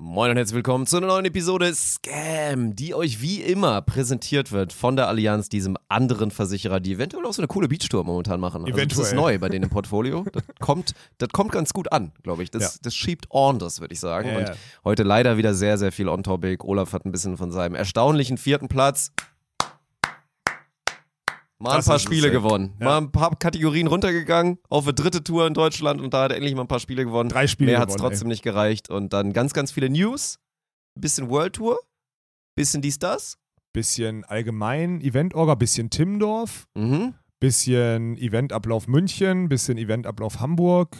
[0.00, 4.72] Moin und herzlich willkommen zu einer neuen Episode Scam, die euch wie immer präsentiert wird
[4.72, 8.64] von der Allianz, diesem anderen Versicherer, die eventuell auch so eine coole Beachtour momentan machen.
[8.64, 9.14] Also das ist Eventuell.
[9.16, 10.24] neu bei denen im Portfolio.
[10.32, 12.50] Das kommt, das kommt ganz gut an, glaube ich.
[12.50, 12.70] Das, Ja.
[12.82, 14.28] das schiebt ordentlich, würde ich sagen.
[14.30, 14.54] Ja, und ja.
[14.82, 16.64] heute leider wieder sehr, sehr viel on-topic.
[16.64, 19.12] Olaf hat ein bisschen von seinem erstaunlichen vierten Platz
[21.62, 22.32] mal ein Das paar ist es, Spiele ey.
[22.32, 22.74] gewonnen.
[22.80, 22.84] Ja.
[22.86, 26.36] Mal ein paar Kategorien runtergegangen, auf eine dritte Tour in Deutschland und da hat er
[26.36, 27.28] endlich mal ein paar Spiele gewonnen.
[27.30, 28.90] Drei Spiele Mehr hat es trotzdem nicht gereicht.
[28.90, 30.38] Und dann ganz, ganz viele News.
[30.94, 31.78] Bisschen World Tour.
[32.54, 33.38] Bisschen dies, das.
[33.72, 37.14] Bisschen allgemein Eventorga, bisschen Timmendorf, Mhm.
[37.40, 40.96] bisschen Eventablauf München, bisschen Eventablauf Hamburg.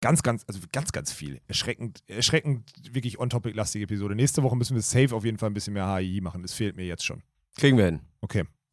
[0.00, 1.40] Ganz, ganz, also ganz, ganz viel.
[1.46, 4.14] Erschreckend, erschreckend wirklich on-topic-lastige Episode.
[4.16, 6.42] Nächste Woche müssen wir safe auf jeden Fall ein bisschen mehr HI machen.
[6.42, 7.22] Das fehlt mir jetzt schon.
[7.56, 8.00] Kriegen wir hin.
[8.20, 8.44] Okay,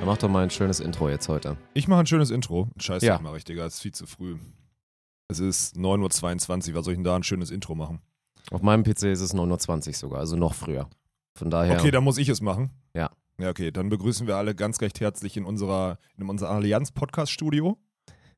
[0.00, 1.58] Da macht doch mal ein schönes Intro jetzt heute.
[1.74, 2.68] Ich mache ein schönes Intro.
[2.78, 3.18] Scheiße, Ja.
[3.18, 3.66] mache ich, Digga.
[3.66, 4.38] Es ist viel zu früh.
[5.28, 6.74] Es ist 9.22 Uhr.
[6.78, 8.00] Was soll ich denn da ein schönes Intro machen?
[8.50, 10.88] Auf meinem PC ist es 9.20 Uhr sogar, also noch früher.
[11.36, 11.78] Von daher.
[11.78, 12.70] Okay, dann muss ich es machen.
[12.94, 13.10] Ja.
[13.38, 13.70] Ja, okay.
[13.70, 17.78] Dann begrüßen wir alle ganz recht herzlich in unserer in unser Allianz-Podcast-Studio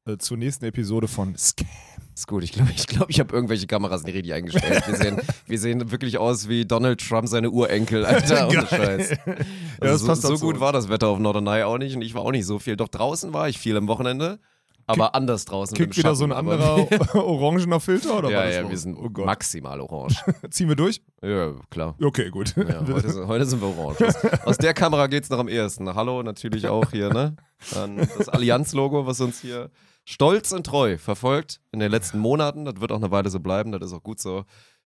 [0.07, 1.67] äh, zur nächsten Episode von Scam.
[2.15, 4.87] Ist gut, ich glaube, ich, glaub, ich habe irgendwelche Kameras nicht richtig eingestellt.
[4.87, 8.67] Wir sehen, wir sehen wirklich aus wie Donald Trump seine Urenkel, Alter, ohne.
[8.67, 9.11] Scheiß.
[9.11, 9.35] Ja,
[9.81, 12.23] Also das so, so gut war das Wetter auf Norderney auch nicht und ich war
[12.23, 12.77] auch nicht so viel.
[12.77, 14.41] Doch draußen war ich viel am Wochenende,
[14.87, 15.75] aber anders draußen.
[15.75, 19.81] Kickt wieder Schatten, so ein anderer orangener Filter oder Ja, ja, wir sind oh maximal
[19.81, 20.23] orange.
[20.51, 21.01] Ziehen wir durch?
[21.23, 21.97] ja, klar.
[22.03, 22.55] Okay, gut.
[22.57, 24.03] Ja, heute, sind- heute sind wir orange.
[24.07, 25.95] Aus, aus der Kamera geht's noch am ehesten.
[25.95, 27.37] Hallo natürlich auch hier, ne?
[27.73, 29.71] Dann das Allianz-Logo, was uns hier
[30.05, 32.65] stolz und treu verfolgt in den letzten Monaten.
[32.65, 34.45] Das wird auch eine Weile so bleiben, das ist auch gut so.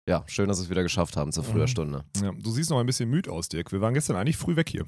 [0.07, 1.67] Ja, schön, dass wir es wieder geschafft haben zur früher Mhm.
[1.67, 2.06] Stunde.
[2.22, 3.72] Ja, du siehst noch ein bisschen müde aus, Dirk.
[3.72, 4.85] Wir waren gestern eigentlich früh weg hier.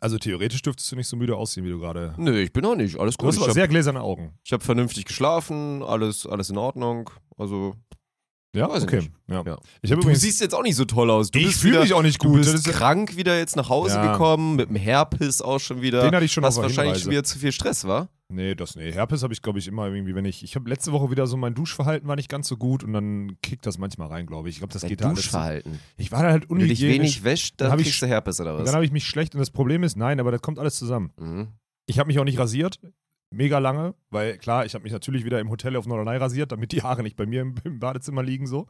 [0.00, 2.14] Also theoretisch dürftest du nicht so müde aussehen, wie du gerade.
[2.18, 2.98] Nö, ich bin auch nicht.
[2.98, 3.28] Alles Du gut.
[3.28, 4.34] hast Ich aber habe sehr gläserne Augen.
[4.50, 7.10] hab vernünftig geschlafen, alles, alles in Ordnung.
[7.38, 7.76] Also,
[8.56, 9.10] Ja, Weiß ich okay.
[9.28, 9.42] Ja.
[9.46, 9.58] Ja.
[9.82, 10.20] Ich habe du übrigens.
[10.20, 11.30] siehst jetzt auch nicht so toll aus.
[11.30, 12.38] Du ich bist fühle mich auch nicht Du gut.
[12.38, 14.12] bist Das ist, krank wieder jetzt nach Hause Ja.
[14.12, 16.02] gekommen, mit dem Herpes auch schon wieder.
[16.02, 17.00] den hatte ich schon was wahrscheinlich Hinreise.
[17.02, 18.08] schon wieder zu viel Stress war.
[18.34, 18.90] Nee, das nee.
[18.92, 20.42] Herpes habe ich, glaube ich, immer irgendwie, wenn ich.
[20.42, 23.36] Ich habe letzte Woche wieder so mein Duschverhalten war nicht ganz so gut und dann
[23.42, 24.56] kickt das manchmal rein, glaube ich.
[24.56, 25.20] Ich glaube, das Dein geht da alles.
[25.20, 25.78] Duschverhalten.
[25.96, 26.98] Ich war da halt Wenn du dich unhygienisch.
[26.98, 28.64] wenig wäscht, dann Dann ich kriegst du Herpes oder was?
[28.64, 31.12] dann habe ich mich schlecht und das Problem ist, nein, aber das kommt alles zusammen.
[31.18, 31.48] Mhm.
[31.86, 32.80] Ich habe mich auch nicht rasiert,
[33.30, 36.72] mega lange, weil klar, ich habe mich natürlich wieder im Hotel auf Norderney rasiert, damit
[36.72, 38.66] die Haare nicht bei mir im, im Badezimmer liegen so.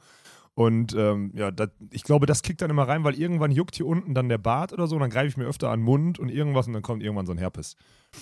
[0.55, 3.87] Und ähm, ja, das, ich glaube, das kickt dann immer rein, weil irgendwann juckt hier
[3.87, 6.19] unten dann der Bart oder so, und dann greife ich mir öfter an den Mund
[6.21, 7.77] und irgendwas und dann kommt irgendwann so ein Herpes.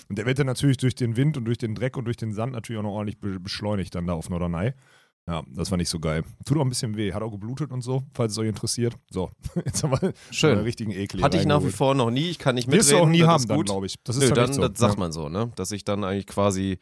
[0.09, 2.33] Und der wird dann natürlich durch den Wind und durch den Dreck und durch den
[2.33, 4.73] Sand natürlich auch noch ordentlich be beschleunigt dann da auf Norderney.
[5.27, 6.23] Ja, das war nicht so geil.
[6.43, 8.95] Tut auch ein bisschen weh, hat auch geblutet und so, falls es euch interessiert.
[9.09, 9.29] So,
[9.65, 10.53] jetzt haben wir Schön.
[10.53, 12.81] einen richtigen Ekel Hatte ich nach wie vor noch nie, ich kann nicht mitreden.
[12.81, 13.95] Wirst du auch nie das haben dann, glaube ich.
[14.03, 14.67] Das ist Nö, dann, dann, so.
[14.67, 15.51] das sagt man so, ne?
[15.55, 16.79] Dass ich dann eigentlich quasi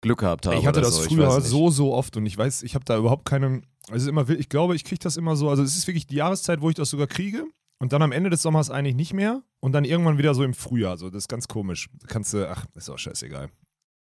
[0.00, 0.56] Glück gehabt habe.
[0.56, 1.02] Ich hatte das so.
[1.02, 3.62] früher so, so oft und ich weiß, ich habe da überhaupt keine.
[3.90, 5.48] Also immer, ich glaube, ich kriege das immer so.
[5.48, 7.46] Also es ist wirklich die Jahreszeit, wo ich das sogar kriege
[7.78, 10.54] und dann am Ende des Sommers eigentlich nicht mehr und dann irgendwann wieder so im
[10.54, 10.96] Frühjahr.
[10.96, 11.88] So, das ist ganz komisch.
[12.00, 13.50] Da kannst du, ach, ist auch scheißegal.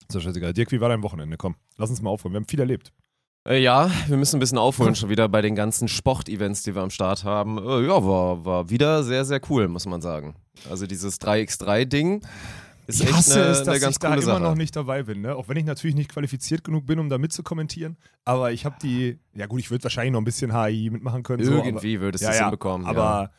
[0.08, 0.52] Ist auch scheißegal.
[0.52, 1.36] Dirk, wie war dein Wochenende?
[1.36, 2.34] Komm, lass uns mal aufholen.
[2.34, 2.92] Wir haben viel erlebt.
[3.48, 6.82] Äh, ja, wir müssen ein bisschen aufholen schon wieder bei den ganzen Sportevents, die wir
[6.82, 7.58] am Start haben.
[7.58, 10.34] Äh, ja, war, war wieder sehr, sehr cool, muss man sagen.
[10.68, 12.22] Also dieses 3x3-Ding
[12.88, 14.42] ist ich hasse eine, es, dass ich da immer Sache.
[14.42, 15.36] noch nicht dabei bin, ne?
[15.36, 17.96] Auch wenn ich natürlich nicht qualifiziert genug bin, um da mitzukommentieren.
[18.24, 21.44] Aber ich habe die, ja gut, ich würde wahrscheinlich noch ein bisschen HI mitmachen können.
[21.44, 22.86] so, aber- Irgendwie würdest du ja, es ja, hinbekommen.
[22.86, 22.90] ja.
[22.90, 23.30] Aber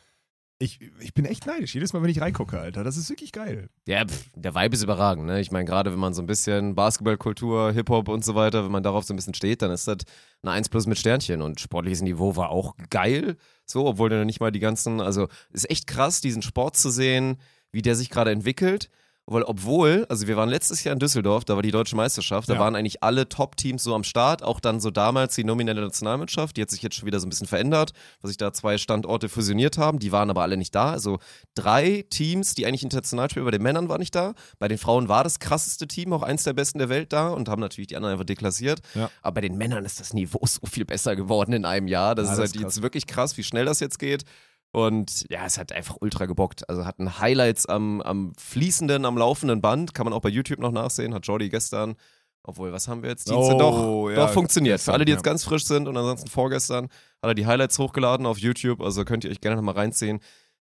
[0.62, 1.74] ich, ich bin echt neidisch.
[1.74, 2.84] Jedes Mal, wenn ich reingucke, Alter.
[2.84, 3.70] Das ist wirklich geil.
[3.88, 5.40] Ja, pf, der Vibe ist überragend, ne?
[5.40, 8.82] Ich meine, gerade wenn man so ein bisschen Basketballkultur, Hip-Hop und so weiter, wenn man
[8.82, 9.96] darauf so ein bisschen steht, dann ist das
[10.42, 14.40] eine 1 plus mit Sternchen und sportliches Niveau war auch geil, so, obwohl dann nicht
[14.40, 17.38] mal die ganzen, also ist echt krass, diesen Sport zu sehen,
[17.72, 18.90] wie der sich gerade entwickelt.
[19.30, 22.54] Weil obwohl, also wir waren letztes Jahr in Düsseldorf, da war die deutsche Meisterschaft, da
[22.54, 22.60] Ja.
[22.60, 26.62] waren eigentlich alle Top-Teams so am Start, auch dann so damals die nominelle Nationalmannschaft, die
[26.62, 29.78] hat sich jetzt schon wieder so ein bisschen verändert, weil sich da zwei Standorte fusioniert
[29.78, 30.90] haben, die waren aber alle nicht da.
[30.90, 31.18] Also
[31.54, 35.08] drei Teams, die eigentlich international spielen, bei den Männern war nicht da, bei den Frauen
[35.08, 37.96] war das krasseste Team, auch eins der besten der Welt da und haben natürlich die
[37.96, 38.80] anderen einfach deklassiert.
[38.96, 39.10] Ja.
[39.22, 42.16] Aber bei den Männern ist das Niveau so viel besser geworden in einem Jahr.
[42.16, 44.24] Das Ja, ist das halt ist jetzt wirklich krass, wie schnell das jetzt geht.
[44.72, 46.68] Und ja, es hat einfach ultra gebockt.
[46.68, 49.94] Also hatten Highlights am, am fließenden, am laufenden Band.
[49.94, 51.12] Kann man auch bei YouTube noch nachsehen.
[51.12, 51.96] Hat Jordi gestern,
[52.44, 53.28] obwohl, was haben wir jetzt?
[53.28, 54.74] Dienstag Oh, doch, ja, doch funktioniert.
[54.74, 55.32] gestern, Für alle, die jetzt ja.
[55.32, 58.80] ganz frisch sind und ansonsten vorgestern, hat er die Highlights hochgeladen auf YouTube.
[58.80, 60.20] Also könnt ihr euch gerne nochmal reinziehen.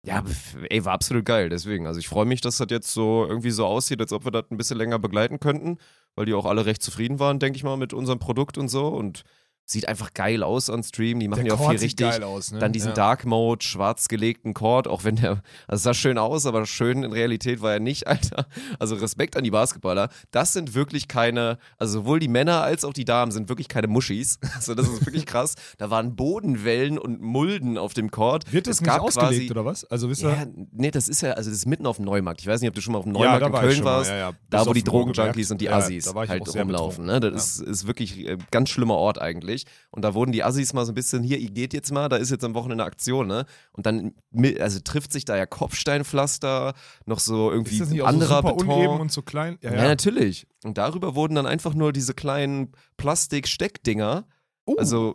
[0.06, 0.22] Ja,
[0.68, 1.48] ey, war absolut geil.
[1.48, 4.32] Deswegen, also ich freue mich, dass das jetzt so irgendwie so aussieht, als ob wir
[4.32, 5.78] das ein bisschen länger begleiten könnten,
[6.14, 8.88] weil die auch alle recht zufrieden waren, denke ich mal, mit unserem Produkt und so.
[8.88, 9.22] Und
[9.66, 11.20] sieht einfach geil aus on Stream.
[11.20, 12.08] Die machen ja auch viel sieht richtig.
[12.10, 12.58] geil aus, ne?
[12.58, 12.94] Dann diesen ja.
[12.94, 17.02] Dark Mode, schwarz gelegten Chord, auch wenn der, also es sah schön aus, aber schön
[17.02, 18.46] in Realität war er nicht, Alter.
[18.78, 20.10] Also Respekt an die Basketballer.
[20.30, 23.88] Das sind wirklich keine, also sowohl die Männer als auch die Damen sind wirklich keine
[23.88, 24.38] Muschis.
[24.54, 25.54] Also das ist wirklich krass.
[25.78, 28.50] Da waren Bodenwellen und Mulden auf dem Chord.
[28.52, 29.84] Wird das Es nicht gab ausgelegt quasi- oder was?
[29.84, 30.30] Also wisst ihr?
[30.30, 32.40] ja, nee, das ist ja, also das ist mitten auf dem Neumarkt.
[32.40, 33.78] Ich weiß nicht, ob du schon mal auf dem Ja, Neumarkt da in war Köln
[33.80, 34.10] mal, warst.
[34.10, 34.30] ja, ja.
[34.30, 34.84] Bis Da, wo die.
[34.84, 37.04] Drogenjunkies und die Ja, Assis halt rumlaufen.
[37.06, 37.20] Ne?
[37.20, 39.53] Das ist, ist wirklich ein ganz schlimmer Ort eigentlich.
[39.90, 42.16] Und da wurden die Assis mal so ein bisschen, hier, ihr geht jetzt mal, da
[42.16, 43.44] ist jetzt am Wochenende Aktion, ne?
[43.72, 44.14] Und dann,
[44.60, 46.74] also trifft sich da ja Kopfsteinpflaster,
[47.06, 48.68] noch so irgendwie Ist das anderer so Beton.
[48.68, 49.58] uneben und so klein?
[49.62, 49.82] Ja, ja.
[49.88, 50.46] natürlich.
[50.64, 54.26] Und darüber wurden dann einfach nur diese kleinen Plastik-Steckdinger,
[54.66, 54.76] Oh.
[54.78, 55.14] also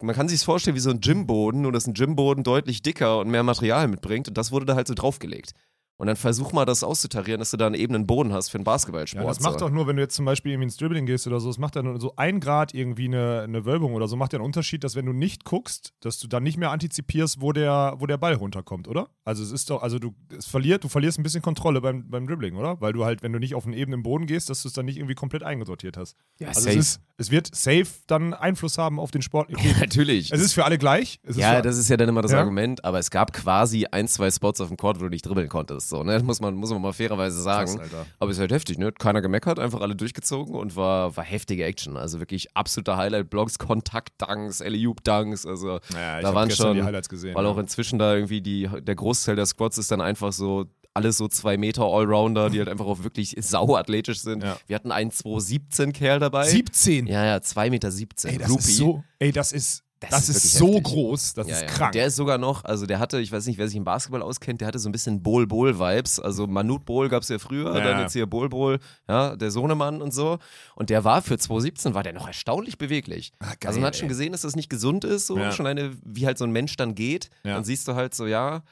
[0.00, 3.28] man kann sich vorstellen wie so ein Gymboden, nur dass ein Gymboden deutlich dicker und
[3.28, 5.52] mehr Material mitbringt und das wurde da halt so draufgelegt.
[5.98, 8.64] Und dann versuch mal das auszutarieren, dass du da einen ebenen Boden hast für einen
[8.64, 9.22] Basketballsport.
[9.24, 11.40] Ja, das macht doch nur, wenn du jetzt zum Beispiel irgendwie ins Dribbling gehst oder
[11.40, 14.34] so, es macht dann nur so ein Grad irgendwie eine, eine Wölbung oder so, macht
[14.34, 17.52] ja einen Unterschied, dass wenn du nicht guckst, dass du dann nicht mehr antizipierst, wo
[17.52, 19.08] der, wo der Ball runterkommt, oder?
[19.24, 22.26] Also es ist doch, also du es verliert, du verlierst ein bisschen Kontrolle beim, beim
[22.26, 22.78] Dribbling, oder?
[22.80, 24.84] Weil du halt, wenn du nicht auf einen ebenen Boden gehst, dass du es dann
[24.84, 26.14] nicht irgendwie komplett eingesortiert hast.
[26.38, 26.78] Ja, Also safe.
[26.78, 29.48] es, ist, es wird safe dann Einfluss haben auf den Sport.
[29.56, 30.30] Okay, Natürlich.
[30.32, 31.18] Es ist für alle gleich.
[31.22, 32.40] Es ist ja, für, das ist ja dann immer das Ja?
[32.40, 35.48] Argument, aber es gab quasi ein, zwei Spots auf dem Court, wo du nicht dribbeln
[35.48, 35.85] konntest.
[35.88, 36.12] So, ne?
[36.14, 37.78] Das muss man, muss man mal fairerweise sagen.
[37.78, 38.92] Krass, aber es ist halt heftig, ne?
[38.92, 41.96] Keiner gemeckert, einfach alle durchgezogen und war, war heftige Action.
[41.96, 45.46] Also wirklich absoluter Highlight-Blocks, Kontakt-Dunks, Alley-Oop-Dunks.
[45.46, 47.34] Also Ja, ich da waren schon, die Highlights gesehen.
[47.34, 47.50] weil ja.
[47.50, 50.66] auch inzwischen da irgendwie die, der Großteil der Squads ist dann einfach so
[50.96, 54.42] alles so zwei Meter Allrounder, die halt einfach auch wirklich sauathletisch sind.
[54.42, 54.56] Ja.
[54.66, 56.44] Wir hatten einen 217 Kerl dabei.
[56.44, 57.06] 17.
[57.06, 57.90] Ja, ja, 2,17 Meter.
[57.90, 58.30] 17.
[58.30, 58.60] Ey, das Rupi.
[58.62, 60.84] ist so, ey, das ist, Das das, ist ist, so heftig.
[60.84, 61.66] groß, das Ja, ist ja.
[61.68, 61.92] krank.
[61.92, 64.60] Der ist sogar noch, also der hatte, ich weiß nicht, wer sich im Basketball auskennt,
[64.60, 66.20] der hatte so ein bisschen Bol-Bol-Vibes.
[66.20, 67.82] Also Manut Bol gab es ja früher, Ja.
[67.82, 68.78] dann jetzt hier Bol-Bol,
[69.08, 70.38] ja, der Sohnemann und so.
[70.74, 73.32] Und der war für 2017, war der noch erstaunlich beweglich.
[73.38, 74.00] Ah, geil, also man hat ey.
[74.00, 76.76] schon gesehen, dass das nicht gesund ist, so schon eine, wie halt so ein Mensch
[76.76, 77.30] dann geht.
[77.42, 78.64] Dann siehst du halt so, ja,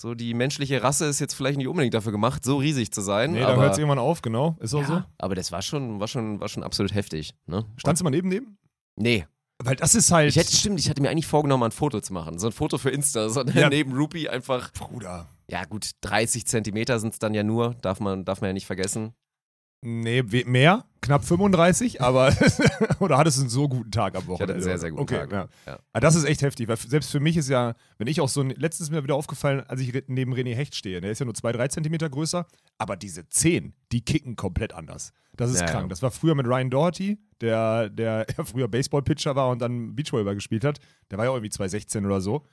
[0.00, 3.32] so die menschliche Rasse ist jetzt vielleicht nicht unbedingt dafür gemacht, so riesig zu sein.
[3.32, 4.56] nee, da aber, hört es irgendwann auf, genau.
[4.60, 4.92] Ist auch so.
[4.94, 7.34] ja, aber das war schon, war schon, war schon absolut heftig.
[7.46, 7.64] Ne?
[7.76, 8.56] Standst du mal neben dem?
[8.96, 9.26] Nee,
[9.64, 10.30] Weil das ist halt.
[10.30, 12.38] ich hätte, stimmt, ich hatte mir eigentlich vorgenommen, ein Foto zu machen.
[12.38, 13.68] So ein Foto für Insta, so Ja.
[13.68, 15.28] neben Rupi einfach Bruder.
[15.48, 18.66] Ja, gut, 30 Zentimeter sind es dann ja nur, darf man, darf man ja nicht
[18.66, 19.12] vergessen.
[19.84, 22.32] Nee, mehr, knapp 35, aber
[23.00, 24.42] oder hattest du einen so guten Tag am Ich Wochenende?
[24.44, 25.32] hatte einen sehr, sehr guten okay, Tag.
[25.32, 25.48] Ja.
[25.66, 25.78] Ja.
[25.92, 28.42] Aber das ist echt heftig, weil selbst für mich ist ja, wenn ich auch so,
[28.42, 31.24] ein- letztens ist mir wieder aufgefallen, als ich neben René Hecht stehe, der ist ja
[31.24, 32.46] nur zwei, drei Zentimeter größer,
[32.78, 35.12] aber diese 10, die kicken komplett anders.
[35.36, 35.82] Das ist Ja, krank.
[35.84, 35.88] ja.
[35.88, 40.64] Das war früher mit Ryan Doherty, der, der früher Baseball-Pitcher war und dann Beachvolleyball gespielt
[40.64, 40.78] hat.
[41.10, 42.46] Der war ja auch irgendwie 216 oder so.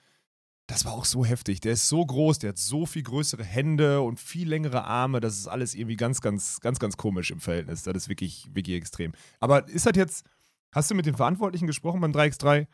[0.69, 1.62] Das war auch so heftig.
[1.62, 5.19] Der ist so groß, der hat so viel größere Hände und viel längere Arme.
[5.19, 7.81] Das ist alles irgendwie ganz, ganz, ganz, ganz komisch im Verhältnis.
[7.81, 9.13] Das ist wirklich, wirklich extrem.
[9.39, 10.25] Aber ist das jetzt,
[10.71, 12.68] hast du mit den Verantwortlichen gesprochen beim 3x3?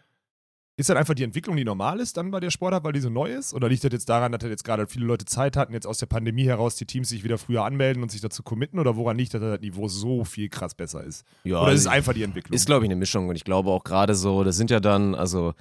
[0.75, 3.09] Ist das einfach die Entwicklung, die normal ist dann bei der Sportart, weil die so
[3.09, 3.53] neu ist?
[3.53, 5.99] Oder liegt das jetzt daran, dass das jetzt gerade viele Leute Zeit hatten, jetzt aus
[5.99, 8.77] der Pandemie heraus die Teams sich wieder früher anmelden und sich dazu committen?
[8.77, 11.23] Oder woran liegt das, dass das Niveau so viel krass besser ist?
[11.45, 12.53] Ja, Oder ist es also einfach die Entwicklung?
[12.53, 13.29] Ist, glaube ich, eine Mischung.
[13.29, 15.53] Und ich glaube auch gerade so, das sind ja dann, also,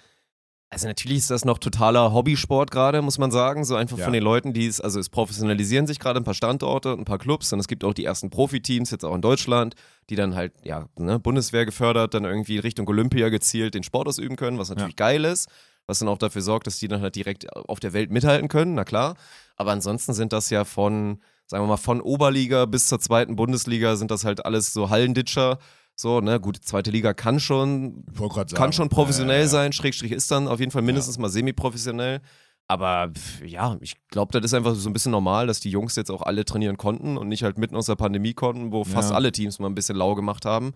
[0.71, 3.65] also natürlich ist das noch totaler Hobbysport gerade, muss man sagen.
[3.65, 4.05] So einfach Ja.
[4.05, 7.19] von den Leuten, die es, also es professionalisieren sich gerade ein paar Standorte, ein paar
[7.19, 9.75] Clubs und es gibt auch die ersten Profiteams, jetzt auch in Deutschland,
[10.11, 14.35] die dann halt, ja, ne, Bundeswehr gefördert, dann irgendwie Richtung Olympia gezielt den Sport ausüben
[14.37, 15.49] können, was natürlich geil ist.
[15.87, 18.75] Was dann auch dafür sorgt, dass die dann halt direkt auf der Welt mithalten können,
[18.75, 19.17] na klar.
[19.57, 23.95] Aber ansonsten sind das ja von, sagen wir mal, von Oberliga bis zur zweiten Bundesliga
[23.97, 25.59] sind das halt alles so Hallenditscher.
[25.97, 28.61] So, ne, gut, zweite Liga kann schon, grad sagen.
[28.61, 32.21] kann schon professionell Ja, sein, Schrägstrich ist dann auf jeden Fall mindestens mal semi-professionell.
[32.67, 33.13] Aber
[33.45, 36.23] ja, ich glaube, das ist einfach so ein bisschen normal, dass die Jungs jetzt auch
[36.23, 39.59] alle trainieren konnten und nicht halt mitten aus der Pandemie konnten, wo fast alle Teams
[39.59, 40.73] mal ein bisschen lau gemacht haben.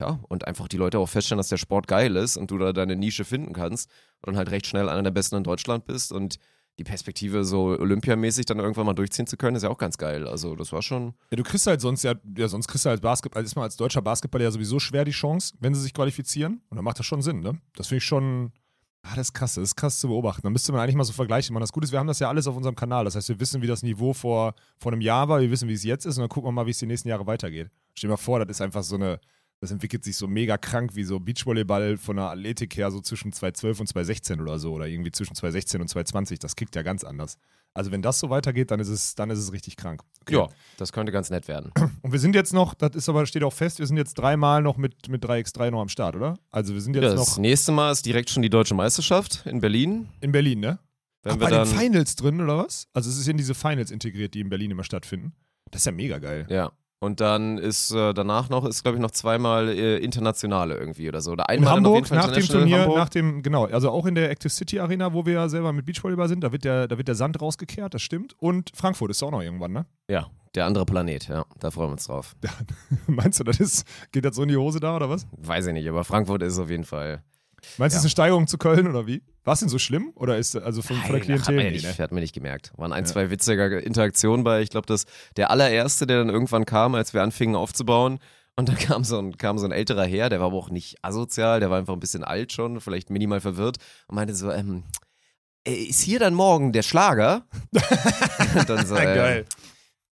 [0.00, 2.72] Ja, und einfach die Leute auch feststellen, dass der Sport geil ist und du da
[2.72, 3.88] deine Nische finden kannst
[4.20, 6.36] und dann halt recht schnell einer der Besten in Deutschland bist und
[6.78, 10.26] die Perspektive so olympiamäßig dann irgendwann mal durchziehen zu können, ist ja auch ganz geil.
[10.26, 13.00] Also das war schon, Ja, du kriegst halt sonst ja, ja sonst kriegst du als
[13.00, 16.62] Basketball, ist man als deutscher Basketballer ja sowieso schwer die Chance, wenn sie sich qualifizieren.
[16.68, 17.60] Und dann macht das schon Sinn, ne?
[17.76, 18.52] Das finde ich schon,
[19.02, 20.42] ah, das ist krass, das ist krass zu beobachten.
[20.42, 21.54] Da müsste man eigentlich mal so vergleichen.
[21.54, 23.04] Man, das Gute ist, wir haben das ja alles auf unserem Kanal.
[23.04, 25.74] Das heißt, wir wissen, wie das Niveau vor, vor einem Jahr war, wir wissen, wie
[25.74, 27.70] es jetzt ist und dann gucken wir mal, wie es die nächsten Jahre weitergeht.
[27.94, 29.20] Stell dir mal vor, das ist einfach so eine,
[29.60, 33.32] das entwickelt sich so mega krank wie so Beachvolleyball von der Athletik her so zwischen
[33.32, 36.38] 2012 und 2016 oder so oder irgendwie zwischen 2016 und 2020.
[36.38, 37.38] Das kickt ja ganz anders.
[37.72, 40.02] Also wenn das so weitergeht, dann ist es, dann ist es richtig krank.
[40.22, 40.34] Okay.
[40.36, 41.72] ja, das könnte ganz nett werden.
[42.02, 44.62] Und wir sind jetzt noch, das ist aber, steht auch fest, wir sind jetzt dreimal
[44.62, 46.38] noch mit, mit 3x3 noch am Start, oder?
[46.50, 49.60] Also wir sind jetzt das noch nächste Mal ist direkt schon die deutsche Meisterschaft in
[49.60, 50.08] Berlin.
[50.20, 50.78] in Berlin, ne?
[51.24, 51.68] wenn Ach, wir bei dann.
[51.68, 52.86] den Finals drin, oder was?
[52.92, 55.32] Also es ist in diese Finals integriert, die in Berlin immer stattfinden.
[55.70, 56.46] Das ist ja mega geil.
[56.48, 56.70] Ja.
[57.04, 61.20] Und dann ist äh, danach noch, ist glaube ich noch zweimal äh, internationale irgendwie oder
[61.20, 61.32] so.
[61.32, 62.96] Oder In einmal jeden Hamburg, nach dem Turnier, Hamburg.
[62.96, 65.84] nach dem, genau, also auch in der Active City Arena, wo wir ja selber mit
[65.84, 68.34] Beachvolleyball sind, da wird der, da wird der Sand rausgekehrt, das stimmt.
[68.38, 69.86] Und Frankfurt ist auch noch irgendwann, ne?
[70.08, 71.44] Ja, der andere Planet, ja.
[71.60, 72.34] Da freuen wir uns drauf.
[73.06, 75.26] Meinst du, das ist, geht das so in die Hose da oder was?
[75.36, 77.22] Weiß ich nicht, aber Frankfurt ist auf jeden Fall.
[77.78, 77.86] Meinst du, Ja.
[77.86, 79.22] es ist eine Steigerung zu Köln oder wie?
[79.44, 80.12] War es denn so schlimm?
[80.14, 81.54] Oder ist also von, von der Nein, hat, Klientel?
[81.56, 82.04] man ja nicht, ne?
[82.04, 82.72] hat mir nicht gemerkt.
[82.76, 83.10] Waren ein, Ja.
[83.10, 84.62] zwei witzige Interaktionen bei.
[84.62, 85.04] Ich glaube, dass
[85.36, 88.18] der allererste, der dann irgendwann kam, als wir anfingen aufzubauen.
[88.56, 90.96] Und dann kam so, ein, kam so ein älterer Herr, der war aber auch nicht
[91.02, 93.78] asozial, der war einfach ein bisschen alt schon, vielleicht minimal verwirrt
[94.08, 94.84] und meinte so, ähm,
[95.66, 97.46] äh, ist hier dann morgen der Schlager?
[98.56, 99.44] und dann so, äh, Geil.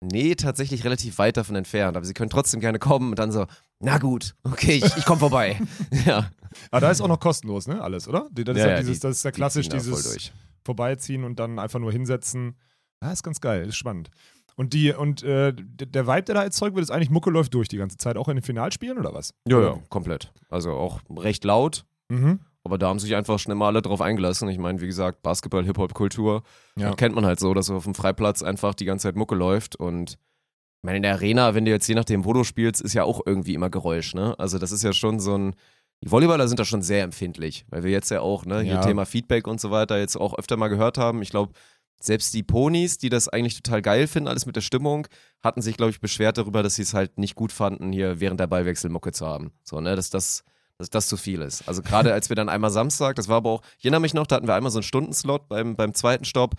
[0.05, 3.47] Nee, tatsächlich relativ weit davon entfernt, aber sie können trotzdem gerne kommen und dann so,
[3.79, 5.61] na gut, okay, ich, ich komme vorbei.
[6.07, 6.29] ja.
[6.71, 7.83] Aber da ist auch noch kostenlos, ne?
[7.83, 8.29] Alles, oder?
[8.33, 10.33] Das ist Ja, ja, dieses, die- das ist ja Die klassisch, voll dieses.
[10.65, 12.57] Vorbeiziehen und dann einfach nur hinsetzen.
[13.03, 14.11] Ja, ist ganz geil, ist spannend.
[14.55, 17.69] Und die, und äh, der Vibe, der da erzeugt wird, ist eigentlich Mucke läuft durch
[17.69, 19.35] die ganze Zeit, auch in den Finalspielen oder was?
[19.49, 20.31] Ja, ja, komplett.
[20.51, 22.41] Also auch recht laut, Mhm.
[22.63, 24.49] aber da haben sich einfach schnell mal alle drauf eingelassen.
[24.51, 26.43] Ich meine, wie gesagt, Basketball, Hip-Hop-Kultur,
[26.77, 26.95] Ja.
[26.95, 30.13] kennt man halt so, dass auf dem Freiplatz einfach die ganze Zeit Mucke läuft und
[30.13, 33.05] ich meine, in der Arena, wenn du jetzt je nachdem, wo du spielst, ist ja
[33.05, 34.39] auch irgendwie immer Geräusch, ne?
[34.39, 35.55] Also das ist ja schon so ein,
[36.03, 38.85] die Volleyballer sind da schon sehr empfindlich, weil wir jetzt ja auch, ne, hier Ja.
[38.85, 41.23] Thema Feedback und so weiter jetzt auch öfter mal gehört haben.
[41.23, 41.53] Ich glaube,
[42.01, 45.07] selbst die Ponys, die das eigentlich total geil finden, alles mit der Stimmung,
[45.41, 48.41] hatten sich, glaube ich, beschwert darüber, dass sie es halt nicht gut fanden, hier während
[48.41, 49.53] der Ballwechsel Mucke zu haben.
[49.63, 50.43] So, ne, dass das,
[50.79, 51.69] dass das zu viel ist.
[51.69, 54.27] Also gerade als wir dann einmal Samstag, das war aber auch, ich erinnere mich noch,
[54.27, 56.57] da hatten wir einmal so einen Stundenslot beim, beim zweiten Stopp.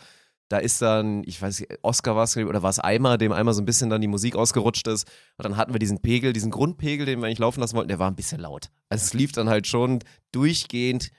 [0.54, 3.56] Da ist dann, ich weiß nicht, Oscar war es oder war es Eimer, dem einmal
[3.56, 5.08] so ein bisschen dann die Musik ausgerutscht ist.
[5.38, 7.98] Und dann hatten wir diesen Pegel, diesen Grundpegel, den wir eigentlich laufen lassen wollten, der
[7.98, 8.70] war ein bisschen laut.
[8.88, 11.10] Also es lief dann halt schon durchgehend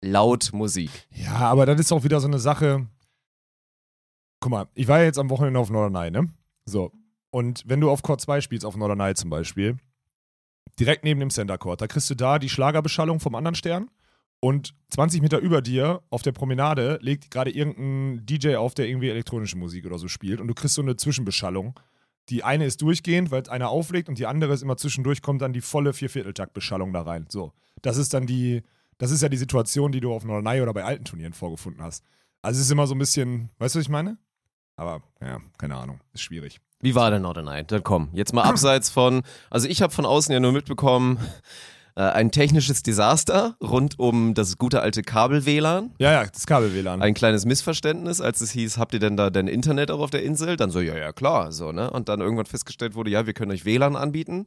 [0.00, 0.88] laut Musik.
[1.10, 2.86] Ja, aber das ist auch wieder so eine Sache.
[4.40, 6.32] Guck mal, ich war ja jetzt am Wochenende auf Norderney, ne?
[6.64, 6.90] So.
[7.28, 9.76] Und wenn du auf Court 2 spielst, auf Norderney zum Beispiel,
[10.80, 13.90] direkt neben dem Center Court, da kriegst du da die Schlagerbeschallung vom anderen Stern.
[14.40, 19.10] Und 20 Meter über dir auf der Promenade legt gerade irgendein DJ auf, der irgendwie
[19.10, 20.40] elektronische Musik oder so spielt.
[20.40, 21.78] Und du kriegst so eine Zwischenbeschallung.
[22.28, 25.52] Die eine ist durchgehend, weil einer auflegt und die andere ist immer zwischendurch, kommt dann
[25.52, 27.26] die volle Viervierteltakt-Beschallung da rein.
[27.28, 27.52] So.
[27.82, 28.62] Das ist dann die,
[28.98, 32.04] das ist ja die Situation, die du auf Norderney oder bei alten Turnieren vorgefunden hast.
[32.42, 34.18] Also es ist immer so ein bisschen, weißt du, was ich meine?
[34.76, 36.60] Aber ja, keine Ahnung, ist schwierig.
[36.80, 37.64] Wie war denn Norderney?
[37.66, 41.18] Dann komm, jetzt mal abseits von, also ich habe von außen ja nur mitbekommen,
[41.98, 45.94] äh, ein technisches Desaster rund um das gute alte Kabel-WLAN.
[45.98, 47.02] Ja, ja, das Kabel-WLAN.
[47.02, 50.22] Ein kleines Missverständnis, als es hieß, habt ihr denn da denn Internet auch auf der
[50.22, 50.56] Insel?
[50.56, 51.90] Dann so, ja, ja, klar, so, ne?
[51.90, 54.46] Und dann irgendwann festgestellt wurde, ja, wir können euch WLAN anbieten.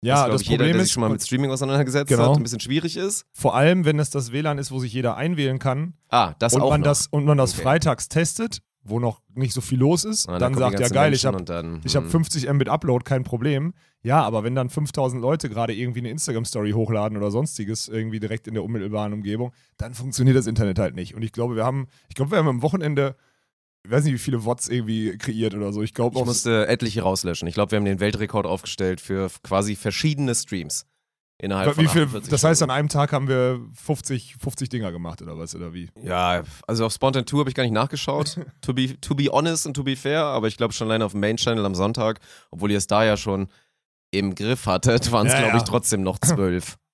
[0.00, 2.30] Ja, glaub das ich, jeder, Problem der sich schon mal mit Streaming auseinandergesetzt Genau.
[2.30, 3.24] hat, ein bisschen schwierig ist.
[3.32, 6.62] vor allem, wenn es das WLAN ist, wo sich jeder einwählen kann Ah, das und
[6.62, 6.86] auch man noch.
[6.86, 7.62] das und man das Okay.
[7.62, 11.12] freitags testet, wo noch nicht so viel los ist, Ah, dann die sagt ja geil,
[11.12, 12.10] ich Menschen habe und dann, ich habe hm.
[12.10, 13.74] 50 Mbit Upload, kein Problem.
[14.02, 18.46] Ja, aber wenn dann 5000 Leute gerade irgendwie eine Instagram-Story hochladen oder sonstiges, irgendwie direkt
[18.46, 21.14] in der unmittelbaren Umgebung, dann funktioniert das Internet halt nicht.
[21.14, 23.16] Und ich glaube, wir haben, ich glaube, wir haben am Wochenende,
[23.84, 25.82] ich weiß nicht, wie viele Wots irgendwie kreiert oder so.
[25.82, 27.48] Ich glaube, Ich musste etliche rauslöschen.
[27.48, 30.86] Ich glaube, wir haben den Weltrekord aufgestellt für quasi verschiedene Streams.
[31.40, 34.90] Innerhalb von wie viel, 48 das heißt, an einem Tag haben wir 50, 50 Dinger
[34.90, 35.88] gemacht oder was, oder wie?
[36.02, 38.40] Ja, also auf Spontan Tour habe ich gar nicht nachgeschaut.
[38.60, 41.12] to, be, to be honest und to be fair, aber ich glaube schon alleine auf
[41.12, 42.18] dem Main Channel am Sonntag,
[42.50, 43.48] obwohl ihr es da ja schon
[44.10, 45.58] im Griff hattet, waren es, Ja, glaube ja.
[45.58, 46.76] ich, trotzdem noch zwölf.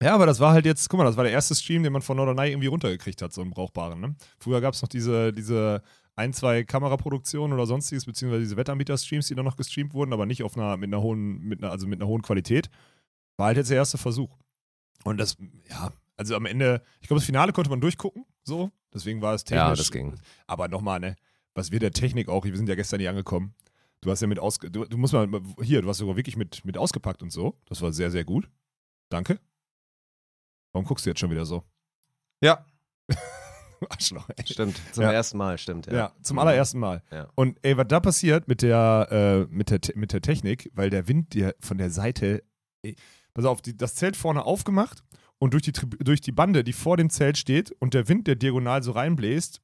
[0.00, 2.02] Ja, aber das war halt jetzt, guck mal, das war der erste Stream, den man
[2.02, 4.00] von Norderney irgendwie runtergekriegt hat, so einen brauchbaren.
[4.00, 4.14] Ne?
[4.38, 5.82] Früher gab es noch diese, diese
[6.14, 10.44] ein, zwei Kameraproduktionen oder sonstiges, beziehungsweise diese Wettanbieter-Streams, die dann noch gestreamt wurden, aber nicht
[10.44, 12.70] auf einer, mit einer hohen, mit einer, also mit einer hohen Qualität.
[13.38, 14.36] War halt jetzt der erste Versuch.
[15.04, 15.36] Und das,
[15.70, 18.70] ja, also am Ende, ich glaube, das Finale konnte man durchgucken, so.
[18.92, 19.60] Deswegen war es technisch.
[19.68, 20.18] Ja, das ging.
[20.46, 21.16] Aber nochmal, ne,
[21.54, 23.54] was wir der Technik auch, wir sind ja gestern nicht angekommen.
[24.00, 25.28] Du hast ja mit ausge, du, du musst mal,
[25.62, 27.58] hier, du hast sogar wirklich mit, mit ausgepackt und so.
[27.66, 28.48] Das war sehr, sehr gut.
[29.08, 29.40] Danke.
[30.72, 31.64] Warum guckst du jetzt schon wieder so?
[32.40, 32.64] Ja,
[33.90, 34.46] Arschloch, ey.
[34.46, 34.80] stimmt.
[34.92, 35.12] Zum Ja.
[35.12, 35.86] ersten Mal, stimmt.
[35.86, 37.02] Ja, Ja, zum allerersten Mal.
[37.10, 37.28] Ja.
[37.34, 41.08] Und ey, was da passiert mit der, äh, mit der, mit der Technik, weil der
[41.08, 42.42] Wind dir von der Seite,
[42.82, 42.96] ey,
[43.38, 45.04] pass auf, die, das Zelt vorne aufgemacht
[45.38, 48.34] und durch die, durch die Bande, die vor dem Zelt steht und der Wind, der
[48.34, 49.60] diagonal so reinbläst,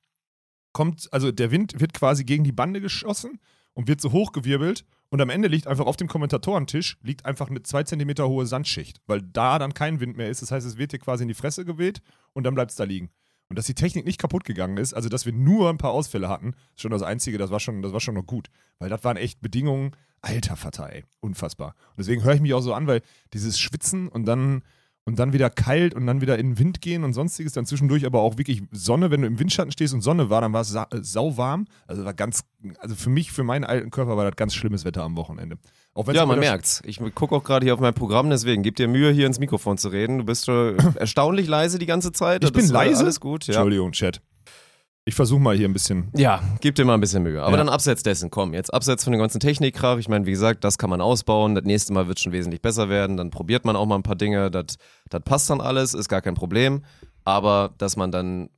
[0.72, 3.40] kommt, also der Wind wird quasi gegen die Bande geschossen
[3.72, 7.64] und wird so hochgewirbelt und am Ende liegt einfach auf dem Kommentatorentisch liegt einfach eine
[7.64, 10.40] zwei Zentimeter hohe Sandschicht, weil da dann kein Wind mehr ist.
[10.40, 12.00] Das heißt, es wird dir quasi in die Fresse geweht
[12.32, 13.10] und dann bleibt es da liegen.
[13.48, 16.28] Und dass die Technik nicht kaputt gegangen ist, also dass wir nur ein paar Ausfälle
[16.28, 18.48] hatten, ist schon das Einzige, das war schon, das war schon noch gut.
[18.78, 21.74] Weil das waren echt Bedingungen, alter Vater, ey, unfassbar.
[21.90, 24.62] Und deswegen höre ich mich auch so an, weil dieses Schwitzen und dann,
[25.06, 28.06] und dann wieder kalt und dann wieder in den Wind gehen und sonstiges, dann zwischendurch
[28.06, 30.70] aber auch wirklich Sonne, wenn du im Windschatten stehst und Sonne war, dann war es
[30.70, 31.66] sa äh, sauwarm.
[31.86, 32.44] Also war ganz,
[32.78, 35.58] also für mich, für meinen alten Körper war das ganz schlimmes Wetter am Wochenende.
[36.12, 36.82] Ja, man merkt's.
[36.84, 39.78] Ich gucke auch gerade hier auf mein Programm, deswegen gib dir Mühe, hier ins Mikrofon
[39.78, 40.18] zu reden.
[40.18, 42.42] Du bist äh, erstaunlich leise die ganze Zeit.
[42.42, 43.04] Ich bin Das war leise?
[43.04, 43.54] Alles gut, ja.
[43.54, 44.20] Entschuldigung, Chat.
[45.06, 46.08] Ich versuche mal hier ein bisschen.
[46.16, 47.42] Ja, gib dir mal ein bisschen Mühe.
[47.42, 47.56] Aber Ja.
[47.58, 49.98] dann abseits dessen, komm, jetzt abseits von dem ganzen Technikkrach.
[49.98, 51.54] Ich meine, wie gesagt, das kann man ausbauen.
[51.54, 53.18] Das nächste Mal wird schon wesentlich besser werden.
[53.18, 54.50] Dann probiert man auch mal ein paar Dinge.
[54.50, 54.64] Das,
[55.10, 56.82] das passt dann alles, ist gar kein Problem.
[57.24, 58.48] Aber dass man dann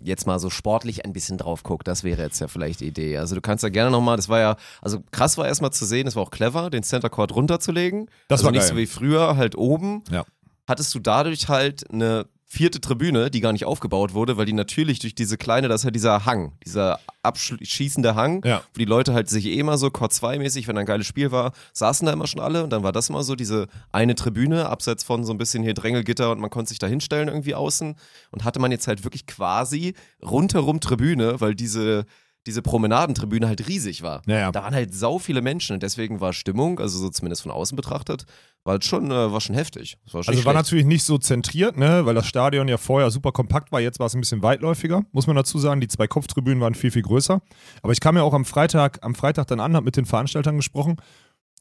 [0.00, 3.18] jetzt mal so sportlich ein bisschen drauf guckt, das wäre jetzt ja vielleicht die Idee.
[3.18, 6.06] Also du kannst ja gerne nochmal, das war ja, also krass war erstmal zu sehen,
[6.06, 8.06] es war auch clever, den Center Court runterzulegen.
[8.28, 8.68] Das also war nicht geil.
[8.68, 10.04] so wie früher, halt oben.
[10.12, 10.24] Ja.
[10.68, 14.98] Hattest du dadurch halt eine vierte Tribüne, die gar nicht aufgebaut wurde, weil die natürlich
[15.00, 18.62] durch diese kleine, das ist ja dieser Hang, dieser abschießende Hang, Ja.
[18.72, 21.30] wo die Leute halt sich eh immer so Court 2 mäßig, wenn ein geiles Spiel
[21.30, 24.66] war, saßen da immer schon alle und dann war das immer so diese eine Tribüne,
[24.68, 27.96] abseits von so ein bisschen hier Drängelgitter und man konnte sich da hinstellen irgendwie außen
[28.30, 32.06] und hatte man jetzt halt wirklich quasi rundherum Tribüne, weil diese
[32.46, 34.22] diese Promenadentribüne halt riesig war.
[34.26, 34.52] Ja, ja.
[34.52, 37.76] Da waren halt sau viele Menschen und deswegen war Stimmung, also so zumindest von außen
[37.76, 38.24] betrachtet,
[38.68, 39.96] war halt schon, äh, war schon heftig.
[40.12, 40.56] War schon Also war schlecht.
[40.66, 43.80] natürlich nicht so zentriert, ne, weil das Stadion ja vorher super kompakt war.
[43.80, 45.80] Jetzt war es ein bisschen weitläufiger, muss man dazu sagen.
[45.80, 47.40] Die zwei Kopftribünen waren viel, viel größer.
[47.82, 50.56] Aber ich kam ja auch am Freitag, am Freitag dann an, hab mit den Veranstaltern
[50.56, 50.96] gesprochen.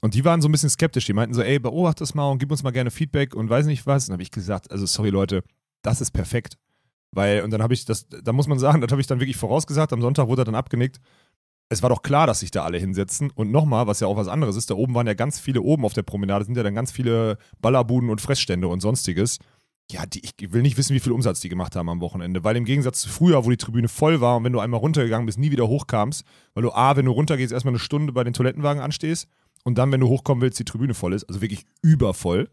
[0.01, 1.05] Und die waren so ein bisschen skeptisch.
[1.05, 3.67] Die meinten so, ey, beobacht das mal und gib uns mal gerne Feedback und weiß
[3.67, 4.03] nicht was.
[4.03, 5.43] Und dann habe ich gesagt, also sorry Leute,
[5.83, 6.57] das ist perfekt.
[7.11, 9.37] Weil, und dann habe ich das, da muss man sagen, das habe ich dann wirklich
[9.37, 9.93] vorausgesagt.
[9.93, 10.99] Am Sonntag wurde er dann abgenickt.
[11.69, 13.31] Es war doch klar, dass sich da alle hinsetzen.
[13.31, 15.83] Und nochmal, was ja auch was anderes ist, da oben waren ja ganz viele, oben
[15.83, 19.39] auf der Promenade sind ja dann ganz viele Ballerbuden und Fressstände und sonstiges.
[19.91, 22.43] Ja, die, ich will nicht wissen, wie viel Umsatz die gemacht haben am Wochenende.
[22.43, 25.25] Weil im Gegensatz zu früher, wo die Tribüne voll war und wenn du einmal runtergegangen
[25.25, 28.33] bist, nie wieder hochkamst, weil du A, wenn du runtergehst, erstmal eine Stunde bei den
[28.33, 29.27] Toilettenwagen anstehst
[29.63, 32.49] und dann, wenn du hochkommen willst, die Tribüne voll ist, also wirklich übervoll,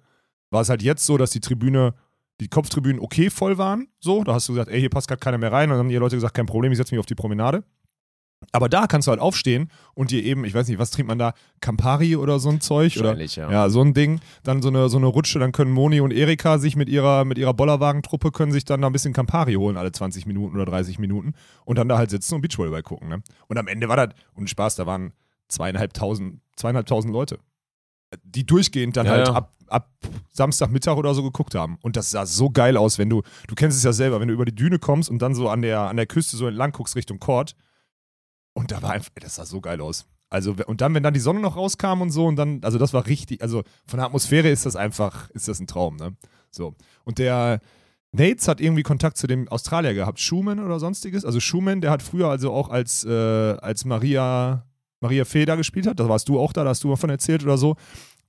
[0.50, 1.94] war es halt jetzt so, dass die Tribüne,
[2.40, 3.88] die Kopftribünen okay voll waren.
[4.00, 5.68] So, da hast du gesagt, ey, hier passt gerade keiner mehr rein.
[5.68, 7.64] Und dann haben die Leute gesagt, kein Problem, ich setze mich auf die Promenade.
[8.52, 11.18] Aber da kannst du halt aufstehen und dir eben, ich weiß nicht, was trinkt man
[11.18, 11.34] da?
[11.60, 12.96] Campari oder so ein Zeug?
[12.98, 13.50] Oder, ja.
[13.50, 14.20] ja, so ein Ding.
[14.42, 17.38] Dann so eine, so eine Rutsche, dann können Moni und Erika sich mit ihrer, mit
[17.38, 20.98] ihrer Bollerwagentruppe können sich dann da ein bisschen Campari holen, alle 20 Minuten oder 30
[20.98, 21.34] Minuten.
[21.64, 23.08] Und dann da halt sitzen und Beachvolleyball gucken.
[23.08, 23.22] Ne?
[23.48, 25.12] Und am Ende war das, und Spaß, da waren
[25.48, 27.38] zweieinhalbtausend, zweieinhalbtausend Leute,
[28.22, 29.34] die durchgehend dann Ja, halt ja.
[29.34, 29.90] ab, ab
[30.30, 31.78] Samstagmittag oder so geguckt haben.
[31.82, 34.34] Und das sah so geil aus, wenn du, du kennst es ja selber, wenn du
[34.34, 36.96] über die Düne kommst und dann so an der, an der Küste so entlang guckst
[36.96, 37.54] Richtung Court.
[38.54, 40.06] Und da war einfach, das sah so geil aus.
[40.30, 42.92] Also, und dann, wenn dann die Sonne noch rauskam und so, und dann, also das
[42.92, 46.16] war richtig, also von der Atmosphäre ist das einfach, ist das ein Traum, ne?
[46.50, 46.74] So.
[47.04, 47.60] Und der
[48.12, 51.24] Nates hat irgendwie Kontakt zu dem Australier gehabt, Schumann oder sonstiges.
[51.24, 54.66] Also Schumann, der hat früher also auch als, äh, als Maria,
[55.00, 57.58] Maria Feder gespielt hat, da warst du auch da, da hast du davon erzählt oder
[57.58, 57.76] so.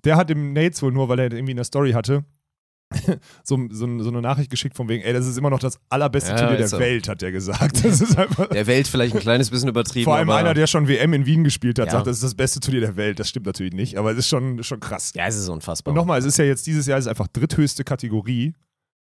[0.03, 2.23] Der hat dem Nates wohl nur, weil er irgendwie eine Story hatte,
[3.43, 6.31] so, so, so eine Nachricht geschickt von wegen, ey, das ist immer noch das allerbeste
[6.31, 6.79] Ja, Turnier der so.
[6.79, 7.83] Welt, hat er gesagt.
[7.83, 8.47] Das ist einfach.
[8.49, 10.05] Der Welt vielleicht ein kleines bisschen übertrieben.
[10.05, 11.91] Vor allem aber einer, der schon WM in Wien gespielt hat, Ja.
[11.93, 13.19] sagt, das ist das beste Turnier der Welt.
[13.19, 15.11] Das stimmt natürlich nicht, aber es ist schon, schon krass.
[15.15, 15.91] Ja, es ist unfassbar.
[15.91, 18.53] Und nochmal, es ist ja jetzt dieses Jahr ist einfach dritthöchste Kategorie.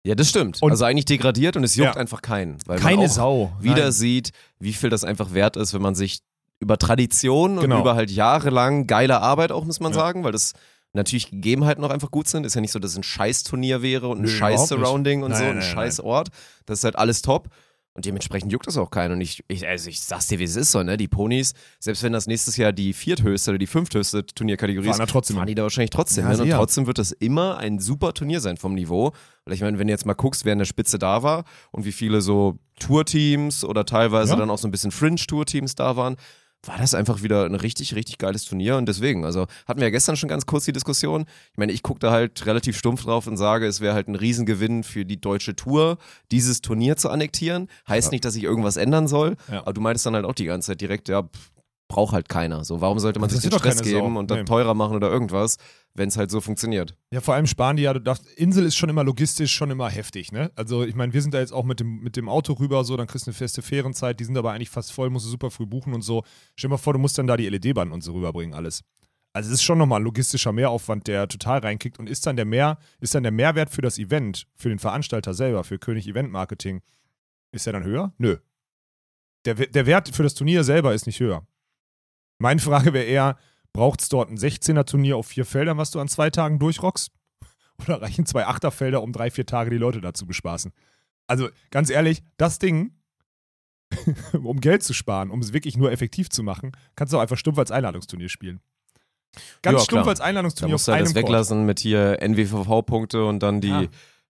[0.04, 0.62] Ja, das stimmt.
[0.62, 2.00] Und- also eigentlich degradiert und es juckt Ja.
[2.00, 2.58] einfach keinen.
[2.66, 3.52] Weil Keine man auch Sau.
[3.60, 3.92] wieder Nein.
[3.92, 6.20] sieht, wie viel das einfach wert ist, wenn man sich
[6.60, 7.74] über Tradition Genau.
[7.76, 10.52] und über halt jahrelang geile Arbeit auch, muss man sagen, weil das
[10.92, 12.44] natürlich Gegebenheiten auch einfach gut sind.
[12.46, 14.28] Ist ja nicht so, dass es ein Scheiß-Turnier wäre und ein.
[14.28, 16.28] Scheiß-Surrounding und so, Nein, ein nein, Scheiß-Ort.
[16.64, 17.48] Das ist halt alles top.
[17.92, 19.12] Und dementsprechend juckt das auch keinen.
[19.12, 20.98] Und ich, ich, also ich sag's dir, wie es ist so, ne?
[20.98, 25.36] Die Ponys, selbst wenn das nächstes Jahr die vierthöchste oder die fünfthöchste Turnierkategorie ist, trotzdem
[25.36, 26.40] fahren die da wahrscheinlich trotzdem Ja, hin.
[26.42, 29.12] Und trotzdem wird das immer ein super Turnier sein vom Niveau.
[29.46, 31.86] Weil ich meine, wenn du jetzt mal guckst, wer in der Spitze da war und
[31.86, 34.36] wie viele so Tourteams oder teilweise Ja.
[34.36, 36.16] dann auch so ein bisschen Fringe-Tour-Teams da waren,
[36.66, 39.90] war das einfach wieder ein richtig, richtig geiles Turnier und deswegen, also hatten wir ja
[39.90, 41.26] gestern schon ganz kurz die Diskussion.
[41.52, 44.14] Ich meine, ich gucke da halt relativ stumpf drauf und sage, es wäre halt ein
[44.14, 45.98] Riesengewinn für die deutsche Tour,
[46.30, 47.68] dieses Turnier zu annektieren.
[47.88, 49.60] Heißt nicht, dass sich irgendwas ändern soll, Ja.
[49.62, 51.50] aber du meintest dann halt auch die ganze Zeit direkt, ja, pff,
[51.88, 52.64] braucht halt keiner.
[52.64, 53.84] So, warum sollte man Das sich den Stress Sau.
[53.84, 54.44] geben und dann Nee.
[54.44, 55.56] teurer machen oder irgendwas,
[55.94, 56.96] wenn es halt so funktioniert?
[57.12, 59.88] Ja, vor allem sparen die ja, du darfst, Insel ist schon immer logistisch schon immer
[59.88, 60.50] heftig, ne?
[60.56, 62.96] Also ich meine, wir sind da jetzt auch mit dem, mit dem Auto rüber, so,
[62.96, 65.50] dann kriegst du eine feste Fährenzeit, die sind aber eigentlich fast voll, musst du super
[65.50, 66.24] früh buchen und so.
[66.56, 68.82] Stell dir mal vor, du musst dann da die LED-Banden und so rüberbringen, alles.
[69.32, 72.46] Also es ist schon nochmal ein logistischer Mehraufwand, der total reinkickt und ist dann der
[72.46, 76.32] mehr, ist dann der Mehrwert für das Event, für den Veranstalter selber, für König Event
[76.32, 76.80] Marketing,
[77.52, 78.12] ist der dann höher?
[78.18, 78.38] Nö.
[79.44, 81.46] Der, der Wert für das Turnier selber ist nicht höher.
[82.38, 83.36] Meine Frage wäre eher,
[83.72, 87.10] braucht es dort ein 16er-Turnier auf vier Feldern, was du an zwei Tagen durchrockst?
[87.82, 90.72] Oder reichen zwei Achterfelder, um drei, vier Tage die Leute da zu bespaßen?
[91.26, 92.92] Also ganz ehrlich, das Ding,
[94.32, 97.36] um Geld zu sparen, um es wirklich nur effektiv zu machen, kannst du auch einfach
[97.38, 98.60] stumpf als Einladungsturnier spielen.
[99.62, 100.08] Ganz Ja, stumpf klar.
[100.08, 101.24] als Da Einladungsturnier musst auf du halt das Court.
[101.24, 103.86] weglassen mit hier NWVV-Punkte und dann die, Ja.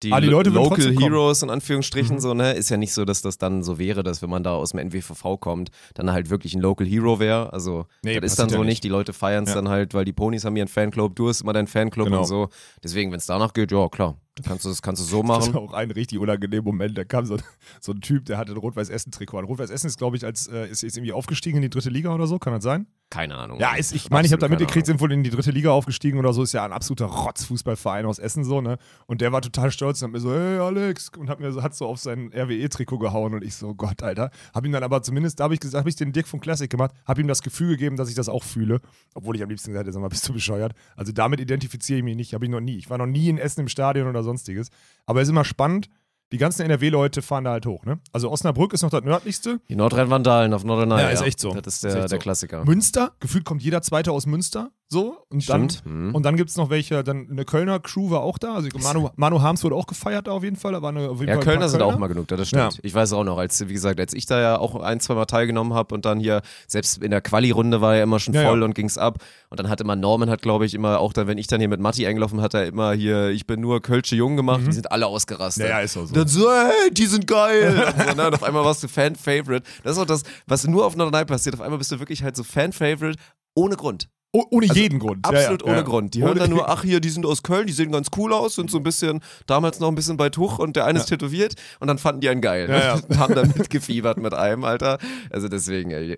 [0.04, 1.12] Die, Ah, die Local trotzdem kommen.
[1.14, 2.20] Heroes in Anführungsstrichen Mhm.
[2.20, 2.54] so, ne?
[2.54, 4.80] Ist ja nicht so, dass das dann so wäre, dass wenn man da aus dem
[4.80, 7.52] NWVV kommt, dann halt wirklich ein Local Hero wäre.
[7.54, 8.68] Also Nee, das ist dann ja so nicht.
[8.70, 8.84] nicht.
[8.84, 9.56] Die Leute feiern es Ja.
[9.56, 12.20] dann halt, weil die Ponys haben ihren Fanclub, du hast immer deinen Fanclub Genau.
[12.20, 12.50] und so.
[12.84, 15.28] Deswegen, wenn es danach geht, ja klar, dann kannst du das kannst du so Das
[15.28, 15.54] machen.
[15.54, 16.98] war auch ein richtig unangenehmer Moment.
[16.98, 17.38] Da kam so,
[17.82, 19.46] so ein Typ, der hatte ein Rot-Weiß-Essen-Trikot an.
[19.46, 22.26] Rot-Weiß-Essen ist, glaube ich, als äh, ist jetzt irgendwie aufgestiegen in die dritte Liga oder
[22.28, 22.40] so.
[22.40, 22.88] Kann das sein?
[23.10, 23.60] Keine Ahnung.
[23.60, 26.18] Ja, ist, ich meine, ich habe da mitgekriegt, sind wohl in die dritte Liga aufgestiegen
[26.18, 26.42] oder so.
[26.42, 28.78] Ist ja ein absoluter Rotzfußballverein aus Essen so, ne?
[29.06, 31.62] Und der war total stolz und hat mir so, hey Alex, und hat mir so,
[31.62, 34.32] hat so auf sein RWE-Trikot gehauen und ich so, Gott, Alter.
[34.54, 36.68] Hab ihm dann aber zumindest, da habe ich gesagt, habe ich den Dirk von Classic
[36.70, 38.82] gemacht, habe ihm das Gefühl gegeben, dass ich das auch fühle.
[39.14, 40.74] Obwohl ich am liebsten gesagt hätte, sag mal, bist du bescheuert?
[40.96, 42.78] Also damit identifiziere ich mich nicht, habe ich noch nie.
[42.78, 44.70] Ich war noch nie in Essen im Stadion oder sonstiges.
[45.06, 45.90] Aber es ist immer spannend.
[46.32, 48.00] Die ganzen NRW-Leute fahren da halt hoch, ne?
[48.12, 49.60] Also Osnabrück ist noch das nördlichste.
[49.70, 51.00] Die Nordrhein-Vandalen auf Norderney.
[51.00, 51.54] Ja, ist echt so.
[51.54, 52.08] Das ist Ist der, so.
[52.08, 52.66] der Klassiker.
[52.66, 55.18] Münster, gefühlt kommt jeder Zweite aus Münster, so.
[55.30, 55.82] Und Stimmt.
[55.86, 56.16] dann, Mhm.
[56.16, 58.54] und dann gibt es noch welche, dann eine Kölner Crew war auch da.
[58.54, 60.72] Also Manu, Manu Harms wurde auch gefeiert da auf jeden Fall.
[60.72, 62.76] Da waren auf jeden Ja, Fall Kölner sind auch mal genug, da, das stimmt.
[62.76, 62.80] Ja.
[62.84, 65.26] Ich weiß auch noch, als, wie gesagt, als ich da ja auch ein, zwei Mal
[65.26, 68.60] teilgenommen habe und dann hier, selbst in der Quali-Runde war ja immer schon Ja, voll
[68.60, 68.66] ja.
[68.66, 69.18] und ging's ab.
[69.50, 71.70] Und dann hat immer Norman, hat glaube ich immer, auch dann, wenn ich dann hier
[71.70, 74.92] mit Matti eingelaufen hat, er immer hier, ich bin nur Kölsche Jung gemacht, die sind
[74.92, 75.64] alle ausgerastet.
[75.66, 75.70] Mhm.
[75.70, 76.14] Ja, ja, ist auch so.
[76.14, 77.84] Dann so, hey, die sind geil.
[77.98, 78.28] und, so, ne?
[78.28, 79.64] und auf einmal warst du Fan-Favorite.
[79.84, 81.56] Das ist auch das, was nur auf Norderney passiert.
[81.56, 83.18] Auf einmal bist du wirklich halt so Fan-Favorite
[83.56, 84.10] ohne Grund.
[84.36, 85.28] Oh, ohne jeden Grund.
[85.28, 85.82] Ja, Absolut ja, ohne ja.
[85.84, 86.16] Grund.
[86.16, 88.34] Die hören Ohne- dann nur, ach hier, die sind aus Köln, die sehen ganz cool
[88.34, 91.06] aus, sind so ein bisschen, damals noch ein bisschen bei Tuch und der eine ist
[91.06, 92.68] tätowiert und dann fanden die einen geil.
[92.68, 92.94] Ja, ja.
[93.08, 94.98] Und haben dann mitgefiebert mit einem, Alter.
[95.30, 96.18] Also deswegen, ey,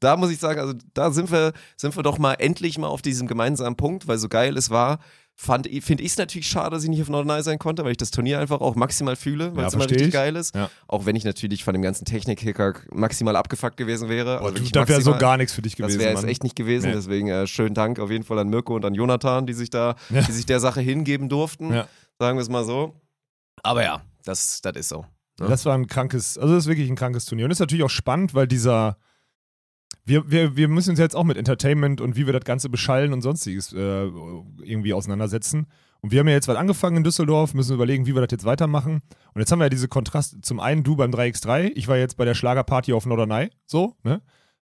[0.00, 3.02] da muss ich sagen, also da sind wir, sind wir doch mal endlich mal auf
[3.02, 4.98] diesem gemeinsamen Punkt, weil so geil es war.
[5.36, 7.96] Fand, finde ich es natürlich schade, dass ich nicht auf Norderney sein konnte, weil ich
[7.96, 10.12] das Turnier einfach auch maximal fühle, weil Ja, es immer richtig ich.
[10.12, 10.54] geil ist.
[10.54, 10.70] Ja.
[10.86, 14.38] Auch wenn ich natürlich von dem ganzen Technik-Hicker maximal abgefuckt gewesen wäre.
[14.38, 15.98] Boah, Also du, das wäre so gar nichts für dich Das gewesen.
[15.98, 16.30] wäre jetzt Mann.
[16.30, 16.94] echt nicht gewesen, Nee.
[16.94, 19.96] deswegen äh, schönen Dank auf jeden Fall an Mirko und an Jonathan, die sich da,
[20.10, 20.22] Ja.
[20.22, 21.70] die sich der Sache hingeben durften,
[22.18, 22.94] sagen wir es mal so.
[23.64, 25.04] Aber ja, das, das ist so.
[25.40, 25.48] ne?
[25.48, 27.46] Das war ein krankes, also das ist wirklich ein krankes Turnier.
[27.46, 28.98] Und das ist natürlich auch spannend, weil dieser.
[30.06, 33.12] Wir, wir, wir müssen uns jetzt auch mit Entertainment und wie wir das Ganze beschallen
[33.12, 33.76] und sonstiges äh,
[34.62, 35.66] irgendwie auseinandersetzen.
[36.02, 38.44] Und wir haben ja jetzt was angefangen in Düsseldorf, müssen überlegen, wie wir das jetzt
[38.44, 39.00] weitermachen.
[39.32, 40.36] Und jetzt haben wir ja diese Kontrast.
[40.44, 44.20] Zum einen du beim 3x3, ich war jetzt bei der Schlagerparty auf Norderney, so, ne?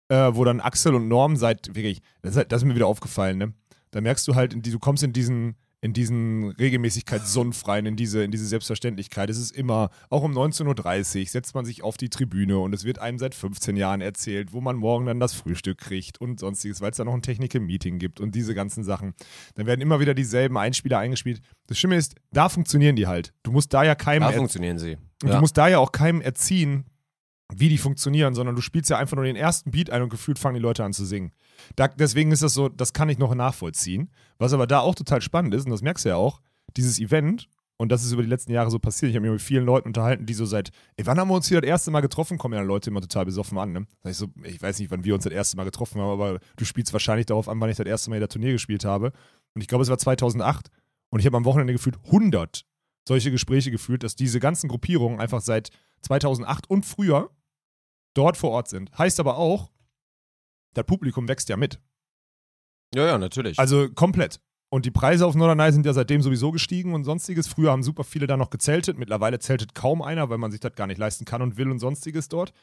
[0.08, 2.86] Äh, wo dann Axel und Norm seit, wirklich, das ist, halt- das ist mir wieder
[2.86, 3.52] aufgefallen, ne?
[3.90, 8.30] Da merkst du halt, du kommst in diesen, in diesen Regelmäßigkeitssumpf rein, in diese, in
[8.30, 9.28] diese Selbstverständlichkeit.
[9.28, 12.84] Es ist immer, auch um 19.30 Uhr setzt man sich auf die Tribüne und es
[12.84, 16.80] wird einem seit 15 Jahren erzählt, wo man morgen dann das Frühstück kriegt und sonstiges,
[16.80, 19.14] weil es da noch ein Technical-Meeting gibt und diese ganzen Sachen.
[19.56, 21.40] Dann werden immer wieder dieselben Einspieler eingespielt.
[21.66, 23.32] Das Schlimme ist, da funktionieren die halt.
[23.42, 24.98] Du musst da ja keinem Da er- funktionieren sie.
[25.24, 25.34] und Ja.
[25.34, 26.84] du musst da ja auch keinem erziehen,
[27.54, 30.38] wie die funktionieren, sondern du spielst ja einfach nur den ersten Beat ein und gefühlt
[30.38, 31.32] fangen die Leute an zu singen.
[31.76, 34.10] Da, deswegen ist das so, das kann ich noch nachvollziehen.
[34.38, 36.40] Was aber da auch total spannend ist, und das merkst du ja auch,
[36.76, 39.42] dieses Event, und das ist über die letzten Jahre so passiert, ich habe mich mit
[39.42, 42.00] vielen Leuten unterhalten, die so seit, ey, wann haben wir uns hier das erste Mal
[42.00, 42.38] getroffen?
[42.38, 43.86] Kommen ja Leute immer total besoffen an, ne?
[44.02, 46.38] Sag ich so, ich weiß nicht, wann wir uns das erste Mal getroffen haben, aber
[46.56, 49.12] du spielst wahrscheinlich darauf an, wann ich das erste Mal in der Turnier gespielt habe.
[49.54, 50.70] Und ich glaube, es war 2008.
[51.10, 52.64] Und ich habe am Wochenende gefühlt 100
[53.06, 55.70] solche Gespräche geführt, dass diese ganzen Gruppierungen einfach seit
[56.02, 57.30] 2008 und früher
[58.14, 58.96] dort vor Ort sind.
[58.96, 59.70] Heißt aber auch,
[60.74, 61.80] das Publikum wächst ja mit.
[62.94, 63.58] ja, ja, natürlich.
[63.58, 64.40] Also komplett.
[64.70, 67.46] Und die Preise auf Norderney sind ja seitdem sowieso gestiegen und sonstiges.
[67.46, 68.98] Früher haben super viele da noch gezeltet.
[68.98, 71.78] Mittlerweile zeltet kaum einer, weil man sich das gar nicht leisten kann und will und
[71.78, 72.54] sonstiges dort.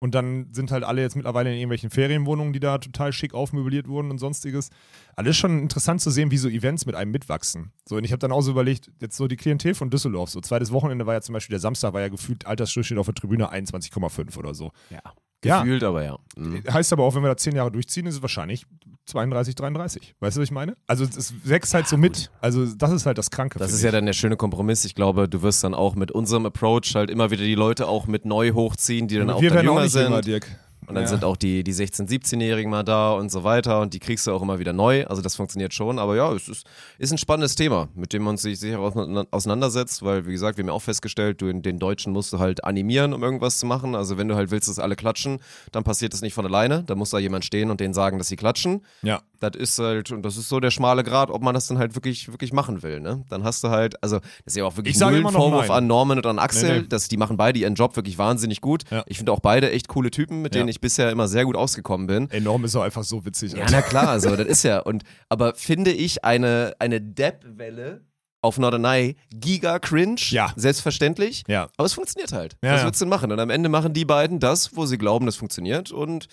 [0.00, 3.88] Und dann sind halt alle jetzt mittlerweile in irgendwelchen Ferienwohnungen, die da total schick aufmöbliert
[3.88, 4.70] wurden und sonstiges.
[5.16, 7.72] Alles schon interessant zu sehen, wie so Events mit einem mitwachsen.
[7.88, 10.30] So, und ich habe dann auch so überlegt, jetzt so die Klientel von Düsseldorf.
[10.30, 13.14] So, zweites Wochenende war ja zum Beispiel der Samstag, war ja gefühlt Altersdurchschnitt auf der
[13.14, 14.70] Tribüne 21,5 oder so.
[14.90, 15.00] ja.
[15.44, 15.60] Ja.
[15.60, 16.18] Gefühlt, aber ja.
[16.36, 16.64] Mhm.
[16.68, 18.66] Heißt aber auch, wenn wir da zehn Jahre durchziehen, ist es wahrscheinlich
[19.08, 20.14] 32, 33.
[20.20, 20.76] Weißt du, was ich meine?
[20.86, 22.30] Also es wächst halt so mit.
[22.40, 23.58] Also das ist halt das Kranke.
[23.58, 24.84] Das ist ja dann der schöne Kompromiss.
[24.84, 28.06] Ich glaube, du wirst dann auch mit unserem Approach halt immer wieder die Leute auch
[28.06, 30.02] mit neu hochziehen, die dann auch Wir dann werden auch jünger nicht sind.
[30.04, 30.46] jünger, Dirk.
[30.88, 31.08] Und dann Ja.
[31.08, 34.32] sind auch die, die 16-, 17-Jährigen mal da und so weiter und die kriegst du
[34.32, 35.04] auch immer wieder neu.
[35.06, 35.98] Also das funktioniert schon.
[35.98, 36.66] Aber ja, es ist,
[36.98, 40.62] ist ein spannendes Thema, mit dem man sich sicher auseinander- auseinandersetzt, weil, wie gesagt, wir
[40.62, 43.94] haben ja auch festgestellt, du, den Deutschen musst du halt animieren, um irgendwas zu machen.
[43.94, 45.40] Also wenn du halt willst, dass alle klatschen,
[45.72, 46.84] dann passiert das nicht von alleine.
[46.84, 48.82] Da muss da jemand stehen und denen sagen, dass sie klatschen.
[49.02, 49.20] Ja.
[49.40, 51.94] Das ist halt, und das ist so der schmale Grad, ob man das dann halt
[51.94, 53.24] wirklich, wirklich machen will, ne?
[53.28, 56.26] Dann hast du halt, also, das ist ja auch wirklich null Vorwurf an Norman und
[56.26, 56.86] an Axel, Nee, nee.
[56.88, 58.82] dass die machen beide ihren Job wirklich wahnsinnig gut.
[58.90, 59.04] Ja.
[59.06, 60.60] Ich finde auch beide echt coole Typen, mit Ja.
[60.60, 62.30] denen ich bisher immer sehr gut ausgekommen bin.
[62.30, 63.52] Enorm ist auch einfach so witzig.
[63.52, 63.72] Ja, Alter.
[63.76, 64.80] na klar, so, das ist ja.
[64.80, 68.02] Und, aber finde ich eine, eine Depp-Welle
[68.40, 70.52] auf Norderney giga cringe, Ja.
[70.56, 71.42] selbstverständlich.
[71.48, 71.68] Ja.
[71.76, 72.56] Aber es funktioniert halt.
[72.62, 73.32] Ja, Was willst du denn machen?
[73.32, 75.90] Und am Ende machen die beiden das, wo sie glauben, das funktioniert.
[75.92, 76.28] Und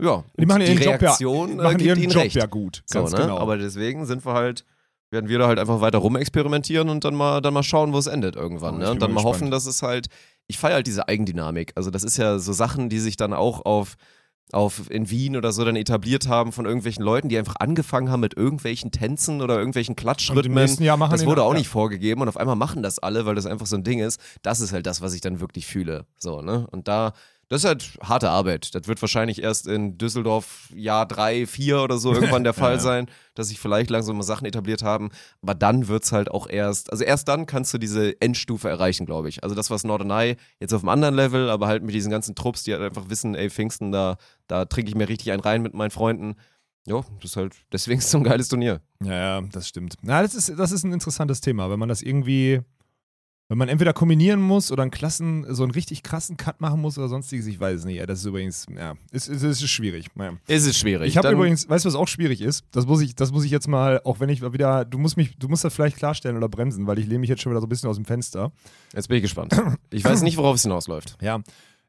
[0.00, 2.36] ja, Die machen ihren die Job ja, Reaktion äh, machen ihren ihnen Job recht.
[2.36, 2.82] ja gut.
[2.86, 3.18] So, Ganz ne?
[3.18, 3.38] genau.
[3.38, 4.64] Aber deswegen sind wir halt
[5.10, 8.06] werden wir da halt einfach weiter rumexperimentieren und dann mal, dann mal schauen, wo es
[8.06, 8.76] endet irgendwann.
[8.76, 8.90] Oh, Ne?
[8.90, 9.54] Und dann mal mal hoffen, gespannt.
[9.54, 10.08] dass es halt,
[10.46, 11.72] ich feiere halt diese Eigendynamik.
[11.76, 13.94] Also das ist ja so Sachen, die sich dann auch auf,
[14.52, 18.20] auf in Wien oder so dann etabliert haben von irgendwelchen Leuten, die einfach angefangen haben
[18.20, 20.54] mit irgendwelchen Tänzen oder irgendwelchen Klatschrhythmen.
[21.10, 21.58] Das wurde auch ja.
[21.58, 24.20] nicht vorgegeben und auf einmal machen das alle, weil das einfach so ein Ding ist.
[24.42, 26.06] Das ist halt das, was ich dann wirklich fühle.
[26.18, 26.66] So, ne?
[26.70, 27.12] Und da,
[27.48, 28.74] das ist halt harte Arbeit.
[28.74, 32.76] Das wird wahrscheinlich erst in Düsseldorf Jahr drei, vier oder so irgendwann der Fall Ja,
[32.76, 32.82] ja.
[32.82, 35.10] sein, dass sich vielleicht langsam mal Sachen etabliert haben.
[35.42, 39.28] Aber dann wird's halt auch erst, also erst dann kannst du diese Endstufe erreichen, glaube
[39.28, 39.44] ich.
[39.44, 42.64] Also das, was Norderney jetzt auf einem anderen Level, aber halt mit diesen ganzen Trupps,
[42.64, 44.16] die halt einfach wissen, ey, Pfingsten, da,
[44.48, 46.34] da trinke ich mir richtig einen rein mit meinen Freunden.
[46.88, 48.80] Ja, das ist halt, deswegen ist es so ein geiles Turnier.
[49.02, 49.94] Ja, ja, das stimmt.
[50.02, 52.60] Na, das ist, das ist ein interessantes Thema, wenn man das irgendwie,
[53.48, 56.98] wenn man entweder kombinieren muss oder einen Klassen, so einen richtig krassen Cut machen muss
[56.98, 57.96] oder sonstiges, ich weiß es nicht.
[57.96, 60.08] Ja, das ist übrigens, ja, es, es, es ist schwierig.
[60.48, 61.08] Es ist schwierig.
[61.08, 62.64] Ich habe übrigens, weißt du, was auch schwierig ist?
[62.72, 65.36] Das muss ich, das muss ich jetzt mal, auch wenn ich wieder, du musst mich,
[65.38, 67.66] du musst das vielleicht klarstellen oder bremsen, weil ich lehne mich jetzt schon wieder so
[67.66, 68.50] ein bisschen aus dem Fenster.
[68.92, 69.54] Jetzt bin ich gespannt.
[69.90, 71.16] Ich weiß nicht, worauf es hinausläuft.
[71.22, 71.40] Ja.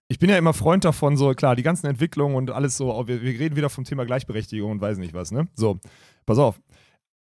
[0.07, 3.21] Ich bin ja immer Freund davon, so klar, die ganzen Entwicklungen und alles so, wir,
[3.21, 5.47] wir reden wieder vom Thema Gleichberechtigung und weiß nicht was, ne?
[5.55, 5.79] So,
[6.25, 6.61] pass auf.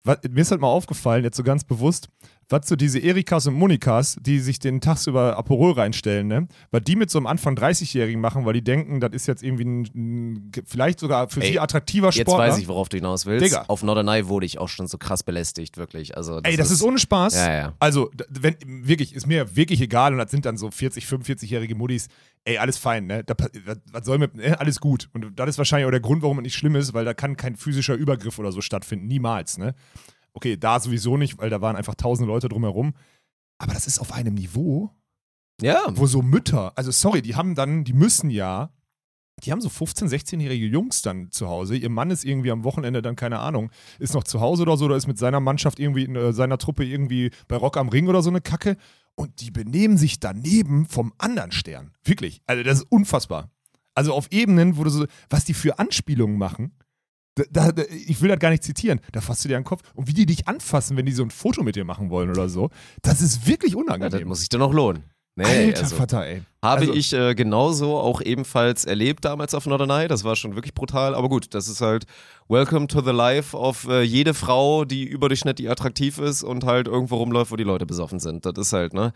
[0.03, 2.07] Was, mir ist halt mal aufgefallen, jetzt so ganz bewusst,
[2.49, 6.47] was so diese Erikas und Monikas, die sich den tagsüber Aperol reinstellen, ne?
[6.71, 9.65] Was die mit so einem Anfang 30-Jährigen machen, weil die denken, das ist jetzt irgendwie
[9.65, 12.39] ein, vielleicht sogar für Ey, sie attraktiver Jetzt Sport.
[12.39, 13.45] weiß ich, worauf du hinaus willst.
[13.45, 13.65] Digga.
[13.67, 16.17] Auf Norderney wurde ich auch schon so krass belästigt, wirklich.
[16.17, 17.35] Also, Ey, das ist ohne Spaß.
[17.35, 17.73] Ja, ja.
[17.79, 22.07] Also, wenn, wirklich, ist mir wirklich egal und das sind dann so 40, 45-jährige Muttis.
[22.45, 23.23] Ey, alles fein, ne?
[23.23, 23.35] Da,
[23.91, 24.59] was soll mit, ne?
[24.59, 25.09] Alles gut.
[25.13, 27.37] Und das ist wahrscheinlich auch der Grund, warum es nicht schlimm ist, weil da kann
[27.37, 29.07] kein physischer Übergriff oder so stattfinden.
[29.07, 29.75] Niemals, ne?
[30.39, 32.93] Okay, da sowieso nicht, weil da waren einfach tausende Leute drumherum.
[33.57, 34.89] Aber das ist auf einem Niveau,
[35.61, 38.71] Ja, wo so Mütter, also sorry, die haben dann, die müssen ja,
[39.43, 41.75] die haben so 15-, 16-jährige Jungs dann zu Hause.
[41.75, 44.85] Ihr Mann ist irgendwie am Wochenende dann, keine Ahnung, ist noch zu Hause oder so,
[44.85, 48.07] oder ist mit seiner Mannschaft irgendwie, in äh, seiner Truppe irgendwie bei Rock am Ring
[48.07, 48.77] oder so eine Kacke.
[49.15, 51.91] Und die benehmen sich daneben vom anderen Stern.
[52.05, 52.41] Wirklich.
[52.45, 53.51] Also, das ist unfassbar.
[53.93, 56.71] Also auf Ebenen, wo du so, was die für Anspielungen machen.
[57.51, 58.99] Da, da, ich will das gar nicht zitieren.
[59.11, 59.81] Da fasst du dir an den Kopf.
[59.93, 62.49] Und wie die dich anfassen, wenn die so ein Foto mit dir machen wollen oder
[62.49, 62.69] so,
[63.01, 64.11] das ist wirklich ja, unangenehm.
[64.11, 65.03] das muss sich dann auch lohnen.
[65.35, 66.41] Nee, Alter also, Vater, ey.
[66.61, 70.09] habe Also- ich äh, genauso auch ebenfalls erlebt damals auf Norderney.
[70.09, 71.15] Das war schon wirklich brutal.
[71.15, 72.05] Aber gut, das ist halt
[72.49, 77.15] Welcome to the Life auf äh, jede Frau, die überdurchschnittlich attraktiv ist und halt irgendwo
[77.17, 78.45] rumläuft, wo die Leute besoffen sind.
[78.45, 79.13] Das ist halt, ne?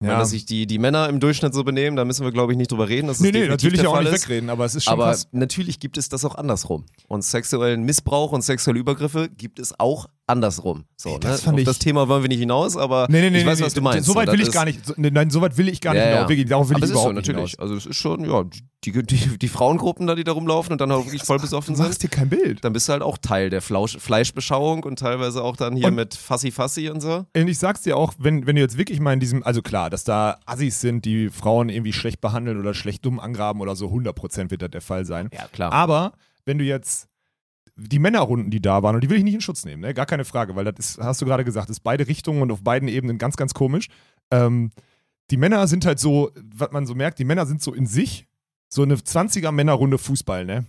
[0.00, 0.18] Wenn Ja.
[0.18, 2.70] dass sich die, die Männer im Durchschnitt so benehmen, da müssen wir, glaube ich, nicht
[2.70, 3.06] drüber reden.
[3.06, 4.24] dass Nee, nee, natürlich auch nicht ist.
[4.28, 5.28] wegreden, aber es ist schon Aber krass.
[5.32, 6.84] natürlich gibt es das auch andersrum.
[7.08, 10.84] Und sexuellen Missbrauch und sexuelle Übergriffe gibt es auch andersrum.
[10.96, 11.52] So, Ey, das ne?
[11.52, 13.66] Auf ich- das Thema wollen wir nicht hinaus, aber Nee, nee, nee, ich weiß, nee,
[13.66, 14.06] was du nee, meinst.
[14.06, 14.86] So weit das will ich gar nicht.
[14.86, 16.00] So, nee, nein, so weit will ich gar nicht.
[16.02, 16.28] Ja, genau, ja.
[16.28, 17.50] wirklich, darauf will aber ich es ist so, überhaupt nicht natürlich.
[17.52, 17.62] hinaus.
[17.62, 18.44] Also es ist schon, ja,
[18.84, 21.78] die, die, die Frauengruppen da, die da rumlaufen und dann auch wirklich voll besoffen Du
[21.78, 22.64] sind, machst dir kein Bild.
[22.64, 25.94] dann bist du halt auch Teil der Flausch, Fleischbeschauung und teilweise auch dann hier Und-
[25.94, 27.24] mit Fassi Fassi und so.
[27.36, 29.90] Und ich sag's dir auch, wenn, wenn du jetzt wirklich mal in diesem, also klar,
[29.90, 33.88] dass da Assis sind, die Frauen irgendwie schlecht behandeln oder schlecht dumm angraben oder so,
[33.88, 35.28] 100% wird das der Fall sein.
[35.32, 35.72] Ja, klar.
[35.72, 36.12] Aber
[36.46, 37.08] wenn du jetzt
[37.76, 39.94] die Männerrunden, die da waren, und die will ich nicht in Schutz nehmen, ne?
[39.94, 42.62] gar keine Frage, weil das ist, hast du gerade gesagt, ist beide Richtungen und auf
[42.62, 43.88] beiden Ebenen ganz, ganz komisch.
[44.30, 44.70] Ähm,
[45.30, 48.26] die Männer sind halt so, was man so merkt, die Männer sind so in sich,
[48.68, 50.66] so eine 20er Männerrunde Fußball, ne?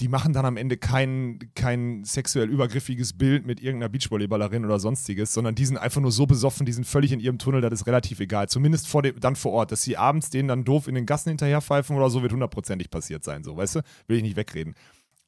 [0.00, 5.32] Die machen dann am Ende kein, kein sexuell übergriffiges Bild mit irgendeiner Beachvolleyballerin oder sonstiges,
[5.32, 7.86] sondern die sind einfach nur so besoffen, die sind völlig in ihrem Tunnel, das ist
[7.88, 8.48] relativ egal.
[8.48, 11.30] Zumindest vor dem, dann vor Ort, dass sie abends denen dann doof in den Gassen
[11.30, 13.80] hinterherpfeifen oder so, wird hundertprozentig passiert sein, so, weißt du?
[14.06, 14.76] Will ich nicht wegreden.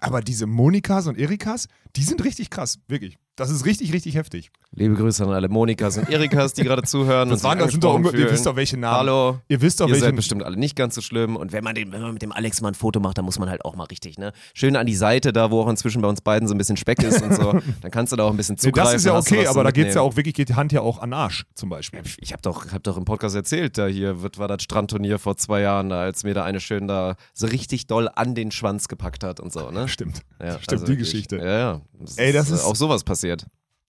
[0.01, 3.19] Aber diese Monikas und Erikas, die sind richtig krass, wirklich.
[3.37, 4.51] Das ist richtig, richtig heftig.
[4.73, 7.31] Liebe Grüße an alle Monikas und Erikas, die gerade zuhören.
[7.31, 8.99] Das waren, das sind doch, ihr wisst doch, welche Namen.
[8.99, 9.39] Hallo.
[9.49, 11.37] Ihr wisst doch, Ihr welche seid bestimmt alle nicht ganz so schlimm.
[11.37, 13.39] Und wenn man, den, wenn man mit dem Alex mal ein Foto macht, dann muss
[13.39, 14.33] man halt auch mal richtig, ne?
[14.53, 17.03] Schön an die Seite, da wo auch inzwischen bei uns beiden so ein bisschen Speck
[17.03, 17.53] ist und so.
[17.81, 18.93] Dann kannst du da auch ein bisschen Nee, zugreifen.
[18.93, 20.13] das ist ja okay, aber da geht's ja Mitnehmen.
[20.13, 22.03] auch wirklich, geht die Hand ja auch an Arsch, zum Beispiel.
[22.19, 25.37] Ich habe doch, hab doch im Podcast erzählt, da hier wird, war das Strandturnier vor
[25.39, 28.87] zwei Jahren, da, als mir da eine schön da so richtig doll an den Schwanz
[28.89, 29.89] gepackt hat und so, ne?
[29.89, 30.21] Stimmt.
[30.39, 30.99] Ja, Stimmt, die wirklich.
[31.11, 31.37] Geschichte.
[31.39, 31.81] Ja, ja.
[31.99, 33.20] Das Ey, das äh, ist- auch sowas passiert.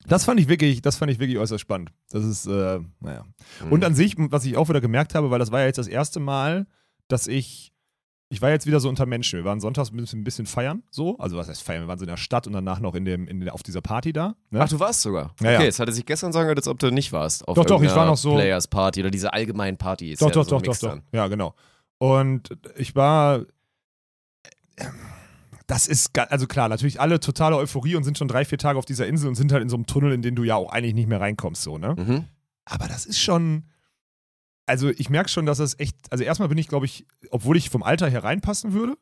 [0.08, 1.92] Das fand ich wirklich, das fand ich wirklich äußerst spannend.
[2.10, 3.24] Das ist, äh, naja.
[3.66, 3.72] Mhm.
[3.72, 5.88] Und an sich, was ich auch wieder gemerkt habe, weil das war ja jetzt das
[5.88, 6.66] erste Mal,
[7.08, 7.72] dass ich,
[8.30, 9.38] ich war jetzt wieder so unter Menschen.
[9.38, 11.18] Wir waren sonntags ein bisschen, ein bisschen feiern, so.
[11.20, 11.84] Also was heißt feiern?
[11.84, 14.12] Wir waren so in der Stadt und danach noch in dem, in, auf dieser Party
[14.12, 14.36] da.
[14.50, 14.62] Ne?
[14.62, 15.36] Ach, du warst sogar.
[15.42, 15.58] Ja, ja.
[15.58, 17.48] Okay, jetzt hatte sich gestern sagen, als ob du nicht warst.
[17.48, 20.18] Auf Doch, doch, ich war noch so- Players Party oder diese allgemeinen Partys.
[20.20, 20.98] Doch, ja, doch, so doch, doch, doch.
[21.12, 21.54] Ja, genau.
[22.00, 23.46] Und ich war.
[25.72, 28.84] Das ist, also klar, natürlich alle totale Euphorie und sind schon drei, vier Tage auf
[28.84, 30.96] dieser Insel und sind halt in so einem Tunnel, in den du ja auch eigentlich
[30.96, 31.96] nicht mehr reinkommst, so, ne?
[31.98, 32.26] Mhm.
[32.66, 33.64] Aber das ist schon.
[34.66, 35.96] Also ich merke schon, dass das echt.
[36.10, 38.98] Also erstmal bin ich, glaube ich, obwohl ich vom Alter her reinpassen würde,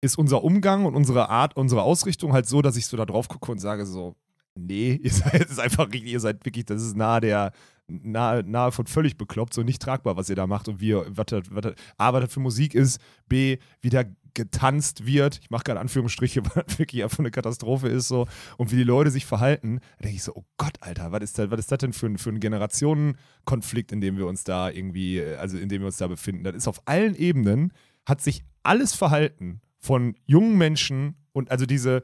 [0.00, 3.28] ist unser Umgang und unsere Art, unsere Ausrichtung halt so, dass ich so da drauf
[3.28, 4.16] gucke und sage so,
[4.56, 7.52] nee, ihr seid, ist einfach richtig, ihr seid wirklich, das ist nahe der,
[7.86, 11.06] nahe, nahe von völlig bekloppt, so nicht tragbar, was ihr da macht und wie ihr,
[11.10, 14.02] was das, was das, A, was das für Musik ist, B, wie da
[14.34, 18.70] getanzt wird, ich mache gerade Anführungsstriche, weil das wirklich einfach eine Katastrophe ist so und
[18.72, 21.50] wie die Leute sich verhalten, da denke ich so, oh Gott, Alter, was ist das,
[21.50, 25.18] was ist das denn für ein, für ein Generationenkonflikt, in dem wir uns da irgendwie,
[25.18, 26.44] äh, also in dem wir uns da befinden.
[26.44, 27.72] Das ist auf allen Ebenen,
[28.06, 32.02] hat sich alles Verhalten von jungen Menschen und also diese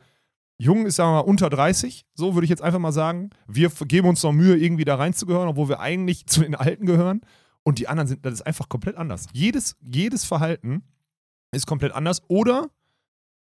[0.61, 3.31] Jung ist, sagen wir mal, unter 30, so würde ich jetzt einfach mal sagen.
[3.47, 7.21] Wir geben uns noch Mühe, irgendwie da reinzugehören, obwohl wir eigentlich zu den Alten gehören.
[7.63, 9.27] Und die anderen sind, das ist einfach komplett anders.
[9.33, 10.83] Jedes, jedes Verhalten
[11.53, 12.23] ist komplett anders.
[12.29, 12.71] Oder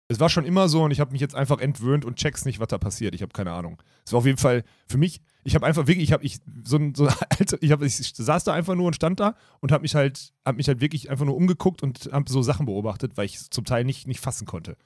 [0.09, 2.61] es war schon immer so und ich habe mich jetzt einfach entwöhnt und check's nicht,
[2.61, 3.14] was da passiert.
[3.14, 3.83] Ich habe keine Ahnung.
[4.05, 6.77] Es war auf jeden Fall für mich, ich habe einfach wirklich, ich habe ich so
[6.77, 9.83] ein, so Alter, ich, hab, ich saß da einfach nur und stand da und habe
[9.83, 13.27] mich halt, habe mich halt wirklich einfach nur umgeguckt und habe so Sachen beobachtet, weil
[13.27, 14.77] ich es zum Teil nicht, nicht fassen konnte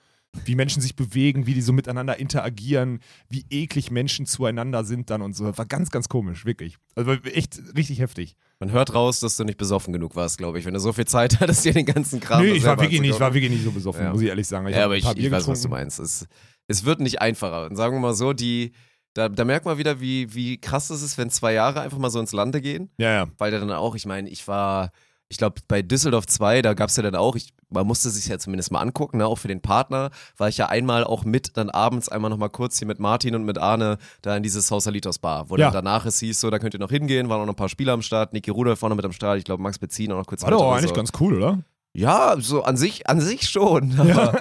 [0.44, 5.22] wie Menschen sich bewegen, wie die so miteinander interagieren, wie eklig Menschen zueinander sind dann
[5.22, 5.56] und so.
[5.58, 6.76] War ganz, ganz komisch, wirklich.
[6.94, 8.36] Also echt richtig heftig.
[8.60, 11.06] Man hört raus, dass du nicht besoffen genug warst, glaube ich, wenn du so viel
[11.06, 13.64] Zeit hattest, dir den ganzen Kram nee, ich war wirklich nicht, ich war wirklich nicht
[13.64, 14.12] so besoffen, Ja.
[14.12, 14.66] muss ich ehrlich sagen.
[14.68, 15.98] Ich ja, aber ich, ich weiß, was du meinst.
[15.98, 16.26] Es,
[16.68, 17.66] es wird nicht einfacher.
[17.66, 18.72] Und sagen wir mal so, die,
[19.14, 22.10] da, da merkt man wieder, wie, wie krass es ist, wenn zwei Jahre einfach mal
[22.10, 22.90] so ins Lande gehen.
[22.98, 23.26] Ja, ja.
[23.38, 24.92] Weil der dann auch, ich meine, ich war,
[25.28, 28.26] ich glaube, bei Düsseldorf 2, da gab es ja dann auch, ich, man musste sich
[28.26, 29.26] ja zumindest mal angucken, ne?
[29.26, 32.78] auch für den Partner, war ich ja einmal auch mit, dann abends einmal nochmal kurz
[32.78, 35.66] hier mit Martin und mit Arne da in dieses Sausalitos Bar, wo Ja.
[35.70, 37.68] dann danach es hieß, so, da könnt ihr noch hingehen, waren auch noch ein paar
[37.68, 40.16] Spieler am Start, Niki Rudolph war noch mit am Start, ich glaube, Max Bezin auch
[40.18, 40.94] noch kurz War doch eigentlich so.
[40.94, 41.58] ganz cool, oder?
[41.92, 43.94] Ja, so an sich, an sich schon.
[43.98, 44.38] Aber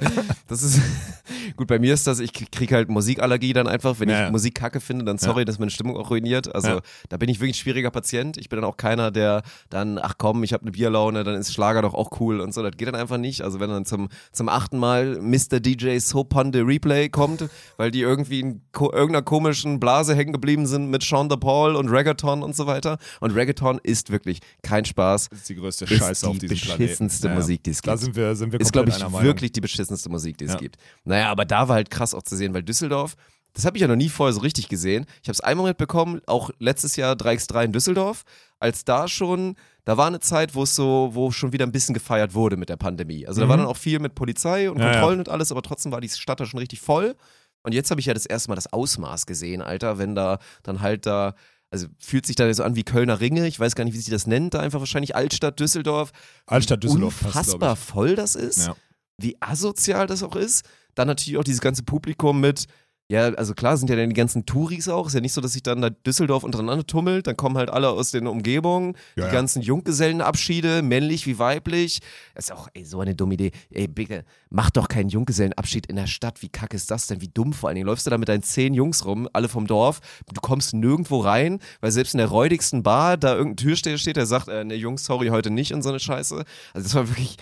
[0.47, 0.79] das ist
[1.57, 1.67] gut.
[1.67, 4.31] Bei mir ist das, ich kriege halt Musikallergie dann einfach, wenn Ja, ich ja.
[4.31, 6.53] Musik kacke finde, dann sorry, dass meine Stimmung auch ruiniert.
[6.53, 6.79] Also Ja.
[7.09, 8.37] da bin ich wirklich ein schwieriger Patient.
[8.37, 11.51] Ich bin dann auch keiner, der dann, ach komm, ich habe eine Bierlaune, dann ist
[11.51, 12.61] Schlager doch auch cool und so.
[12.61, 13.41] Das geht dann einfach nicht.
[13.41, 15.59] Also wenn dann zum, zum achten Mal Mr.
[15.59, 20.33] DJ Soap on the Replay kommt, weil die irgendwie in ko irgendeiner komischen Blase hängen
[20.33, 22.99] geblieben sind mit Sean the Paul und Reggaeton und so weiter.
[23.21, 25.29] Und Reggaeton ist wirklich kein Spaß.
[25.29, 27.09] Das ist die größte Scheiße auf die diesem Planeten.
[27.39, 27.43] Ja, ja.
[27.43, 30.09] Musik, die es Da gibt sind wir, sind wir ist, glaube ich, wirklich die beschissenste
[30.09, 30.57] Musik, die es Ja.
[30.59, 30.77] gibt.
[31.03, 33.15] Naja, aber da war halt krass auch zu sehen, weil Düsseldorf,
[33.53, 35.05] das habe ich ja noch nie vorher so richtig gesehen.
[35.23, 38.23] Ich habe es einmal mitbekommen, auch letztes Jahr 3x3 in Düsseldorf,
[38.59, 41.93] als da schon, da war eine Zeit, wo es so, wo schon wieder ein bisschen
[41.93, 43.25] gefeiert wurde mit der Pandemie.
[43.25, 43.61] Also da war Mhm.
[43.61, 44.91] dann auch viel mit Polizei und Ja, ja.
[44.91, 47.15] Kontrollen und alles, aber trotzdem war die Stadt da schon richtig voll.
[47.63, 50.81] Und jetzt habe ich ja das erste Mal das Ausmaß gesehen, Alter, wenn da dann
[50.81, 51.33] halt da,
[51.71, 54.09] also fühlt sich da so an wie Kölner Ringe, ich weiß gar nicht, wie sich
[54.09, 56.11] das nennt, da einfach wahrscheinlich Altstadt Düsseldorf.
[56.47, 58.75] Altstadt Düsseldorf passt, Unfassbar glaub voll das ist Ja.
[59.17, 60.65] wie asozial das auch ist.
[60.95, 62.65] Dann natürlich auch dieses ganze Publikum mit,
[63.11, 65.07] ja, also klar sind ja dann die ganzen Touris auch.
[65.07, 67.25] Ist ja nicht so, dass sich dann da Düsseldorf untereinander tummelt.
[67.25, 68.93] Dann kommen halt alle aus den Umgebungen.
[69.15, 69.31] Ja, die ja.
[69.31, 72.01] ganzen Junggesellenabschiede, männlich wie weiblich.
[72.35, 73.51] Das ist auch ey, so eine dumme Idee.
[73.71, 76.43] Ey, bitte, mach doch keinen Junggesellenabschied in der Stadt.
[76.43, 77.19] Wie kacke ist das denn?
[77.19, 77.87] Wie dumm vor allen Dingen.
[77.87, 80.01] Läufst du da mit deinen zehn Jungs rum, alle vom Dorf.
[80.31, 84.27] Du kommst nirgendwo rein, weil selbst in der räudigsten Bar da irgendein Türsteher steht, der
[84.27, 86.45] sagt, äh, ne Jungs, sorry, heute nicht und so eine Scheiße.
[86.73, 87.37] Also das war wirklich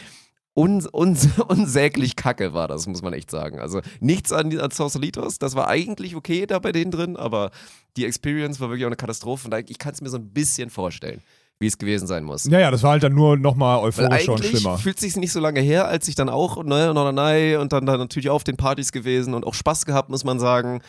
[0.58, 1.18] un, un,
[1.48, 3.60] unsäglich kacke war das, muss man echt sagen.
[3.60, 7.52] Also nichts an, an Sausalitos, das war eigentlich okay da bei denen drin, aber
[7.96, 10.70] die Experience war wirklich auch eine Katastrophe und ich kann es mir so ein bisschen
[10.70, 11.22] vorstellen,
[11.60, 12.46] wie es gewesen sein muss.
[12.46, 14.78] Ja, ja, das war halt dann nur nochmal euphorischer und schlimmer.
[14.78, 18.00] fühlt sich nicht so lange her, als ich dann auch, ne, Norderney und dann, dann
[18.00, 20.82] natürlich auf den Partys gewesen und auch Spaß gehabt, muss man sagen.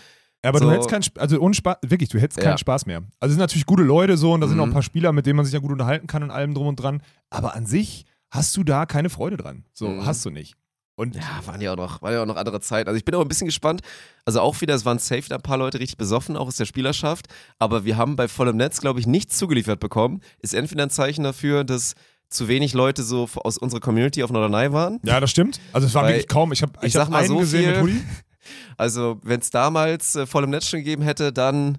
[0.43, 2.45] Aber So- du hättest keinen, Sp- also ohne Spaß, wirklich, du hättest Ja.
[2.51, 2.99] keinen Spaß mehr.
[3.21, 4.63] Also es sind natürlich gute Leute so und da sind Mhm.
[4.63, 6.69] auch ein paar Spieler, mit denen man sich ja gut unterhalten kann und allem drum
[6.69, 7.03] und dran.
[7.31, 9.65] Aber an sich hast du da keine Freude dran.
[9.73, 10.07] So, Mhm.
[10.07, 10.55] hast du nicht.
[10.97, 12.89] Und Ja, waren ja auch noch, war ja auch noch andere Zeit.
[12.89, 13.83] Also ich bin auch ein bisschen gespannt.
[14.25, 16.65] Also auch wieder, es waren safe da ein paar Leute richtig besoffen, auch aus der
[16.65, 17.27] Spielerschaft.
[17.61, 20.21] Aber wir haben bei vollem Netz, glaube ich, nichts zugeliefert bekommen.
[20.41, 21.95] Ist entweder ein Zeichen dafür, dass
[22.31, 24.99] zu wenig Leute so aus unserer Community auf Norderney waren.
[25.05, 25.61] ja, das stimmt.
[25.73, 26.53] Also es war Weil- wirklich kaum.
[26.53, 28.05] Ich habe ich ich hab mal einen so gesehen viel- mit Hoodie.
[28.77, 31.79] Also wenn es damals äh, vollem Netz schon gegeben hätte, dann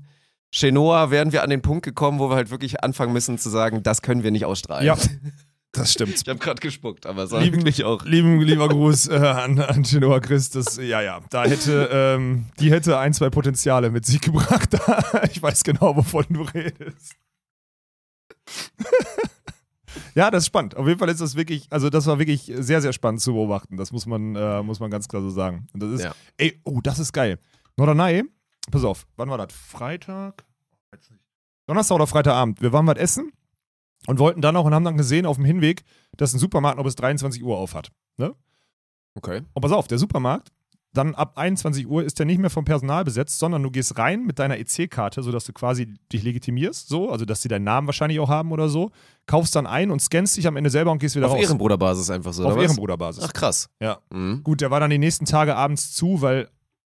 [0.52, 3.84] Chenoa wären wir an den Punkt gekommen, wo wir halt wirklich anfangen müssen zu sagen,
[3.84, 4.86] das können wir nicht ausstrahlen.
[4.86, 4.96] Ja,
[5.72, 6.16] das stimmt.
[6.16, 8.04] Ich habe gerade gespuckt, aber war Lieben- wirklich auch.
[8.04, 10.50] Lieben, lieber Gruß äh, an, an Genoa Chris.
[10.50, 14.76] Das, ja, ja, da hätte, ähm, die hätte ein, zwei Potenziale mit sich gebracht.
[15.32, 17.16] ich weiß genau, wovon du redest.
[20.16, 20.76] ja, das ist spannend.
[20.76, 23.78] Auf jeden Fall ist das wirklich, also das war wirklich sehr, sehr spannend zu beobachten.
[23.78, 25.68] Das muss man, äh, muss man ganz klar so sagen.
[25.74, 26.16] Und das ist, Ja.
[26.38, 27.40] ey, oh, das ist geil.
[27.78, 28.24] Norderney,
[28.72, 29.54] pass auf, wann war das?
[29.54, 30.44] Freitag?
[31.68, 32.62] Donnerstag oder Freitagabend.
[32.62, 33.32] Wir waren was essen
[34.10, 35.84] und wollten dann noch und haben dann gesehen auf dem Hinweg,
[36.18, 37.92] dass ein Supermarkt noch bis 23 Uhr auf hat.
[39.16, 39.42] Okay.
[39.54, 40.50] Und pass auf, der Supermarkt,
[40.94, 44.26] dann ab 21 Uhr ist der nicht mehr vom Personal besetzt, sondern du gehst rein
[44.26, 48.20] mit deiner EC-Karte, sodass du quasi dich legitimierst, so, also dass sie deinen Namen wahrscheinlich
[48.20, 48.90] auch haben oder so,
[49.28, 51.42] kaufst dann ein und scannst dich am Ende selber und gehst wieder Auf raus.
[51.42, 52.58] Ehrenbruderbasis einfach so, Auf?
[52.58, 53.24] Ehrenbruderbasis.
[53.24, 53.70] Ach krass.
[53.80, 54.00] Ja.
[54.12, 54.42] Mhm.
[54.44, 56.50] Gut, der war dann die nächsten Tage abends zu, weil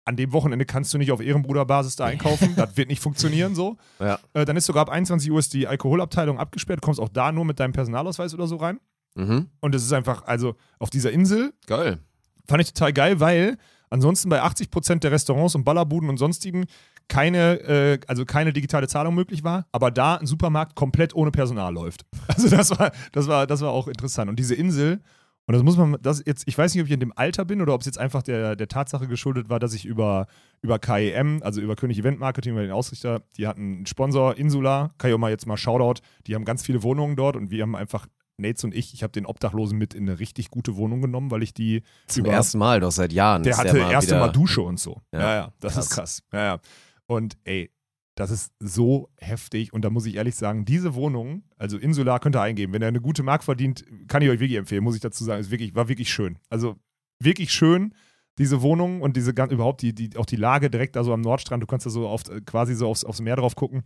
[0.08, 2.54] an dem Wochenende kannst du nicht auf Ehrenbruderbasis da einkaufen.
[2.56, 3.78] das wird nicht funktionieren so.
[4.00, 4.20] Ja.
[4.34, 6.82] Äh, dann ist sogar ab 21 Uhr die Alkoholabteilung abgesperrt.
[6.82, 8.80] Kommst auch da nur mit deinem Personalausweis oder so rein.
[9.16, 9.48] Mhm.
[9.60, 12.00] Und es ist einfach, also auf dieser Insel Geil.
[12.48, 13.58] fand ich total geil, weil
[13.90, 16.66] ansonsten bei 80 Prozent der Restaurants und Ballerbuden und sonstigen
[17.10, 21.74] keine, äh, also keine digitale Zahlung möglich war, aber da ein Supermarkt komplett ohne Personal
[21.74, 22.06] läuft.
[22.28, 24.30] Also das war, das war, das war auch interessant.
[24.30, 25.02] Und diese Insel,
[25.48, 27.62] und das muss man, das jetzt, ich weiß nicht, ob ich in dem Alter bin
[27.62, 30.28] oder ob es jetzt einfach der, der Tatsache geschuldet war, dass ich über,
[30.62, 34.92] über KEM, also über König Event Marketing, über den Ausrichter, die hatten einen Sponsor, Insula,
[34.98, 37.64] kann ich auch mal jetzt mal Shoutout, die haben ganz viele Wohnungen dort und wir
[37.64, 38.08] haben einfach,
[38.40, 41.42] Nates und ich, ich habe den Obdachlosen mit in eine richtig gute Wohnung genommen, weil
[41.42, 43.42] ich die Zum über, ersten Mal, doch seit Jahren.
[43.42, 45.02] der hatte mal erste wieder, Mal Dusche und so.
[45.12, 45.86] Ja, Ja, ja, das krass.
[45.86, 46.24] ist krass.
[46.32, 46.60] Ja, ja.
[47.08, 47.72] Und ey,
[48.18, 49.74] das ist so heftig.
[49.74, 52.74] Und da muss ich ehrlich sagen, diese Wohnung, also Insular könnt ihr eingeben.
[52.74, 55.40] Wenn er eine gute Mark verdient, kann ich euch wirklich empfehlen, muss ich dazu sagen.
[55.40, 56.40] Ist wirklich, war wirklich schön.
[56.50, 56.78] Also
[57.20, 57.94] wirklich schön,
[58.40, 61.62] diese Wohnung und diese überhaupt die, die, auch die Lage direkt da so am Nordstrand.
[61.62, 63.84] Du kannst da so auf, quasi so aufs, aufs Meer drauf gucken.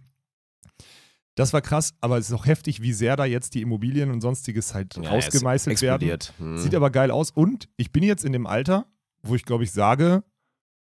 [1.36, 4.22] Das war krass, aber es ist auch heftig, wie sehr da jetzt die Immobilien und
[4.22, 6.20] sonstiges halt Ja, rausgemeißelt werden.
[6.38, 6.58] Hm.
[6.58, 7.32] Sieht aber geil aus.
[7.32, 8.86] Und ich bin jetzt in dem Alter,
[9.24, 10.24] wo ich glaube ich sage,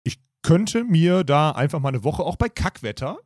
[0.04, 3.20] ich könnte mir da einfach mal eine Woche, auch bei Kackwetter,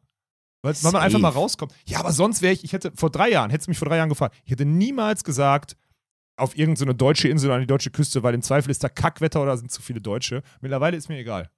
[0.62, 1.74] weil weil man einfach mal rauskommt.
[1.86, 3.98] Ja, aber sonst wäre ich, ich hätte vor drei Jahren, hättest du mich vor drei
[3.98, 5.76] Jahren gefragt, ich hätte niemals gesagt,
[6.38, 9.42] auf irgendeine deutsche Insel oder an die deutsche Küste, weil im Zweifel ist da Kackwetter
[9.42, 10.42] oder sind zu viele Deutsche.
[10.62, 11.50] Mittlerweile ist mir egal.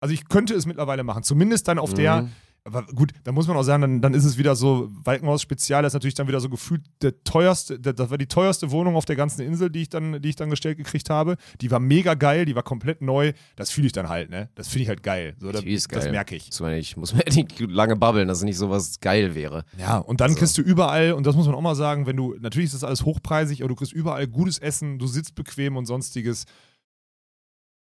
[0.00, 1.22] Also ich könnte es mittlerweile machen.
[1.24, 2.32] Zumindest dann auf der, Mhm.
[2.66, 5.82] Aber gut, da muss man auch sagen, dann, dann ist es wieder so, Walkenhaus Spezial,
[5.82, 8.96] das ist natürlich dann wieder so gefühlt der teuerste, der, das war die teuerste Wohnung
[8.96, 11.36] auf der ganzen Insel, die ich dann, die ich dann gestellt gekriegt habe.
[11.60, 13.34] Die war mega geil, die war komplett neu.
[13.56, 14.48] Das fühle ich dann halt, ne?
[14.54, 15.36] Das finde ich halt geil.
[15.38, 16.10] So, das, das geil.
[16.10, 16.46] merke ich.
[16.46, 19.64] Muss man nicht, muss man nicht lange babbeln, dass nicht sowas geil wäre.
[19.78, 22.16] Ja, und dann Also- kriegst du überall, und das muss man auch mal sagen, wenn
[22.16, 25.76] du, natürlich ist das alles hochpreisig, aber du kriegst überall gutes Essen, du sitzt bequem
[25.76, 26.46] und sonstiges.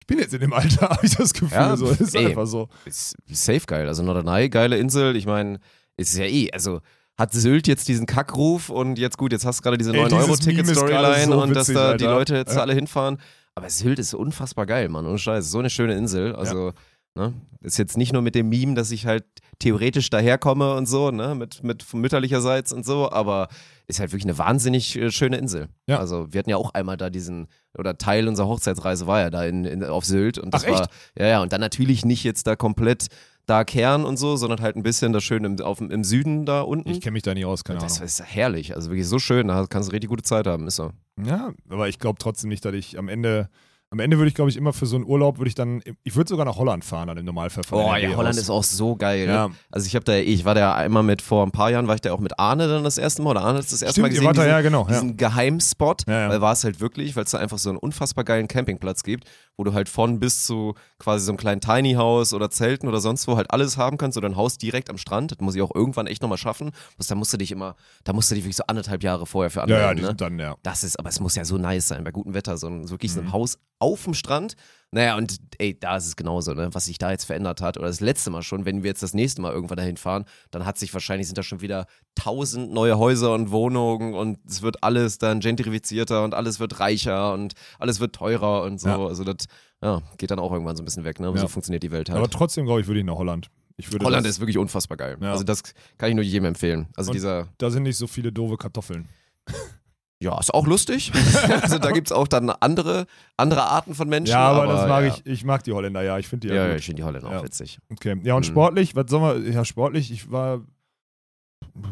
[0.09, 1.87] Ich bin jetzt in dem Alter, habe ich das Gefühl, Ja, so.
[1.87, 2.25] Das ist ey.
[2.27, 2.67] einfach so.
[2.85, 3.87] Ist safe geil.
[3.87, 5.15] Also Norderney, geile Insel.
[5.15, 5.59] Ich meine,
[5.97, 6.81] ist ja eh, also
[7.15, 10.11] hat Sylt jetzt diesen Kackruf und jetzt gut, jetzt hast du gerade diese Ey, dieses
[10.11, 12.17] Meme ist gerade 9-Euro-Ticket-Storyline so und dass da die Alter.
[12.17, 12.61] Leute jetzt Ja.
[12.61, 13.17] alle hinfahren.
[13.55, 15.05] Aber Sylt ist unfassbar geil, Mann.
[15.05, 15.51] Ohne Scheiß.
[15.51, 16.33] So eine schöne Insel.
[16.35, 16.71] Also,
[17.15, 17.33] ne?
[17.61, 19.25] Ist jetzt nicht nur mit dem Meme, dass ich halt
[19.59, 21.35] theoretisch daherkomme und so, ne?
[21.35, 23.49] Mit, mit mütterlicherseits und so, aber
[23.87, 25.67] ist halt wirklich eine wahnsinnig äh, schöne Insel.
[25.87, 25.99] Ja.
[25.99, 27.47] Also, wir hatten ja auch einmal da diesen,
[27.77, 30.37] oder Teil unserer Hochzeitsreise war ja da in, in, auf Sylt.
[30.37, 30.79] Und das Ach, echt?
[30.79, 30.87] war,
[31.17, 33.07] ja, ja, und dann natürlich nicht jetzt da komplett
[33.49, 36.61] da Kern und so, sondern halt ein bisschen da schön im, auf, im Süden da
[36.61, 36.89] unten.
[36.89, 38.05] Ich kenne mich da nicht aus, keine das Ahnung.
[38.05, 40.91] ist herrlich, also wirklich so schön, da kannst du richtig gute Zeit haben, ist so.
[41.23, 43.49] Ja, aber ich glaube trotzdem nicht, dass ich am Ende,
[43.91, 46.15] am Ende würde ich, glaube ich, immer für so einen Urlaub, würde ich dann, ich
[46.15, 47.63] würde sogar nach Holland fahren, dann im Normalfall.
[47.63, 48.37] von Oh ja, Holland aus.
[48.37, 49.27] ist auch so geil.
[49.27, 49.49] Ja.
[49.71, 52.01] Also ich habe da, ich war da einmal mit, vor ein paar Jahren war ich
[52.01, 54.09] da auch mit Arne dann das erste Mal, oder Arne hat das erste Stimmt, Mal
[54.09, 56.29] gesehen, wart da, diesen, ja, genau, diesen Geheimspot, Ja, ja.
[56.29, 59.25] weil war es halt wirklich, weil es da einfach so einen unfassbar geilen Campingplatz gibt,
[59.59, 63.01] wo du halt von bis zu quasi so einem kleinen Tiny House oder Zelten oder
[63.01, 65.61] sonst wo halt alles haben kannst oder ein Haus direkt am Strand, das muss ich
[65.61, 68.45] auch irgendwann echt nochmal schaffen, Bloß da musst du dich immer, da musst du dich
[68.45, 70.07] wirklich so anderthalb Jahre vorher für Ja, ja, anmelden, die ne?
[70.07, 70.55] sind dann, ja.
[70.63, 73.11] Das ist, aber es muss ja so nice sein, bei gutem Wetter, so ein, wirklich
[73.11, 73.33] so ein Mhm.
[73.33, 74.55] Haus auf dem Strand.
[74.91, 76.69] Naja, und ey, da ist es genauso, ne?
[76.73, 79.13] Was sich da jetzt verändert hat, oder das letzte Mal schon, wenn wir jetzt das
[79.13, 81.85] nächste Mal irgendwann dahin fahren, dann hat sich wahrscheinlich, sind da schon wieder
[82.15, 87.33] tausend neue Häuser und Wohnungen und es wird alles dann gentrifizierter und alles wird reicher
[87.33, 88.89] und alles wird teurer und so.
[88.89, 89.05] Ja.
[89.05, 89.45] Also das,
[89.83, 91.27] ja, geht dann auch irgendwann so ein bisschen weg, ne?
[91.27, 91.37] Ja.
[91.37, 92.17] So funktioniert die Welt halt.
[92.17, 93.49] Aber trotzdem, glaube ich, würde ich nach Holland.
[93.77, 95.17] Ich würde Holland ist wirklich unfassbar geil.
[95.21, 95.61] Also das
[95.97, 96.87] kann ich nur jedem empfehlen.
[96.97, 99.07] Also Und- dieser, da sind nicht so viele doofe Kartoffeln.
[100.21, 101.11] Ja, ist auch lustig.
[101.61, 103.05] also da gibt es auch dann andere,
[103.37, 104.31] andere Arten von Menschen.
[104.33, 105.13] Ja, aber, das mag ja.
[105.15, 107.03] ich, ich mag die Holländer, ja, ich finde die Ja, ja, ja, ich finde die
[107.05, 107.79] Holländer auch witzig.
[107.91, 108.17] Okay.
[108.23, 108.51] Ja, und Mhm.
[108.51, 110.61] sportlich, was soll man, ja, sportlich, ich war,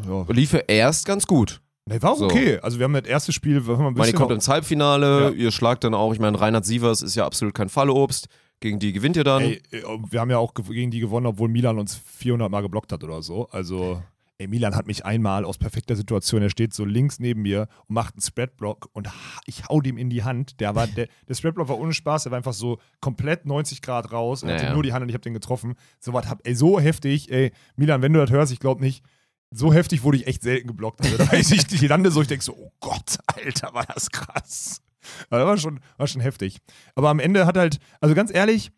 [0.07, 1.61] ja, Lief ja erst ganz gut.
[1.86, 2.25] nee, war auch So.
[2.25, 2.59] okay.
[2.59, 4.47] Also wir haben das erste Spiel, wir haben ein Ich meine, ihr bisschen kommt ins
[4.49, 8.28] Halbfinale, ihr schlagt dann auch, ich meine, Reinhard Sievers ist ja absolut kein Fallobst.
[8.59, 9.43] Gegen die gewinnt ihr dann.
[9.43, 12.61] Ey, äh, wir haben ja auch ge- gegen die gewonnen, obwohl Milan uns 400 Mal
[12.61, 13.47] geblockt hat oder so.
[13.51, 14.01] Also,
[14.39, 17.95] ey, Milan hat mich einmal aus perfekter Situation, er steht so links neben mir und
[17.95, 19.09] macht einen Spreadblock und
[19.45, 20.59] ich hau dem in die Hand.
[20.59, 24.11] Der, war, der, der Spreadblock war ohne Spaß, der war einfach so komplett 90 Grad
[24.11, 24.43] raus.
[24.43, 25.75] Er Ja, hatte nur die Hand und ich habe den getroffen.
[25.99, 29.03] So was hab, ey, so heftig, ey, Milan, wenn du das hörst, ich glaube nicht.
[29.49, 31.01] So heftig wurde ich echt selten geblockt.
[31.01, 34.11] Also, da weiß ich, ich lande so, ich denke so, oh Gott, Alter, war das
[34.11, 34.81] krass.
[35.29, 36.59] Aber das war schon, war schon heftig.
[36.95, 38.71] Aber am Ende hat halt, also ganz ehrlich,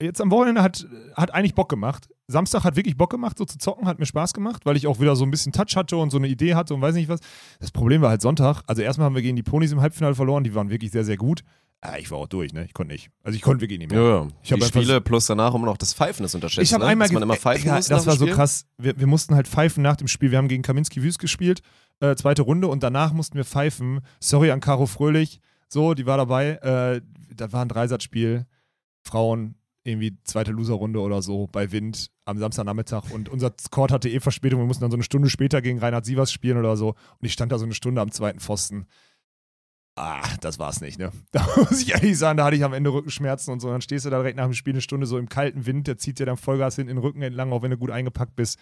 [0.00, 2.08] jetzt am Wochenende hat, hat eigentlich Bock gemacht.
[2.32, 5.00] Samstag hat wirklich Bock gemacht, so zu zocken, hat mir Spaß gemacht, weil ich auch
[5.00, 7.20] wieder so ein bisschen Touch hatte und so eine Idee hatte und weiß nicht was.
[7.60, 8.62] Das Problem war halt Sonntag.
[8.66, 11.16] Also erstmal haben wir gegen die Ponys im Halbfinale verloren, die waren wirklich sehr, sehr
[11.16, 11.42] gut.
[11.84, 12.64] Ah, ich war auch durch, ne?
[12.64, 13.10] Ich konnte nicht.
[13.24, 14.00] Also ich konnte wirklich nicht mehr.
[14.00, 14.28] ja, ja.
[14.42, 16.64] Ich die Spiele plus danach immer noch das Pfeifen ist unterschätzt.
[16.64, 16.90] Ich habe ne?
[16.90, 17.88] einmal Dass man immer pfeifen Egal, muss.
[17.88, 18.66] Das war so krass.
[18.78, 20.30] Wir, wir mussten halt pfeifen nach dem Spiel.
[20.30, 21.60] Wir haben gegen Kaminski Wüst gespielt,
[21.98, 24.00] äh, zweite Runde, und danach mussten wir pfeifen.
[24.20, 25.40] Sorry an Caro Fröhlich.
[25.66, 26.50] So, die war dabei.
[26.50, 27.00] Äh,
[27.34, 28.46] das war ein Dreisatzspiel.
[29.02, 29.56] Frauen.
[29.84, 34.60] Irgendwie zweite Loserrunde oder so bei Wind am Samstagnachmittag und unser Court hatte eh Verspätung.
[34.60, 36.90] Wir mussten dann so eine Stunde später gegen Reinhard Sievers spielen oder so.
[36.90, 38.86] Und ich stand da so eine Stunde am zweiten Pfosten.
[39.94, 41.12] Ah, das war's nicht, ne?
[41.32, 43.70] Da muss ich ehrlich sagen, da hatte ich am Ende Rückenschmerzen und so.
[43.70, 45.98] Dann stehst du da direkt nach dem Spiel eine Stunde so im kalten Wind, der
[45.98, 48.58] zieht dir dann Vollgas hinten in den Rücken entlang, auch wenn du gut eingepackt bist.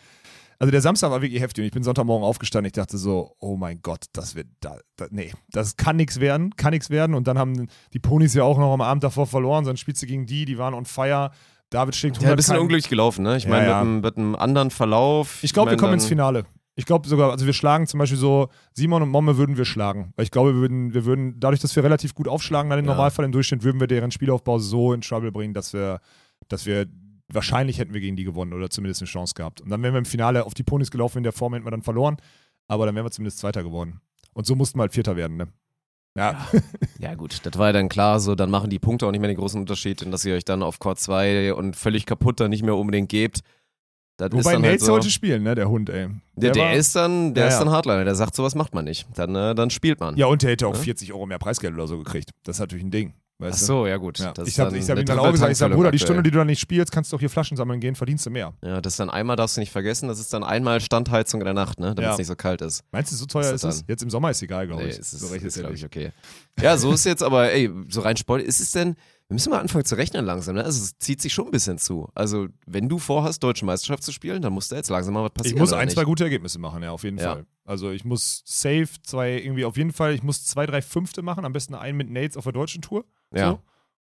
[0.60, 2.66] Also der Samstag war wirklich heftig und ich bin Sonntagmorgen aufgestanden.
[2.66, 6.54] Ich dachte so, oh mein Gott, das wird, da, da, nee, das kann nichts werden,
[6.54, 7.14] kann nichts werden.
[7.14, 9.64] Und dann haben die Ponys ja auch noch am Abend davor verloren.
[9.64, 11.30] Dann spielst du gegen die, die waren on fire.
[11.70, 13.36] David schlägt 100 Ja, ein bisschen keinen- unglücklich gelaufen, ne?
[13.38, 13.84] Ich meine, Ja, ja.
[13.84, 15.38] mit, einem- mit einem anderen Verlauf.
[15.42, 16.44] Ich glaube, wir kommen ins Finale.
[16.76, 20.12] Ich glaube sogar, also wir schlagen zum Beispiel so, Simon und Momme würden wir schlagen.
[20.16, 22.84] Weil ich glaube, wir würden, wir würden, dadurch, dass wir relativ gut aufschlagen, dann im
[22.86, 22.92] Ja.
[22.92, 26.00] Normalfall im Durchschnitt, würden wir deren Spielaufbau so in Trouble bringen, dass wir,
[26.48, 26.86] dass wir,
[27.32, 29.60] wahrscheinlich hätten wir gegen die gewonnen oder zumindest eine Chance gehabt.
[29.60, 31.70] Und dann wären wir im Finale auf die Ponys gelaufen, in der Form hätten wir
[31.70, 32.16] dann verloren,
[32.68, 34.00] aber dann wären wir zumindest Zweiter geworden.
[34.32, 35.48] Und so mussten wir halt Vierter werden, ne?
[36.16, 36.48] Ja,
[36.98, 39.28] Ja, gut, das war ja dann klar, so dann machen die Punkte auch nicht mehr
[39.28, 42.50] den großen Unterschied, in dass ihr euch dann auf Court 2 und völlig kaputt dann
[42.50, 43.40] nicht mehr unbedingt gebt.
[44.16, 46.08] Das wobei dann halt so, heute spielen, ne, der Hund, ey.
[46.34, 48.84] der, der war- ist dann, der Ja, ist dann Hardliner, der sagt, sowas macht man
[48.84, 49.06] nicht.
[49.14, 50.16] Dann, äh, dann spielt man.
[50.18, 50.80] Ja, und der hätte auch Ja.
[50.82, 52.32] 40 Euro mehr Preisgeld oder so gekriegt.
[52.42, 53.14] Das ist natürlich ein Ding.
[53.40, 53.66] Ach Weißt du?
[53.66, 54.18] so, ja gut.
[54.18, 54.32] Ja.
[54.32, 55.98] Das ich habe hab ihm dann auch gesagt, ich sag, Bruder, die.
[55.98, 58.30] Stunde, die du da nicht spielst, kannst du auch hier Flaschen sammeln gehen, verdienst du
[58.30, 58.52] mehr.
[58.62, 61.46] Ja, das ist dann einmal, darfst du nicht vergessen, das ist dann einmal Standheizung in
[61.46, 61.88] der Nacht, ne?
[61.88, 62.12] Damit Ja.
[62.12, 62.82] es nicht so kalt ist.
[62.92, 63.78] Meinst du, so teuer ist ist es?
[63.78, 63.84] dann?
[63.88, 64.98] Jetzt im Sommer ist egal, glaube Nee, ich.
[64.98, 66.12] es ist, so recht ist ist glaube ich, okay.
[66.60, 68.96] Ja, so ist jetzt aber, ey, so rein Sport, ist es denn,
[69.28, 70.64] wir müssen mal anfangen zu rechnen langsam, ne?
[70.64, 72.08] Also es zieht sich schon ein bisschen zu.
[72.14, 75.30] Also, wenn du vorhast, Deutsche Meisterschaft zu spielen, dann muss da jetzt langsam mal was
[75.32, 75.56] passieren.
[75.56, 75.94] Ich muss ein, nicht?
[75.94, 77.34] zwei gute Ergebnisse machen, ja, auf jeden Ja.
[77.34, 77.46] Fall.
[77.64, 81.44] Also ich muss safe zwei, irgendwie auf jeden Fall, ich muss zwei, drei Fünfte machen,
[81.44, 83.04] am besten einen mit Nates auf der deutschen Tour.
[83.34, 83.50] Ja.
[83.50, 83.60] So.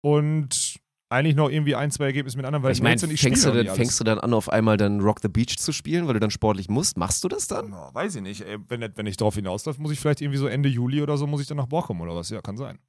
[0.01, 3.67] Und eigentlich noch irgendwie ein, zwei Ergebnisse mit anderen, weil Ich meine, fängst, du denn,
[3.67, 6.31] fängst du dann an, auf einmal dann Rock the Beach zu spielen, weil du dann
[6.31, 6.97] sportlich musst?
[6.97, 7.73] Machst du das dann?
[7.73, 8.41] Oh, weiß ich nicht.
[8.41, 11.27] Ey, wenn, wenn ich darauf hinausläufe, muss ich vielleicht irgendwie so Ende Juli oder so,
[11.27, 12.29] muss ich dann nach Borkum oder was?
[12.29, 12.79] Ja, kann sein.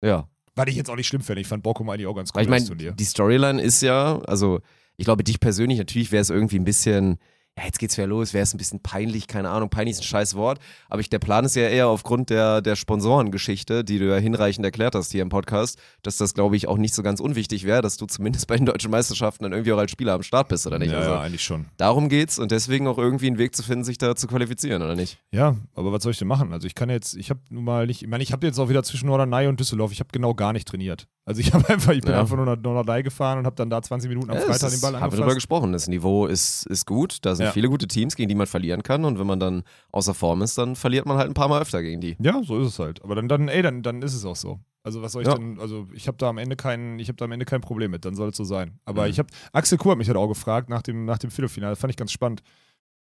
[0.00, 0.28] Ja.
[0.54, 1.40] Weil ich jetzt auch nicht schlimm fände.
[1.40, 4.60] Ich fand Borkum eigentlich auch ganz cool, Weil ich meine, die Storyline ist ja, also
[4.96, 7.18] ich glaube, dich persönlich, natürlich wäre es irgendwie ein bisschen,
[7.58, 10.04] ja, jetzt geht's wieder los, wäre es ein bisschen peinlich, keine Ahnung, peinlich ist ein
[10.04, 14.08] scheiß Wort, aber ich, der Plan ist ja eher aufgrund der, der Sponsorengeschichte, die du
[14.08, 17.20] ja hinreichend erklärt hast hier im Podcast, dass das, glaube ich, auch nicht so ganz
[17.20, 20.22] unwichtig wäre, dass du zumindest bei den deutschen Meisterschaften dann irgendwie auch als Spieler am
[20.22, 20.92] Start bist, oder nicht?
[20.92, 21.66] ja, also, ja, eigentlich schon.
[21.76, 24.94] darum geht's und deswegen auch irgendwie einen Weg zu finden, sich da zu qualifizieren, oder
[24.96, 25.18] nicht?
[25.30, 26.52] Ja, aber was soll ich denn machen?
[26.52, 28.68] Also ich kann jetzt, ich habe nun mal nicht, ich meine, ich habe jetzt auch
[28.68, 31.06] wieder zwischen Norderney und Düsseldorf, ich habe genau gar nicht trainiert.
[31.24, 32.20] Also ich habe einfach, ich bin Ja.
[32.20, 34.80] einfach nur nach Norderney gefahren und habe dann da 20 Minuten am Ja, Freitag den
[34.80, 35.34] Ball ist, haben wir angefasst.
[35.36, 35.72] gesprochen.
[35.72, 37.18] Das Niveau ist, ist gut.
[37.22, 37.52] Da sind Ja.
[37.52, 39.04] viele gute Teams, gegen die man verlieren kann.
[39.04, 39.62] Und wenn man dann
[39.92, 42.16] außer Form ist, dann verliert man halt ein paar Mal öfter gegen die.
[42.20, 43.02] Ja, so ist es halt.
[43.02, 44.60] Aber dann, dann, ey, dann, dann ist es auch so.
[44.84, 45.34] Also was soll ich Ja.
[45.36, 47.92] denn, also ich habe da am Ende kein, ich habe da am Ende kein Problem
[47.92, 48.78] mit, dann soll es so sein.
[48.84, 49.10] Aber Mhm.
[49.10, 51.92] ich habe, Axel Kuh hat mich halt auch gefragt nach dem, nach dem Viertelfinale, fand
[51.92, 52.42] ich ganz spannend.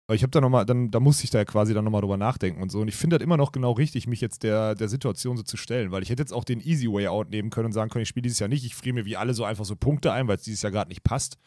[0.07, 2.61] Aber ich habe da nochmal, dann, da musste ich da quasi dann nochmal drüber nachdenken
[2.61, 2.81] und so.
[2.81, 5.55] Und ich finde das immer noch genau richtig, mich jetzt der, der Situation so zu
[5.55, 8.03] stellen, weil ich hätte jetzt auch den Easy Way Out nehmen können und sagen können,
[8.03, 10.27] ich spiele dieses Jahr nicht, ich friere mir wie alle so einfach so Punkte ein,
[10.27, 11.37] weil es dieses Jahr gerade nicht passt.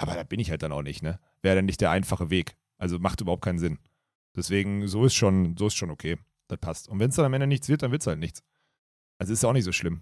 [0.00, 1.18] Aber da bin ich halt dann auch nicht, ne?
[1.42, 2.56] Wäre dann nicht der einfache Weg.
[2.78, 3.78] Also macht überhaupt keinen Sinn.
[4.34, 6.16] Deswegen, so ist schon, so ist schon okay.
[6.48, 6.88] Das passt.
[6.88, 8.42] Und wenn es dann am Ende nichts wird, dann wird es halt nichts.
[9.18, 10.00] Also ist ja auch nicht so schlimm.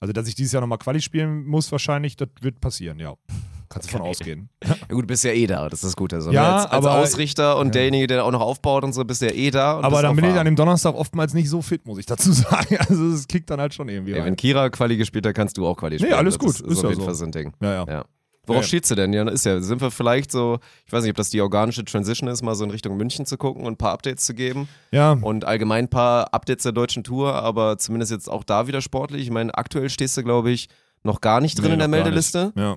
[0.00, 3.14] Also, dass ich dieses Jahr nochmal Quali spielen muss, wahrscheinlich, das wird passieren, ja.
[3.68, 4.10] Kannst du von Okay.
[4.10, 4.48] ausgehen.
[4.66, 6.20] Ja gut, du bist ja eh da, das ist das Gute.
[6.20, 6.48] So, Ja, ne?
[6.56, 7.72] als, als aber- Ausrichter und Ja.
[7.72, 9.78] derjenige, der auch noch aufbaut und so, bist du ja eh da.
[9.80, 10.40] Aber dann bin ich warm.
[10.40, 12.76] an dem Donnerstag oftmals nicht so fit, muss ich dazu sagen.
[12.78, 14.36] Also, es kickt dann halt schon irgendwie wenn rein.
[14.36, 16.14] Kira Quali gespielt hat, kannst du auch Quali Nee, spielen.
[16.14, 16.50] alles Das gut.
[16.56, 17.04] Ist, Ist ist ja auf jeden so.
[17.06, 17.52] Fall so ein Ding.
[17.62, 17.84] Ja, ja.
[17.88, 18.04] Ja.
[18.46, 18.68] Worauf Ja.
[18.68, 19.12] stehtst du denn?
[19.12, 22.28] Ja, ist ja, sind wir vielleicht so, ich weiß nicht, ob das die organische Transition
[22.28, 24.68] ist, mal so in Richtung München zu gucken und ein paar Updates zu geben.
[24.90, 28.80] Ja, Und allgemein ein paar Updates der deutschen Tour, aber zumindest jetzt auch da wieder
[28.80, 29.22] sportlich.
[29.22, 30.68] Ich meine, aktuell stehst du, glaube ich,
[31.04, 32.76] noch gar nicht drin Nee, in der Meldeliste, ja.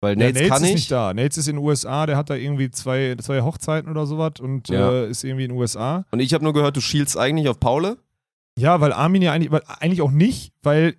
[0.00, 0.74] weil Ja, Nates, Nates kann ist nicht.
[0.74, 1.14] nicht da.
[1.14, 4.68] Nates ist in den USA, der hat da irgendwie zwei, zwei Hochzeiten oder sowas und
[4.68, 4.90] Ja.
[4.90, 6.04] äh, ist irgendwie in den USA.
[6.10, 7.98] Und ich habe nur gehört, du schielst eigentlich auf Paule.
[8.58, 10.94] Ja, weil Armin ja eigentlich, weil, eigentlich auch nicht, weil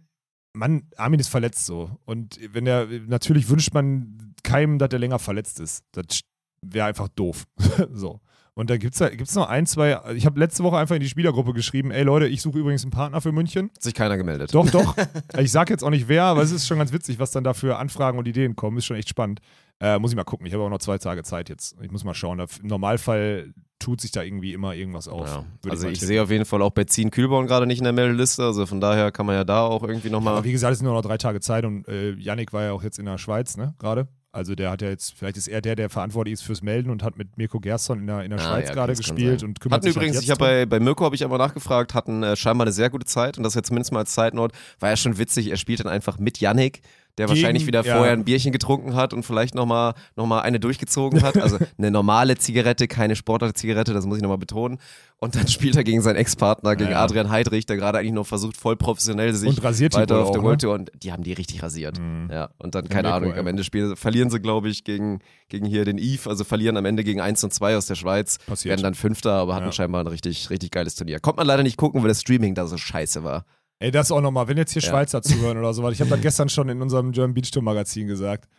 [0.56, 1.92] man, Armin ist verletzt so.
[2.06, 5.84] Und wenn der, natürlich wünscht man keinem, dass der länger verletzt ist.
[5.92, 6.22] Das
[6.62, 7.46] wäre einfach doof.
[7.92, 8.22] so.
[8.58, 11.10] Und da gibt es gibt's noch ein, zwei, ich habe letzte Woche einfach in die
[11.10, 13.70] Spielergruppe geschrieben, ey Leute, ich suche übrigens einen Partner für München.
[13.76, 14.56] Hat sich keiner gemeldet.
[14.56, 14.96] Doch, doch.
[15.38, 17.54] ich sag jetzt auch nicht wer, aber es ist schon ganz witzig, was dann da
[17.54, 18.78] für Anfragen und Ideen kommen.
[18.78, 19.42] Ist schon echt spannend.
[19.82, 20.46] Äh, muss ich mal gucken.
[20.48, 21.76] Ich habe auch noch zwei Tage Zeit jetzt.
[21.82, 22.40] Ich muss mal schauen.
[22.40, 25.28] Im Normalfall tut sich da irgendwie immer irgendwas auf.
[25.28, 25.46] Ja.
[25.70, 26.08] Also ich tippen.
[26.08, 28.80] sehe auf jeden Fall auch bei Zien Kühlborn gerade nicht in der Meldeliste, also von
[28.80, 30.34] daher kann man ja da auch irgendwie nochmal.
[30.36, 32.72] Aber wie gesagt, es sind nur noch drei Tage Zeit und äh, Yannick war ja
[32.72, 34.08] auch jetzt in der Schweiz, ne, gerade.
[34.32, 37.04] Also der hat ja jetzt, vielleicht ist er der, der verantwortlich ist fürs Melden und
[37.04, 39.78] hat mit Mirko Gerson in der, in der Ah, Schweiz ja, gerade gespielt und kümmert
[39.78, 42.22] Hatten sich übrigens, halt ich jetzt habe bei, bei Mirko habe ich aber nachgefragt, hatten
[42.22, 44.98] äh, scheinbar eine sehr gute Zeit und das jetzt zumindest mal als Zeitnot, war ja
[44.98, 46.82] schon witzig, er spielt dann einfach mit Yannick
[47.18, 47.96] der Gegen- wahrscheinlich wieder ja.
[47.96, 51.38] vorher ein Bierchen getrunken hat und vielleicht nochmal noch mal eine durchgezogen hat.
[51.38, 54.80] Also eine normale Zigarette, keine Sportler-Zigarette, das muss ich nochmal betonen.
[55.18, 57.04] Und dann spielt er gegen seinen Ex-Partner, gegen Ja, ja.
[57.04, 60.44] Adrian Heidrich, der gerade eigentlich noch versucht, voll professionell sich Und rasiert weiter auf der
[60.44, 60.68] World ne?
[60.68, 62.00] Tour und die haben die richtig rasiert.
[62.00, 62.30] Mhm.
[62.32, 65.86] Ja, und dann, keine Ahnung, am Ende spielen, verlieren sie, glaube ich, gegen, gegen hier
[65.86, 68.72] den Eve, also verlieren am Ende gegen 1 und 2 aus der Schweiz, Passiert.
[68.72, 71.20] werden dann Fünfter, aber hatten scheinbar ein richtig, richtig geiles Turnier.
[71.22, 73.46] Kommt man leider nicht gucken, weil das Streaming da so scheiße war.
[73.86, 74.90] Ey, das auch nochmal, wenn jetzt hier Ja.
[74.90, 77.62] Schweizer zuhören oder so, weil ich habe das gestern schon in unserem German Beach Tour
[77.62, 78.50] Magazin gesagt.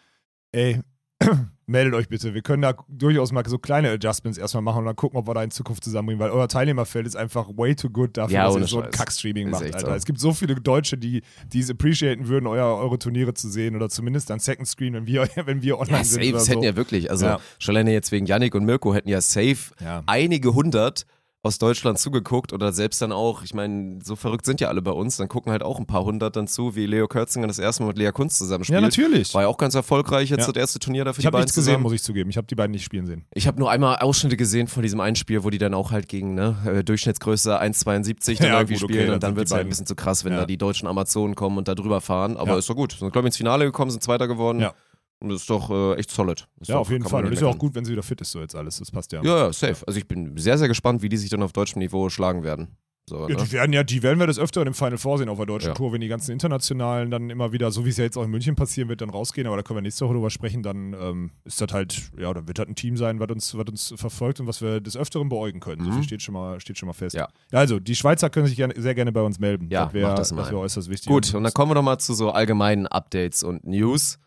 [0.53, 0.81] Ey,
[1.67, 2.33] meldet euch bitte.
[2.35, 5.35] Wir können da durchaus mal so kleine Adjustments erstmal machen und dann gucken, ob wir
[5.35, 8.57] da in Zukunft zusammenbringen, weil euer Teilnehmerfeld ist einfach way too good dafür, Ja, dass
[8.57, 8.91] ihr so ein.
[8.93, 9.81] Kack-Streaming macht, Alter.
[9.81, 9.89] so.
[9.95, 11.23] Es gibt so viele Deutsche, die
[11.53, 15.07] die es appreciaten würden, euer, eure Turniere zu sehen oder zumindest dann Second Screen, wenn
[15.09, 16.53] wir, wenn wir online Ja, sind safe, oder es so.
[16.53, 17.41] hätten ja wirklich, also Ja.
[17.59, 20.05] schon alleine jetzt wegen Yannick und Mirko hätten ja safe Ja.
[20.07, 21.05] einige hundert
[21.47, 24.91] aus Deutschland zugeguckt oder selbst dann auch, ich meine, so verrückt sind ja alle bei
[24.91, 27.83] uns, dann gucken halt auch ein paar hundert dann zu, wie Leo Kürzinger das erste
[27.83, 28.77] Mal mit Lea Kunz zusammenspielt.
[28.77, 29.33] ja, natürlich.
[29.35, 30.53] War ja auch ganz erfolgreich jetzt Ja.
[30.53, 31.83] das erste Turnier dafür Ich habe nichts gesehen, zusammen.
[31.85, 32.29] muss ich zugeben.
[32.31, 33.25] Ich habe die beiden nicht spielen sehen.
[33.35, 36.09] Ich habe nur einmal Ausschnitte gesehen von diesem einen Spiel, wo die dann auch halt
[36.09, 39.47] gegen ne, äh, Durchschnittsgröße 1,72 dann Ja, irgendwie gut, okay, spielen dann und dann wird
[39.47, 40.41] es halt ein bisschen zu krass, wenn Ja.
[40.41, 42.37] da die deutschen Amazonen kommen und da drüber fahren.
[42.37, 42.93] Aber ist doch gut.
[42.93, 44.61] Sind, glaube ich, ins Finale gekommen, sind Zweiter geworden.
[44.61, 44.75] Ja.
[45.21, 46.47] Das ist doch äh, echt solid.
[46.61, 47.25] Ist Ja, doch, auf jeden Fall.
[47.25, 48.79] Und ist ja auch gut, wenn sie wieder fit ist, so jetzt alles.
[48.79, 49.23] Das passt ja.
[49.23, 49.87] Ja, ja, safe.
[49.87, 52.77] Also ich bin sehr, sehr gespannt, wie die sich dann auf deutschem Niveau schlagen werden.
[53.09, 53.43] So, Ja, ne?
[53.45, 55.69] die werden ja, die werden wir des Öfteren im Final Four sehen auf der deutschen
[55.69, 55.75] Ja.
[55.75, 58.31] Tour, wenn die ganzen internationalen dann immer wieder, so wie es ja jetzt auch in
[58.33, 61.31] München passieren wird, dann rausgehen, aber da können wir nächste Woche drüber sprechen, dann ähm,
[61.45, 64.41] ist das halt, ja, dann wird das ein Team sein, was uns, was uns verfolgt
[64.41, 65.85] und was wir des Öfteren beäugen können.
[65.85, 65.95] So Mhm.
[65.95, 67.15] viel steht schon mal, steht schon mal fest.
[67.15, 67.29] Ja.
[67.53, 69.69] Also, die Schweizer können sich gerne, sehr gerne bei uns melden.
[69.71, 71.07] Ja, das wäre das das wär äußerst wichtig.
[71.07, 74.19] Gut, und dann kommen wir doch mal zu so allgemeinen Updates und News.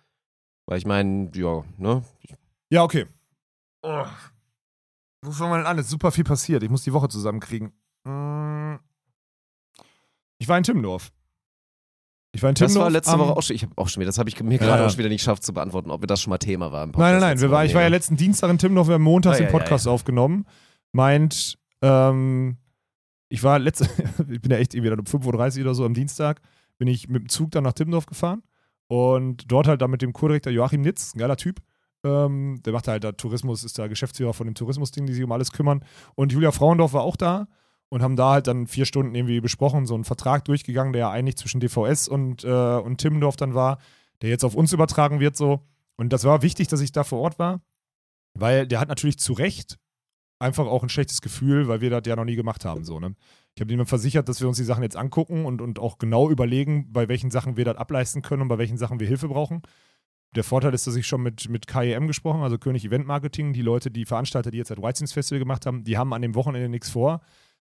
[0.70, 2.04] Weil ich meine, ja, ne?
[2.70, 3.08] Ja, okay.
[3.82, 4.06] Oh.
[5.24, 5.80] Wo fangen wir denn an?
[5.80, 6.62] Es ist super viel passiert.
[6.62, 7.72] Ich muss die Woche zusammenkriegen.
[8.04, 8.76] Mm.
[10.38, 11.12] Ich war in Timmendorf.
[12.34, 12.84] Ich war in Das Timmendorf.
[12.84, 14.58] war letzte Woche auch schon, ich habe auch schon wieder, das habe ich mir Ja,
[14.60, 14.86] gerade ja.
[14.86, 16.84] auch schon wieder nicht geschafft zu beantworten, ob das schon mal Thema war.
[16.84, 17.30] Im Nein, Podcast nein, nein.
[17.32, 19.46] letzte Wir war, ich war ja letzten Dienstag in Timmendorf, wir haben montags Ah, den
[19.48, 20.46] ja, Podcast ja, aufgenommen.
[20.92, 22.58] Meint, ähm,
[23.30, 23.86] ich war letzte,
[24.30, 26.42] ich bin ja echt irgendwie dann um 5.30 Uhr oder so am Dienstag,
[26.78, 28.44] bin ich mit dem Zug dann nach Timmendorf gefahren
[28.90, 31.62] und dort halt dann mit dem Kurdirektor Joachim Nitz, ein geiler Typ.
[32.04, 35.32] Ähm, der macht halt da Tourismus, ist da Geschäftsführer von dem Tourismusding, die sich um
[35.32, 35.86] alles kümmern.
[36.16, 37.48] Und Julia Frauendorf war auch da
[37.90, 41.12] und haben da halt dann vier Stunden irgendwie besprochen, so einen Vertrag durchgegangen, der ja
[41.12, 43.78] eigentlich zwischen DVS und, äh, und Timmendorf dann war,
[44.24, 45.68] der jetzt auf uns übertragen wird so.
[45.96, 47.62] Und das war wichtig, dass ich da vor Ort war,
[48.34, 49.78] weil der hat natürlich zu Recht
[50.40, 52.86] einfach auch ein schlechtes Gefühl, weil wir das ja noch nie gemacht haben.
[52.86, 53.16] So, ne?
[53.60, 56.30] Ich habe ihm versichert, dass wir uns die Sachen jetzt angucken und, und auch genau
[56.30, 59.64] überlegen, bei welchen Sachen wir das ableisten können und bei welchen Sachen wir Hilfe brauchen.
[60.34, 63.62] Der Vorteil ist, dass ich schon mit, mit KEM gesprochen also König Event Marketing, die
[63.62, 66.70] Leute, die Veranstalter, die jetzt das Whitesins Festival gemacht haben, die haben an dem Wochenende
[66.70, 67.20] nichts vor.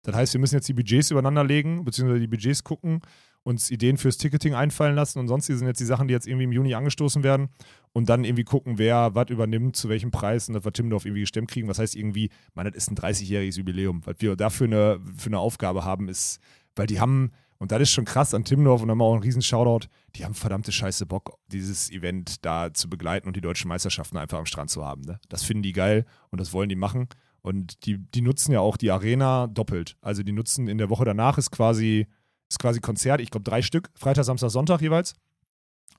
[0.03, 3.03] Das heißt, wir müssen jetzt die Budgets übereinander legen, beziehungsweise die Budgets gucken,
[3.43, 6.45] uns Ideen fürs Ticketing einfallen lassen und sonst sind jetzt die Sachen, die jetzt irgendwie
[6.45, 7.51] im Juni angestoßen werden
[7.93, 11.23] und dann irgendwie gucken, wer was übernimmt, zu welchem Preis und das wir Timmendorf irgendwie
[11.23, 11.69] gestemmt kriegen.
[11.69, 14.03] Was heißt irgendwie, man, das ist ein 30-jähriges Jubiläum.
[14.05, 16.41] Was wir dafür eine, für eine Aufgabe haben, ist,
[16.75, 19.23] weil die haben, und das ist schon krass an Timmendorf und dann mal auch ein
[19.23, 23.69] riesen Shoutout, die haben verdammte Scheiße Bock, dieses Event da zu begleiten und die deutschen
[23.69, 25.03] Meisterschaften einfach am Strand zu haben.
[25.03, 25.21] Ne?
[25.29, 27.09] Das finden die geil und das wollen die machen.
[27.43, 29.97] Und die, die nutzen ja auch die Arena doppelt.
[30.01, 32.07] Also die nutzen in der Woche danach ist quasi,
[32.49, 35.15] ist quasi Konzert, ich glaube drei Stück, Freitag, Samstag, Sonntag jeweils.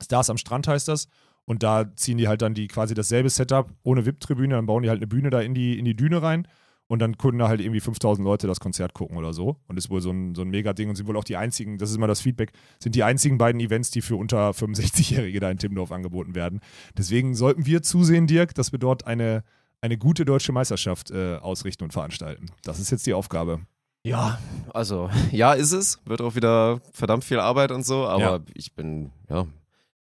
[0.02, 1.08] Stars am Strand heißt das.
[1.46, 4.90] Und da ziehen die halt dann die quasi dasselbe Setup ohne VIP-Tribüne, dann bauen die
[4.90, 6.48] halt eine Bühne da in die, in die Düne rein
[6.88, 9.58] und dann können da halt irgendwie 5000 Leute das Konzert gucken oder so.
[9.68, 11.90] Und ist wohl so ein, so ein Mega-Ding und sind wohl auch die einzigen, das
[11.90, 15.58] ist immer das Feedback, sind die einzigen beiden Events, die für unter 65-Jährige da in
[15.58, 16.60] Timmendorf angeboten werden.
[16.98, 19.44] Deswegen sollten wir zusehen, Dirk, dass wir dort eine,
[19.82, 22.46] eine gute deutsche Meisterschaft äh, ausrichten und veranstalten.
[22.64, 23.62] Das ist jetzt die Aufgabe.
[24.06, 24.38] Ja,
[24.74, 26.00] also, ja, ist es.
[26.06, 28.40] Wird auch wieder verdammt viel Arbeit und so, aber Ja.
[28.54, 29.46] ich bin, ja,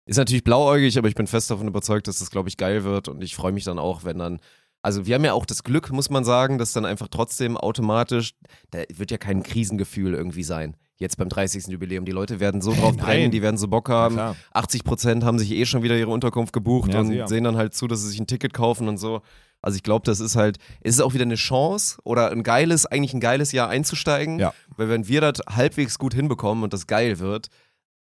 [0.06, 3.08] ist natürlich blauäugig, aber ich bin fest davon überzeugt, dass das, glaube ich, geil wird
[3.08, 4.40] und ich freue mich dann auch, wenn dann,
[4.82, 8.34] also wir haben ja auch das Glück, muss man sagen, dass dann einfach trotzdem automatisch,
[8.72, 10.76] da wird ja kein Krisengefühl irgendwie sein.
[10.98, 11.68] Jetzt beim 30.
[11.68, 12.06] Jubiläum.
[12.06, 13.06] Die Leute werden so drauf Nein.
[13.06, 14.16] brennen, die werden so Bock haben.
[14.16, 14.36] klar.
[14.54, 17.28] 80 Prozent haben sich eh schon wieder ihre Unterkunft gebucht Ja, und sehr.
[17.28, 19.22] sehen dann halt zu, dass sie sich ein Ticket kaufen und so.
[19.62, 22.86] Also ich glaube, das ist halt, es ist auch wieder eine Chance oder ein geiles,
[22.86, 24.38] eigentlich ein geiles Jahr einzusteigen.
[24.40, 24.54] Ja.
[24.78, 27.48] Weil wenn wir das halbwegs gut hinbekommen und das geil wird,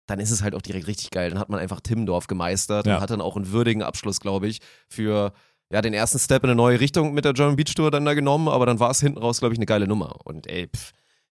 [0.08, 1.30] dann ist es halt auch direkt richtig geil.
[1.30, 2.96] Dann hat man einfach Timmendorf gemeistert Ja.
[2.96, 5.34] und hat dann auch einen würdigen Abschluss, glaube ich, für
[5.72, 8.14] ja, den ersten Step in eine neue Richtung mit der German Beach Tour dann da
[8.14, 10.16] genommen, aber dann war es hinten raus, glaube ich, eine geile Nummer.
[10.26, 10.92] Und ey, pff,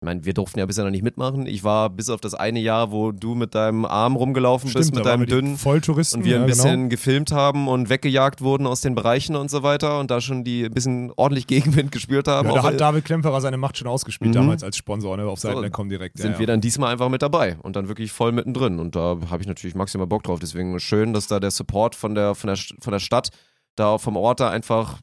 [0.04, 1.46] Ich meine, wir durften ja bisher noch nicht mitmachen.
[1.48, 4.98] Ich war bis auf das eine Jahr, wo du mit deinem Arm rumgelaufen bist, Stimmt,
[4.98, 5.58] mit da waren deinem dünnen.
[5.58, 6.20] Volltouristen.
[6.20, 6.90] Und wir ein ja, bisschen Genau.
[6.90, 10.66] gefilmt haben und weggejagt wurden aus den Bereichen und so weiter und da schon die
[10.66, 11.48] ein bisschen ordentlich
[11.88, 12.50] Gegenwind gespürt haben.
[12.50, 14.40] Ja, da hat David Klemperer seine Macht schon ausgespielt Mhm.
[14.40, 15.24] damals als Sponsor, ne?
[15.26, 16.18] Auf Seiten.com direkt.
[16.18, 18.80] sind ja, wir dann diesmal einfach mit dabei und dann wirklich voll mittendrin.
[18.80, 20.40] Und da habe ich natürlich maximal Bock drauf.
[20.42, 23.30] Deswegen schön, dass da der Support von der, von der, von der Stadt,
[23.78, 25.00] da vom Ort da einfach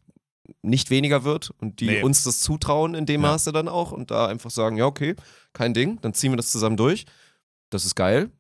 [0.63, 2.03] nicht weniger wird und die Nee.
[2.03, 3.29] uns das zutrauen in dem Ja.
[3.33, 5.15] Maße dann auch und da einfach sagen, ja, okay,
[5.53, 7.05] kein Ding, dann ziehen wir das zusammen durch.
[7.71, 8.31] Das ist geil.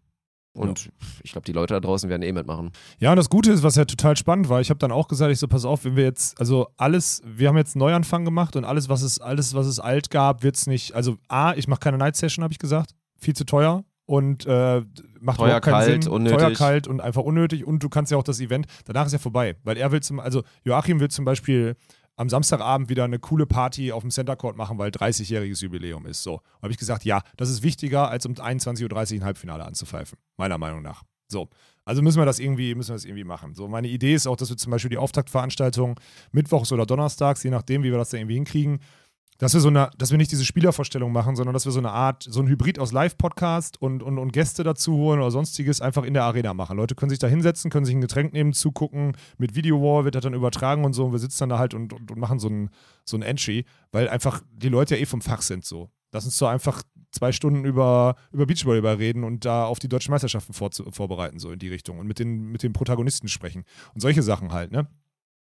[0.53, 0.91] Und
[1.23, 2.73] ich glaube, die Leute da draußen werden eh mitmachen.
[2.99, 5.31] Ja, und das Gute ist, was ja total spannend war, ich habe dann auch gesagt,
[5.31, 8.57] ich so, pass auf, wenn wir jetzt, also alles, wir haben jetzt einen Neuanfang gemacht
[8.57, 11.69] und alles, was es, alles, was es alt gab, wird es nicht, also A, ich
[11.69, 14.83] mache keine Night Session, habe ich gesagt, viel zu teuer und äh,
[15.21, 16.13] macht Teuer, überhaupt keinen kalt, Sinn.
[16.13, 16.39] unnötig.
[16.41, 19.21] Teuer, kalt und einfach unnötig und du kannst ja auch das Event, danach ist ja
[19.21, 21.77] vorbei, weil er will zum, also Joachim will zum Beispiel
[22.21, 26.23] am Samstagabend wieder eine coole Party auf dem Center Court machen, weil 30-jähriges Jubiläum ist.
[26.23, 26.43] So.
[26.61, 30.18] habe ich gesagt, ja, das ist wichtiger, als um 21.30 Uhr ein Halbfinale anzupfeifen.
[30.37, 31.03] Meiner Meinung nach.
[31.29, 31.49] So.
[31.87, 33.55] Also müssen wir das irgendwie, müssen wir das irgendwie machen.
[33.55, 35.99] So, meine Idee ist auch, dass wir zum Beispiel die Auftaktveranstaltung
[36.31, 38.81] mittwochs oder donnerstags, je nachdem, wie wir das da irgendwie hinkriegen,
[39.41, 41.91] dass wir so eine, dass wir nicht diese Spielervorstellung machen, sondern dass wir so eine
[41.91, 46.05] Art, so ein Hybrid aus Live-Podcast und, und, und Gäste dazu holen oder sonstiges einfach
[46.05, 46.76] in der Arena machen.
[46.76, 50.22] Leute können sich da hinsetzen, können sich ein Getränk nehmen, zugucken, mit Video-Wall wird das
[50.22, 52.49] dann übertragen und so und wir sitzen dann da halt und, und, und machen so
[52.49, 52.68] ein,
[53.05, 55.88] so ein Entry, weil einfach die Leute ja eh vom Fach sind so.
[56.12, 60.11] Lass uns so einfach zwei Stunden über, über Beachvolleyball reden und da auf die deutschen
[60.11, 63.64] Meisterschaften vor, vorbereiten, so in die Richtung und mit den, mit den Protagonisten sprechen
[63.95, 64.86] und solche Sachen halt, ne?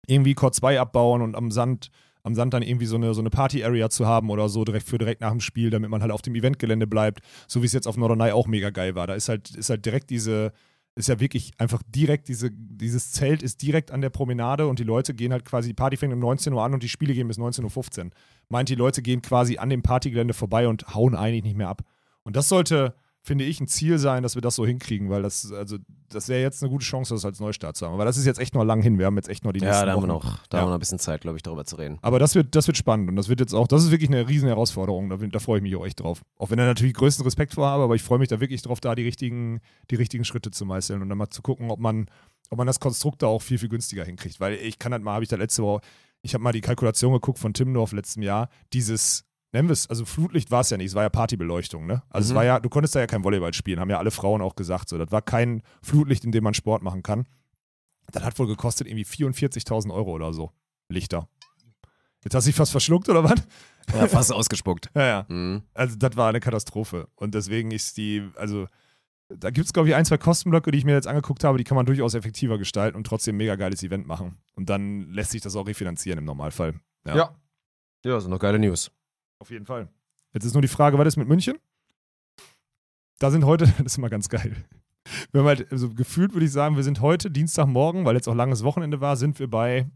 [0.06, 1.90] Irgendwie Court 2 abbauen und am Sand
[2.26, 4.98] am Sand dann irgendwie so eine, so eine Party-Area zu haben oder so direkt für
[4.98, 7.86] direkt nach dem Spiel, damit man halt auf dem Eventgelände bleibt, so wie es jetzt
[7.86, 9.06] auf Norderney auch mega geil war.
[9.06, 10.52] Da ist halt, ist halt direkt diese,
[10.96, 14.84] ist ja wirklich einfach direkt diese, dieses Zelt ist direkt an der Promenade und die
[14.84, 17.28] Leute gehen halt quasi, die Party fängt um 19 Uhr an und die Spiele gehen
[17.28, 18.10] bis 19.15 Uhr.
[18.48, 21.82] Meint, die Leute gehen quasi an dem Partygelände vorbei und hauen eigentlich nicht mehr ab.
[22.24, 25.52] Und das sollte, finde ich, ein Ziel sein, dass wir das so hinkriegen, weil das,
[25.52, 25.78] also,
[26.10, 27.94] das wäre jetzt eine gute Chance, das als Neustart zu haben.
[27.94, 28.98] Aber das ist jetzt echt noch lang hin.
[28.98, 30.60] Wir haben jetzt echt noch die Ja, nächsten da haben wir noch, da Ja.
[30.62, 31.98] haben wir noch ein bisschen Zeit, glaube ich, darüber zu reden.
[32.02, 34.28] Aber das wird, das wird spannend und das wird jetzt auch, das ist wirklich eine
[34.28, 35.08] riesen Herausforderung.
[35.08, 36.22] Da, da freue ich mich auch echt drauf.
[36.38, 38.80] Auch wenn er natürlich größten Respekt vor habe, aber ich freue mich da wirklich drauf,
[38.80, 42.06] da die richtigen, die richtigen Schritte zu meißeln und dann mal zu gucken, ob man,
[42.50, 44.40] ob man das Konstrukt da auch viel, viel günstiger hinkriegt.
[44.40, 45.80] Weil ich kann halt mal, habe ich da letzte Woche,
[46.22, 49.24] ich habe mal die Kalkulation geguckt von Timdorf letztem Jahr, dieses,
[49.56, 52.02] nennen wir es, also Flutlicht war es ja nicht, es war ja Partybeleuchtung, ne?
[52.10, 52.30] Also Mhm.
[52.32, 54.54] es war ja, du konntest da ja kein Volleyball spielen, haben ja alle Frauen auch
[54.54, 57.26] gesagt, so, das war kein Flutlicht, in dem man Sport machen kann.
[58.12, 60.52] Das hat wohl gekostet irgendwie 44.000 Euro oder so.
[60.88, 61.28] Lichter.
[62.22, 63.42] Jetzt hast du dich fast verschluckt oder was?
[63.94, 64.90] Ja, fast ausgespuckt.
[64.94, 65.26] Ja, ja.
[65.28, 65.62] Mhm.
[65.74, 67.08] Also, das war eine Katastrophe.
[67.16, 68.66] Und deswegen ist die, also,
[69.28, 71.64] da gibt es, glaube ich, ein, zwei Kostenblöcke, die ich mir jetzt angeguckt habe, die
[71.64, 74.36] kann man durchaus effektiver gestalten und trotzdem ein mega geiles Event machen.
[74.54, 76.74] Und dann lässt sich das auch refinanzieren im Normalfall.
[77.06, 77.34] Ja.
[78.04, 78.90] Ja, sind noch geile News.
[79.38, 79.88] Auf jeden Fall.
[80.32, 81.58] Jetzt ist nur die Frage, was ist mit München?
[83.18, 84.54] Da sind heute, das ist immer ganz geil.
[85.30, 88.34] Wir haben halt, also gefühlt würde ich sagen, wir sind heute, Dienstagmorgen, weil jetzt auch
[88.34, 89.86] langes Wochenende war, sind wir bei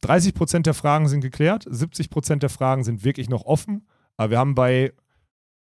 [0.00, 4.30] 30 Prozent der Fragen sind geklärt, 70 Prozent der Fragen sind wirklich noch offen, aber
[4.30, 4.92] wir haben bei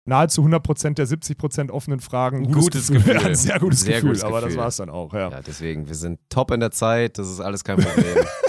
[0.07, 3.15] nahezu 100 Prozent der 70 Prozent offenen Fragen ein gutes, gutes Gefühl.
[3.15, 3.29] Gefühl.
[3.31, 5.31] ein sehr gutes Sehr Gefühl, gutes aber das war es dann auch, ja.
[5.31, 8.25] Ja, deswegen, wir sind top in der Zeit, das ist alles kein Problem.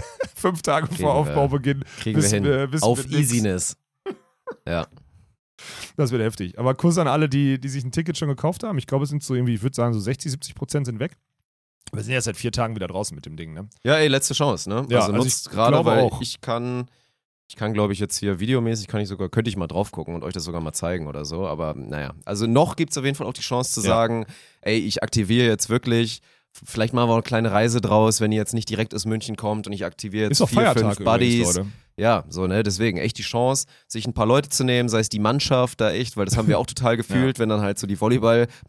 [0.46, 1.20] Fünf Tage Kriegen vor wir.
[1.32, 2.44] Aufbaubeginn Kriegen wir wissen hin.
[2.44, 3.18] wir- wissen Auf wir.
[3.20, 3.78] Easiness.
[4.68, 4.86] Ja.
[5.98, 6.60] Das wird heftig.
[6.60, 8.78] Aber Kuss an alle, die, die sich ein Ticket schon gekauft haben.
[8.78, 11.18] Ich glaube, es sind so irgendwie, ich würde sagen, so 60, 70 Prozent sind weg.
[11.94, 13.70] Wir sind ja seit vier Tagen wieder draußen mit dem Ding, ne?
[13.84, 14.86] Ja, ey, letzte Chance, ne?
[14.90, 16.20] Ja, also also nutzt gerade, weil auch.
[16.22, 16.90] ich kann,
[17.48, 20.14] ich kann, glaube ich, jetzt hier videomäßig, kann ich sogar, könnte ich mal drauf gucken
[20.16, 21.48] und euch das sogar mal zeigen oder so.
[21.48, 23.88] Aber naja, also noch gibt es auf jeden Fall auch die Chance zu Ja.
[23.96, 24.26] sagen,
[24.62, 26.22] ey, ich aktiviere jetzt wirklich.
[26.64, 29.36] Vielleicht machen wir auch eine kleine Reise draus, wenn ihr jetzt nicht direkt aus München
[29.36, 31.60] kommt und ich aktiviere jetzt vier, Feiertag fünf Buddies.
[31.98, 32.62] Ja, so, ne?
[32.62, 35.92] Deswegen echt die Chance, sich ein paar Leute zu nehmen, sei es die Mannschaft da
[35.92, 38.00] echt, weil das haben wir auch total gefühlt, wenn dann halt so die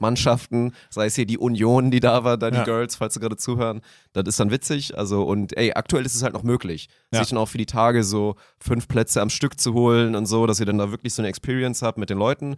[0.01, 2.65] Volleyballmannschaften, sei es hier die Union, die da war, da die Ja.
[2.65, 3.81] Girls, falls sie gerade zuhören,
[4.13, 4.97] das ist dann witzig.
[4.97, 7.21] Also, und ey, aktuell ist es halt noch möglich, Ja.
[7.21, 10.47] sich dann auch für die Tage so fünf Plätze am Stück zu holen und so,
[10.47, 12.57] dass ihr dann da wirklich so eine Experience habt mit den Leuten.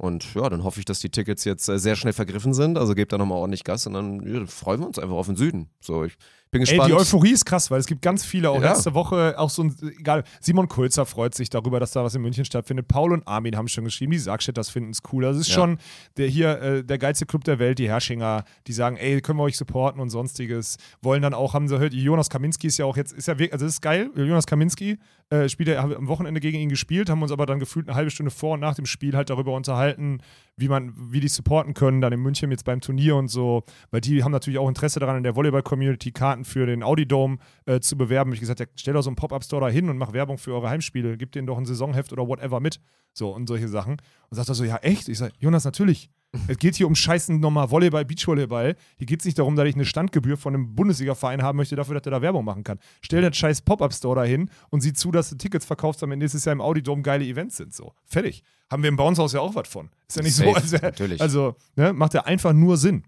[0.00, 2.78] Und ja, dann hoffe ich, dass die Tickets jetzt äh, sehr schnell vergriffen sind.
[2.78, 5.36] Also gebt da nochmal ordentlich Gas und dann ja, freuen wir uns einfach auf den
[5.36, 5.68] Süden.
[5.82, 6.16] So, ich
[6.50, 6.88] bin Ey, gespannt.
[6.88, 8.70] die Euphorie ist krass, weil es gibt ganz viele, auch Ja.
[8.72, 12.22] letzte Woche, auch so ein, egal, Simon Kulzer freut sich darüber, dass da was in
[12.22, 12.88] München stattfindet.
[12.88, 15.26] Paul und Armin haben schon geschrieben, die Sagstädters finden es cool.
[15.26, 15.60] Also es ist Ja.
[15.60, 15.76] schon
[16.16, 19.42] der hier, äh, der geilste Club der Welt, die Herrschinger, die sagen, ey, können wir
[19.44, 20.78] euch supporten und sonstiges.
[21.02, 23.52] Wollen dann auch, haben sie gehört, Jonas Kaminski ist ja auch jetzt, ist ja wirklich,
[23.52, 24.98] also das ist geil, Jonas Kaminski
[25.30, 27.96] äh, spielt ja, haben am Wochenende gegen ihn gespielt, haben uns aber dann gefühlt eine
[27.96, 30.18] halbe Stunde vor und nach dem Spiel halt darüber unterhalten,
[30.56, 34.00] wie man, wie die supporten können, dann in München jetzt beim Turnier und so, weil
[34.00, 37.38] die haben natürlich auch Interesse daran, in der Volleyball-Community Karten Karten für den Audi Dome
[37.66, 38.32] äh, zu bewerben.
[38.32, 40.68] Ich gesagt, ja, stell doch so einen Pop-Up-Store da hin und mach Werbung für eure
[40.68, 41.16] Heimspiele.
[41.16, 42.80] Gib denen doch ein Saisonheft oder whatever mit.
[43.12, 43.96] So und solche Sachen.
[44.28, 45.08] Und sagt er so, ja, echt?
[45.08, 46.10] Ich sage, Jonas, natürlich.
[46.46, 48.76] Es geht hier um scheißen nochmal Volleyball, Beachvolleyball.
[48.96, 51.94] Hier geht es nicht darum, dass ich eine Standgebühr von einem Bundesliga-Verein haben möchte, dafür,
[51.94, 52.78] dass er da Werbung machen kann.
[53.02, 56.44] Stell den scheiß Pop-Up-Store da hin und sieh zu, dass du Tickets verkaufst, damit nächstes
[56.44, 57.74] Jahr im Audi Dome geile Events sind.
[57.74, 58.44] So, fertig.
[58.70, 59.90] Haben wir im Bounce-Haus ja auch was von.
[60.06, 61.20] Ist ja nicht so, Safe, als wär, natürlich.
[61.20, 63.02] also ne, macht ja einfach nur Sinn.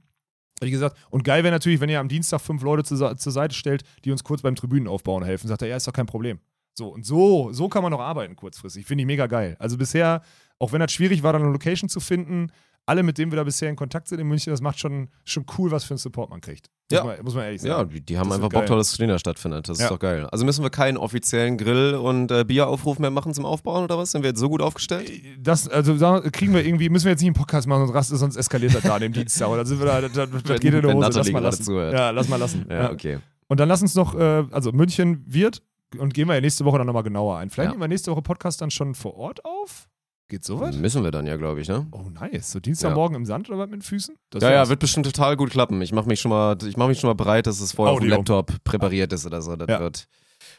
[0.61, 3.55] Wie gesagt, und geil wäre natürlich, wenn ihr am Dienstag fünf Leute zur, zur Seite
[3.55, 5.49] stellt, die uns kurz beim Tribünenaufbauen helfen.
[5.49, 6.39] Sagt er, ja, ist doch kein Problem.
[6.75, 8.87] So, und so, so kann man noch arbeiten kurzfristig.
[8.87, 9.57] Finde ich mega geil.
[9.59, 10.23] Also bisher,
[10.59, 12.51] auch wenn das schwierig war, dann eine Location zu finden,
[12.87, 15.47] alle, mit denen wir da bisher in Kontakt sind in München, das macht schon, schon
[15.57, 16.67] cool, was für einen Support man kriegt.
[16.91, 17.05] Muss, Ja.
[17.05, 17.91] man, muss man ehrlich Ja, sagen.
[17.91, 19.69] die, die haben Das einfach Bock drauf, dass das Turnier stattfindet.
[19.69, 19.85] Das Ja.
[19.87, 20.27] ist doch geil.
[20.33, 24.11] Also müssen wir keinen offiziellen Grill- und äh, Bieraufruf mehr machen zum Aufbauen oder was?
[24.11, 25.11] Sind wir jetzt so gut aufgestellt?
[25.39, 28.17] Das, also da kriegen wir irgendwie, müssen wir jetzt nicht einen Podcast machen, sonst, rast-
[28.19, 29.49] sonst eskaliert das da an dem Dienstag.
[29.49, 31.19] Oder sind wir da, das, das, das Wenn- geht in die wenn Hose.
[31.19, 31.63] Lass mal lassen.
[31.63, 31.95] zuhört.
[31.95, 32.67] Ja, lass mal lassen.
[32.69, 33.19] Ja, okay.
[33.49, 35.63] Und dann lass uns noch, äh, also München wird,
[35.99, 37.51] und gehen wir ja nächste Woche dann nochmal genauer ein.
[37.51, 37.71] Vielleicht Ja.
[37.73, 39.89] nehmen wir nächste Woche Podcast dann schon vor Ort auf.
[40.33, 40.75] Geht sowas?
[40.77, 41.87] Müssen wir dann ja, glaube ich, ne?
[41.91, 42.53] Oh, nice.
[42.53, 44.15] So Dienstagmorgen im Sand oder was mit den Füßen?
[44.31, 45.83] Das Ja, ja, wird bestimmt total gut klappen.
[45.83, 47.99] Ich mache mich schon mal, ich mache mich schon mal bereit, dass es vorher auf
[47.99, 48.17] dem Audio.
[48.17, 49.57] Laptop präpariert ist oder so.
[49.57, 49.81] Das Ja.
[49.81, 50.09] wird.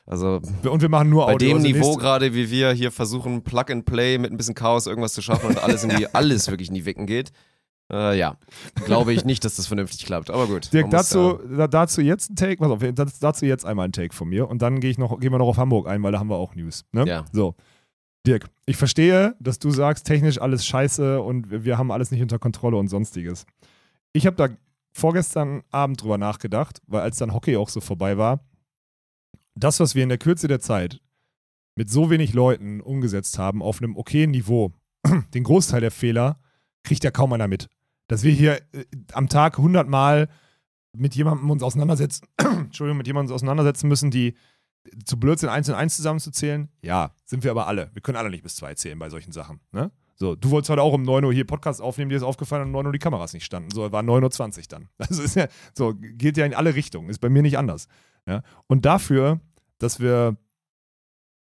[0.05, 1.47] Also Und wir machen nur bei Audio.
[1.47, 4.85] dem also Niveau gerade, wie wir hier versuchen, Plug and Play mit ein bisschen Chaos
[4.85, 7.31] irgendwas zu schaffen und alles in die, alles wirklich in die Wicken geht.
[7.91, 8.37] Äh, ja,
[8.85, 10.29] glaube ich nicht, dass das vernünftig klappt.
[10.29, 10.71] Aber gut.
[10.71, 12.83] Dirk, man muss dazu, da, dazu jetzt ein Take, pass auf,
[13.19, 15.47] dazu jetzt einmal ein Take von mir und dann gehe ich noch, gehen wir noch
[15.47, 16.85] auf Hamburg ein, weil da haben wir auch News.
[16.91, 17.05] Ne?
[17.07, 17.25] Ja.
[17.31, 17.55] So.
[18.25, 22.39] Dirk, ich verstehe, dass du sagst, technisch alles scheiße und wir haben alles nicht unter
[22.39, 23.45] Kontrolle und sonstiges.
[24.13, 24.49] Ich habe da
[24.93, 28.39] vorgestern Abend drüber nachgedacht, weil als dann Hockey auch so vorbei war,
[29.55, 31.01] das, was wir in der Kürze der Zeit
[31.75, 34.71] mit so wenig Leuten umgesetzt haben, auf einem okayen Niveau,
[35.33, 36.39] den Großteil der Fehler
[36.83, 37.67] kriegt ja kaum einer mit.
[38.07, 40.29] Dass wir hier äh, am Tag 100 Mal
[40.95, 44.35] mit jemandem uns auseinandersetzen, Entschuldigung, mit jemandem uns auseinandersetzen müssen, die
[45.05, 46.69] zu blöd sind, eins und eins zusammenzuzählen.
[46.81, 47.89] Ja, sind wir aber alle.
[47.93, 49.59] Wir können alle nicht bis zwei zählen bei solchen Sachen.
[49.71, 49.91] Ne?
[50.15, 52.71] So, du wolltest heute auch um 9 Uhr hier Podcast aufnehmen, dir ist aufgefallen, um
[52.71, 53.71] 9 Uhr die Kameras nicht standen.
[53.71, 54.89] So, war 9.20 Uhr dann.
[54.97, 57.09] Also ist ja, so, geht ja in alle Richtungen.
[57.09, 57.87] Ist bei mir nicht anders.
[58.27, 58.43] Ja?
[58.67, 59.39] Und dafür,
[59.79, 60.37] dass wir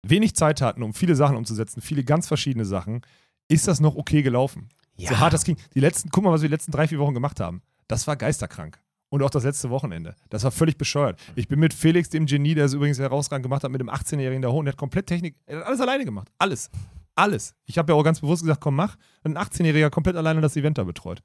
[0.04, 3.02] wenig Zeit hatten, um viele Sachen umzusetzen, viele ganz verschiedene Sachen,
[3.48, 4.70] ist das noch okay gelaufen.
[4.96, 5.10] Ja.
[5.10, 5.58] So hart das ging.
[5.74, 7.62] Die letzten, guck mal, was wir die letzten drei, vier Wochen gemacht haben.
[7.88, 8.80] Das war geisterkrank.
[9.14, 10.16] Und auch das letzte Wochenende.
[10.32, 11.22] Das war völlig bescheuert.
[11.36, 14.42] Ich bin mit Felix, dem Genie, der es übrigens herausragend gemacht hat, mit dem 18-Jährigen
[14.42, 16.30] da hoch und der hat komplett Technik, er hat alles alleine gemacht.
[16.40, 16.72] Alles.
[17.14, 17.54] Alles.
[17.66, 18.96] Ich habe ja auch ganz bewusst gesagt, komm, mach.
[19.24, 21.22] Ein 18-Jähriger komplett alleine das Event da betreut.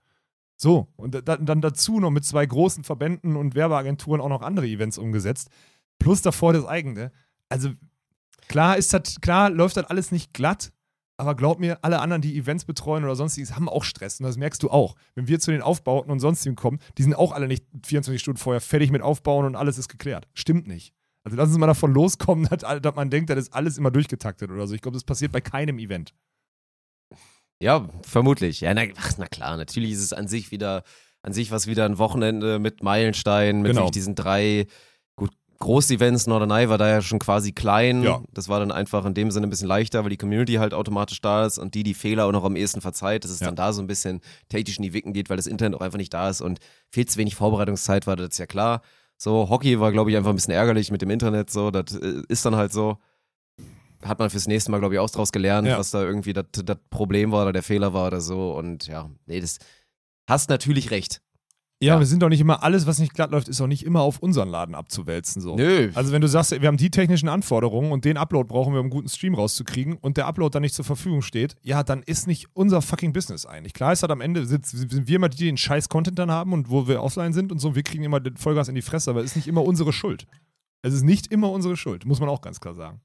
[0.55, 0.89] So.
[0.97, 4.99] Und da, dann dazu noch mit zwei großen Verbänden und Werbeagenturen auch noch andere Events
[4.99, 5.49] umgesetzt.
[5.99, 7.11] Plus davor das eigene.
[7.49, 7.71] Also,
[8.49, 10.73] klar ist das, klar läuft das alles nicht glatt,
[11.19, 14.21] aber glaub mir, alle anderen, die Events betreuen oder sonstiges, haben auch Stress.
[14.21, 14.95] Und das merkst du auch.
[15.15, 18.39] Wenn wir zu den Aufbauten und sonstigen kommen, die sind auch alle nicht 24 Stunden
[18.39, 20.29] vorher fertig mit Aufbauen und alles ist geklärt.
[20.35, 20.95] Stimmt nicht.
[21.25, 24.51] Also lass uns mal davon loskommen, dass, dass man denkt, das ist alles immer durchgetaktet
[24.51, 24.75] oder so.
[24.75, 26.15] Ich glaube, das passiert bei keinem Event.
[27.61, 28.61] Ja, vermutlich.
[28.61, 30.85] Ja, na, ach, na klar, natürlich ist es an sich wieder,
[31.23, 33.91] an sich was wieder ein Wochenende mit Meilenstein, mit Genau.
[33.91, 34.67] diesen drei
[35.61, 36.27] Groß-Events.
[36.29, 38.03] Norderney war da ja schon quasi klein.
[38.03, 38.23] Ja.
[38.33, 41.21] Das war dann einfach in dem Sinne ein bisschen leichter, weil die Community halt automatisch
[41.21, 43.47] da ist und die die Fehler auch noch am ehesten verzeiht, dass es Ja.
[43.47, 45.99] dann da so ein bisschen technisch in die Wicken geht, weil das Internet auch einfach
[45.99, 48.83] nicht da ist und viel zu wenig Vorbereitungszeit war, das ist ja klar.
[49.17, 52.23] So, Hockey war, glaube ich, einfach ein bisschen ärgerlich mit dem Internet, so, das äh,
[52.29, 52.99] ist dann halt so.
[54.05, 55.77] Hat man fürs nächste Mal, glaube ich, auch draus gelernt, Ja.
[55.77, 58.53] was da irgendwie das das Problem war oder der Fehler war oder so.
[58.53, 59.59] Und ja, nee, das
[60.29, 61.21] hast natürlich recht.
[61.81, 61.99] Ja, Ja.
[62.01, 64.19] wir sind doch nicht immer, alles, was nicht glatt läuft, ist auch nicht immer auf
[64.19, 65.41] unseren Laden abzuwälzen.
[65.41, 65.55] So.
[65.57, 65.91] Nö.
[65.95, 68.87] Also wenn du sagst, wir haben die technischen Anforderungen und den Upload brauchen wir, um
[68.87, 72.27] einen guten Stream rauszukriegen und der Upload dann nicht zur Verfügung steht, ja, dann ist
[72.27, 73.75] nicht unser fucking Business eigentlich.
[73.75, 76.33] Klar ist halt am Ende, sind, sind wir immer die, die den scheiß Content dann
[76.33, 78.83] haben und wo wir offline sind und so, wir kriegen immer den Vollgas in die
[78.83, 80.27] Fresse, aber es ist nicht immer unsere Schuld.
[80.83, 83.01] Es ist nicht immer unsere Schuld, muss man auch ganz klar sagen.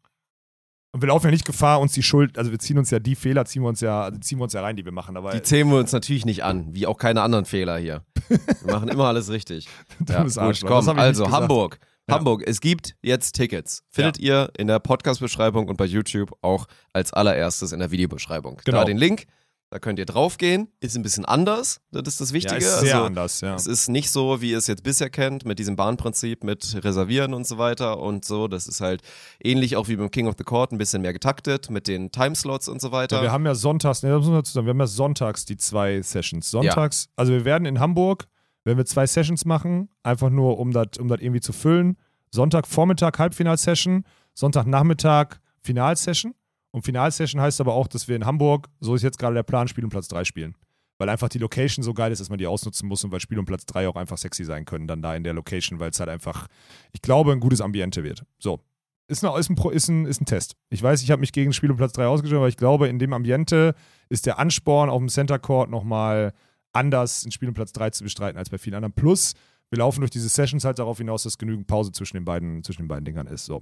[0.93, 3.15] Und wir laufen ja nicht Gefahr, uns die Schuld, also wir ziehen uns ja die
[3.15, 5.31] Fehler, ziehen wir uns ja, also ziehen wir uns ja rein, die wir machen, aber
[5.31, 8.03] die zählen wir uns natürlich nicht an, wie auch keine anderen Fehler hier.
[8.29, 9.67] Wir machen immer alles richtig.
[10.07, 10.85] Ja, gut, Arschloch.
[10.85, 11.31] komm, also.
[11.31, 11.79] Hamburg.
[12.07, 12.15] Ja.
[12.15, 13.83] Hamburg, es gibt jetzt Tickets.
[13.89, 18.61] Findet ihr in der Podcast-Beschreibung und bei YouTube auch als allererstes in der Videobeschreibung.
[18.63, 18.79] Genau.
[18.79, 19.25] Da den Link,
[19.69, 20.67] da könnt ihr draufgehen.
[20.81, 22.57] Ist ein bisschen anders, das ist das ja, Wichtige.
[22.57, 23.55] ist sehr also, anders, ja.
[23.55, 27.33] Es ist nicht so, wie ihr es jetzt bisher kennt, mit diesem Bahnprinzip, mit Reservieren
[27.33, 28.47] und so weiter und so.
[28.47, 29.01] Das ist halt
[29.43, 32.67] ähnlich auch wie beim King of the Court, ein bisschen mehr getaktet mit den Timeslots
[32.67, 33.17] und so weiter.
[33.17, 36.01] Ja, wir haben ja sonntags, ne, das dazu sagen, wir haben ja sonntags die zwei
[36.01, 36.51] Sessions.
[36.51, 38.27] Sonntags, also wir werden in Hamburg,
[38.63, 41.97] wenn wir zwei Sessions machen, einfach nur um das um das irgendwie zu füllen.
[42.31, 46.33] Sonntagvormittag Halbfinalsession, Sonntagnachmittag Finalsession.
[46.73, 49.67] Und Finalsession heißt aber auch, dass wir in Hamburg, so ist jetzt gerade der Plan,
[49.67, 50.55] Spiel um Platz 3 spielen.
[50.99, 53.37] weil einfach die Location so geil ist, dass man die ausnutzen muss und weil Spiel
[53.39, 55.99] um Platz 3 auch einfach sexy sein können, dann da in der Location, weil es
[55.99, 56.47] halt einfach,
[56.93, 58.23] ich glaube, ein gutes Ambiente wird.
[58.39, 58.59] So.
[59.07, 60.55] Ist, eine, ist, ein, ist, ein, ist ein Test.
[60.69, 62.99] Ich weiß, ich habe mich gegen Spiel um Platz 3 ausgeschaut, aber ich glaube, in
[62.99, 63.75] dem Ambiente
[64.09, 66.33] ist der Ansporn auf dem Center Court nochmal
[66.71, 68.93] anders, ein Spiel um Platz 3 zu bestreiten als bei vielen anderen.
[68.93, 69.33] Plus,
[69.69, 72.83] wir laufen durch diese Sessions halt darauf hinaus, dass genügend Pause zwischen den beiden, zwischen
[72.83, 73.45] den beiden Dingern ist.
[73.45, 73.61] So.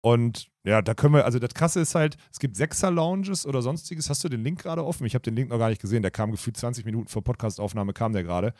[0.00, 4.08] Und ja, da können wir, also das Krasse ist halt, es gibt Sechser-Lounges oder sonstiges.
[4.10, 5.06] Hast du den Link gerade offen?
[5.06, 6.02] Ich habe den Link noch gar nicht gesehen.
[6.02, 8.52] Der kam gefühlt 20 Minuten vor Podcastaufnahme, kam der gerade.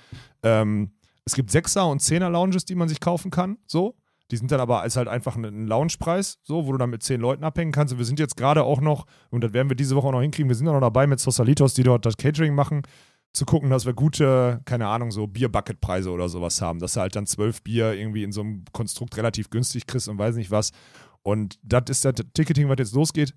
[0.43, 0.93] Ähm,
[1.25, 3.59] es gibt Sechser- und Zehner-Lounges, die man sich kaufen kann.
[3.67, 3.95] So.
[4.31, 7.03] Die sind dann aber ist halt einfach ein- ein Loungepreis, so, wo du dann mit
[7.03, 7.93] zehn Leuten abhängen kannst.
[7.93, 10.21] Und wir sind jetzt gerade auch noch, und das werden wir diese Woche auch noch
[10.21, 12.83] hinkriegen, wir sind auch noch dabei mit Sosalitos, die dort das Catering machen,
[13.33, 16.79] zu gucken, dass wir gute, keine Ahnung, so Bier-Bucket-Preise oder sowas haben.
[16.79, 20.19] Dass du halt dann zwölf Bier irgendwie in so einem Konstrukt relativ günstig kriegst und
[20.19, 20.73] weiß nicht was.
[21.29, 23.35] Und das ist das Ticketing, was jetzt losgeht.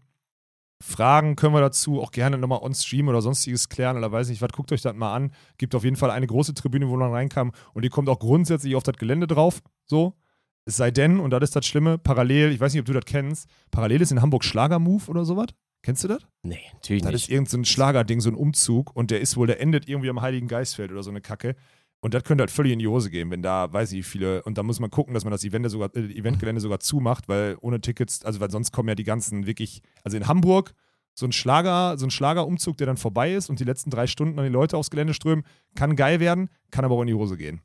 [0.82, 4.42] Fragen können wir dazu auch gerne nochmal on Stream oder sonstiges klären oder weiß nicht
[4.42, 4.54] was.
[4.54, 5.34] Guckt euch das mal an.
[5.58, 8.78] Gibt auf jeden Fall eine große Tribüne, wo man reinkam und die kommt auch grundsätzlich
[8.78, 9.62] auf das Gelände drauf.
[9.86, 10.16] So.
[10.64, 13.04] Es sei denn, und das ist das Schlimme, parallel, ich weiß nicht, ob du das
[13.06, 15.48] kennst, parallel ist in Hamburg Schlagermove oder sowas.
[15.84, 16.26] Kennst du das?
[16.44, 17.24] Nee, natürlich Das nicht.
[17.24, 20.22] ist irgendein so Schlagerding, so ein Umzug und der ist wohl, der endet irgendwie am
[20.22, 21.56] Heiligen Geistfeld oder so eine Kacke.
[22.02, 24.58] Und das könnte halt völlig in die Hose gehen, wenn da, weiß ich, viele, und
[24.58, 27.80] da muss man gucken, dass man das Event sogar, äh, Eventgelände sogar zumacht, weil ohne
[27.80, 30.74] Tickets, also weil sonst kommen ja die ganzen wirklich, also in Hamburg,
[31.14, 34.40] so ein Schlager, so ein Schlagerumzug, der dann vorbei ist und die letzten drei Stunden
[34.40, 35.46] an die Leute aufs Gelände strömen,
[35.76, 37.62] kann geil werden, kann aber auch in die Hose gehen.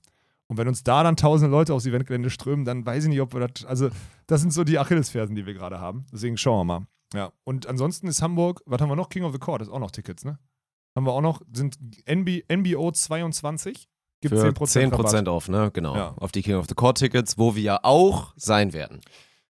[0.49, 3.33] Und wenn uns da dann tausende Leute aufs Eventgelände strömen, dann weiß ich nicht, ob
[3.35, 3.89] wir das, also
[4.27, 6.07] das sind so die Achillesfersen, die wir gerade haben.
[6.13, 6.87] Deswegen schauen wir mal.
[7.15, 9.09] Ja, und ansonsten ist Hamburg, was haben wir noch?
[9.09, 10.39] King of the Court ist auch noch Tickets, ne?
[10.95, 13.89] Haben wir auch noch, sind NB, NBO 22,
[14.21, 15.29] gibt Für 10%, 10% Rabatt.
[15.29, 15.71] auf, ne?
[15.73, 15.95] Genau.
[15.97, 16.15] Ja.
[16.19, 19.01] Auf die King of the Court Tickets, wo wir ja auch sein werden.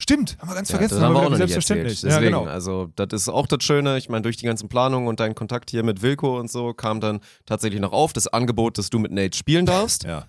[0.02, 0.94] Stimmt, haben wir ganz Ja, vergessen.
[0.94, 1.92] das haben wir auch noch nicht selbstverständlich.
[2.02, 2.12] erzählt.
[2.14, 2.50] Deswegen, ja, genau.
[2.50, 3.98] also das ist auch das Schöne.
[3.98, 7.00] Ich meine, durch die ganzen Planungen und deinen Kontakt hier mit Wilko und so kam
[7.02, 10.04] dann tatsächlich noch auf das Angebot, dass du mit Nate spielen darfst.
[10.04, 10.24] Ja,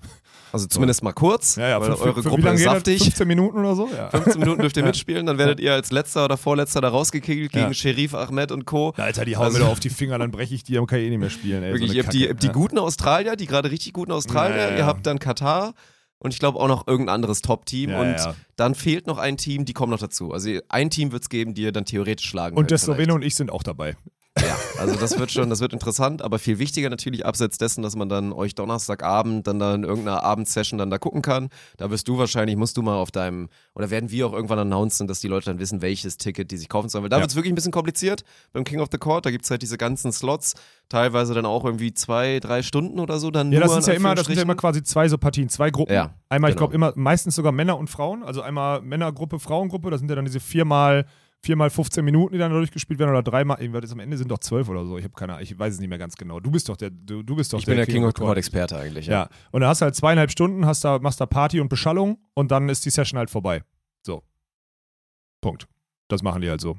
[0.53, 3.01] Also zumindest mal kurz, ja, ja weil für, eure für, Gruppe ist saftig.
[3.03, 3.87] 15 Minuten oder so?
[3.95, 4.09] Ja.
[4.09, 7.67] 15 Minuten dürft ihr mitspielen, dann werdet ihr als letzter oder vorletzter da rausgekegelt gegen
[7.67, 7.73] Ja.
[7.73, 8.93] Sheriff Ahmed und Co.
[8.97, 10.99] Alter, die hauen Also- mir doch auf die Finger, dann breche ich die, dann kann
[10.99, 11.63] ich eh nicht mehr spielen.
[11.63, 14.85] Ey, Wirklich, so ihr habt die, die guten Australier, die gerade richtig guten Australier, ihr
[14.85, 15.73] habt dann Katar
[16.19, 18.35] und ich glaube auch noch irgendein anderes Top-Team Ja, und ja.
[18.57, 20.31] dann fehlt noch ein Team, die kommen noch dazu.
[20.33, 22.85] Also ein Team wird es geben, die ihr dann theoretisch schlagen Und der könnt.
[22.95, 23.95] Slowene und ich sind auch dabei.
[24.45, 27.95] Ja, also das wird schon, das wird interessant, aber viel wichtiger natürlich abseits dessen, dass
[27.95, 31.49] man dann euch Donnerstagabend dann da in irgendeiner Abendsession dann da gucken kann.
[31.77, 35.07] Da wirst du wahrscheinlich, musst du mal auf deinem, oder werden wir auch irgendwann announcen,
[35.07, 37.03] dass die Leute dann wissen, welches Ticket die sich kaufen sollen.
[37.03, 37.21] Weil da Ja.
[37.21, 39.25] wird es wirklich ein bisschen kompliziert beim King of the Court.
[39.25, 40.55] Da gibt es halt diese ganzen Slots,
[40.89, 43.29] teilweise dann auch irgendwie zwei, drei Stunden oder so.
[43.29, 45.49] Dann Ja, das sind in ja immer, das sind ja immer quasi zwei so Partien,
[45.49, 45.93] zwei Gruppen.
[45.93, 46.69] Ja, einmal, ich genau.
[46.69, 48.23] glaube, immer meistens sogar Männer und Frauen.
[48.23, 49.91] Also einmal Männergruppe, Frauengruppe.
[49.91, 51.05] Das sind ja dann diese viermal,
[51.43, 53.59] viermal 15 Minuten, die dann durchgespielt werden oder dreimal.
[53.59, 54.97] Irgendwas am Ende sind doch zwölf oder so.
[54.97, 56.39] Ich habe keine Ahnung, ich weiß es nicht mehr ganz genau.
[56.39, 58.77] Du bist doch der, du, du bist doch Ich bin der King of Court Experte
[58.77, 59.07] eigentlich.
[59.07, 59.29] Ja.
[59.51, 62.51] Und dann hast du halt zweieinhalb Stunden, hast da, machst da Party und Beschallung und
[62.51, 63.63] dann ist die Session halt vorbei.
[64.05, 64.23] So.
[65.41, 65.67] Punkt.
[66.07, 66.77] Das machen die halt so.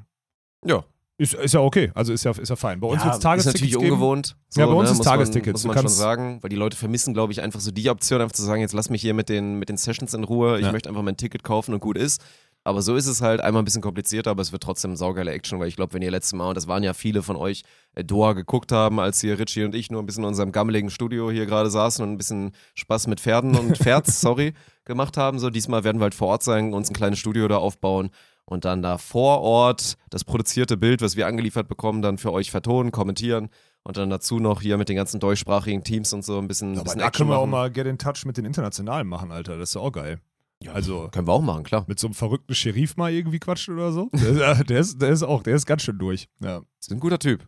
[0.65, 0.85] Ja.
[1.17, 1.91] Ist, ist ja okay.
[1.93, 2.79] Also ist ja, ist ja fein.
[2.79, 3.93] Bei uns ja, wird es ist Tagestickets natürlich geben.
[3.93, 4.35] ungewohnt.
[4.49, 5.63] So, Ja, bei uns ne, ist muss man- Tagestickets.
[5.63, 8.33] Muss man schon sagen, weil die Leute vermissen, glaube ich, einfach so die Option, einfach
[8.33, 10.71] zu sagen, jetzt lass mich hier mit den, mit den Sessions in Ruhe, ich Ja.
[10.71, 12.21] möchte einfach mein Ticket kaufen und gut ist.
[12.65, 15.59] Aber so ist es halt einmal ein bisschen komplizierter, aber es wird trotzdem saugeile Action,
[15.59, 18.05] weil ich glaube, wenn ihr letztes Mal, und das waren ja viele von euch, äh,
[18.05, 21.29] Doha geguckt haben, als hier Richie und ich nur ein bisschen in unserem gammeligen Studio
[21.29, 24.53] hier gerade saßen und ein bisschen Spaß mit Pferden und Pferds, sorry,
[24.85, 25.39] gemacht haben.
[25.39, 28.09] So, diesmal werden wir halt vor Ort sein, uns ein kleines Studio da aufbauen
[28.45, 32.51] und dann da vor Ort das produzierte Bild, was wir angeliefert bekommen, dann für euch
[32.51, 33.49] vertonen, kommentieren
[33.83, 36.75] und dann dazu noch hier mit den ganzen deutschsprachigen Teams und so ein bisschen, ein
[36.77, 39.31] Aber bisschen da Action können wir auch mal Get in Touch mit den Internationalen machen,
[39.31, 39.57] Alter.
[39.57, 40.19] Das ist ja auch geil.
[40.73, 41.83] also Können wir auch machen, klar.
[41.87, 44.09] mit so einem verrückten Sheriff mal irgendwie quatschen oder so.
[44.13, 46.27] Der, ist- der, ist, der ist auch, der ist ganz schön durch.
[46.41, 46.61] Ja.
[46.79, 47.45] Ist ein guter Typ.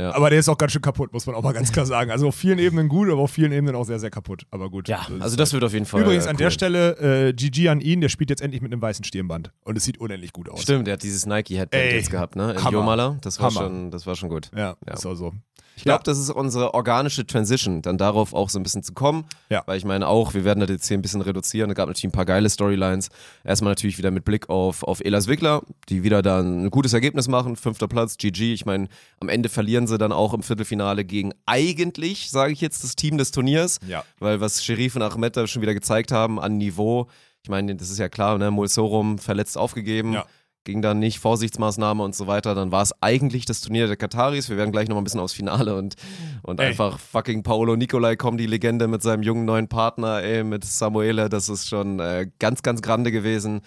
[0.00, 0.14] Ja.
[0.14, 2.10] Aber der ist auch ganz schön kaputt, muss man auch mal ganz klar sagen.
[2.10, 4.46] Also auf vielen Ebenen gut, aber auf vielen Ebenen auch sehr, sehr kaputt.
[4.50, 4.88] Aber gut.
[4.88, 6.02] Ja, ist also das wird auf jeden Fall.
[6.02, 6.44] Übrigens äh, an cool.
[6.44, 9.52] der Stelle, äh, GG an ihn, der spielt jetzt endlich mit einem weißen Stirnband.
[9.64, 10.62] Und es sieht unendlich gut aus.
[10.62, 12.52] Stimmt, der hat dieses Nike-Headband jetzt gehabt, ne?
[12.54, 12.72] In.
[12.72, 13.18] Jomala.
[13.20, 13.60] Das war Hammer.
[13.66, 14.50] schon, das war schon gut.
[14.56, 14.94] Ja, Ja.
[14.94, 15.32] ist auch so.
[15.80, 19.24] Ich glaube, das ist unsere organische Transition, dann darauf auch so ein bisschen zu kommen.
[19.48, 19.62] Ja.
[19.64, 21.70] Weil ich meine auch, wir werden das jetzt hier ein bisschen reduzieren.
[21.70, 23.08] Es gab natürlich ein paar geile Storylines.
[23.44, 27.28] Erstmal natürlich wieder mit Blick auf, auf Elas Wickler, die wieder dann ein gutes Ergebnis
[27.28, 27.56] machen.
[27.56, 28.52] Fünfter Platz, GG.
[28.52, 28.88] Ich meine,
[29.20, 33.16] am Ende verlieren sie dann auch im Viertelfinale gegen eigentlich, sage ich jetzt, das Team
[33.16, 33.78] des Turniers.
[33.86, 34.04] Ja.
[34.18, 37.08] Weil was Sherif und Ahmed da schon wieder gezeigt haben an Niveau,
[37.42, 38.50] ich meine, das ist ja klar, ne?
[38.50, 40.12] Mulsorum verletzt aufgegeben.
[40.12, 40.26] Ja.
[40.70, 42.54] Ging dann nicht, Vorsichtsmaßnahme und so weiter.
[42.54, 44.48] Dann war es eigentlich das Turnier der Kataris.
[44.48, 45.96] Wir werden gleich nochmal ein bisschen aufs Finale und,
[46.42, 46.68] und Ey.
[46.68, 51.28] einfach fucking Paolo Nicolai kommen, die Legende mit seinem jungen neuen Partner, ey, mit Samuele.
[51.28, 53.62] Das ist schon äh, ganz, ganz grande gewesen.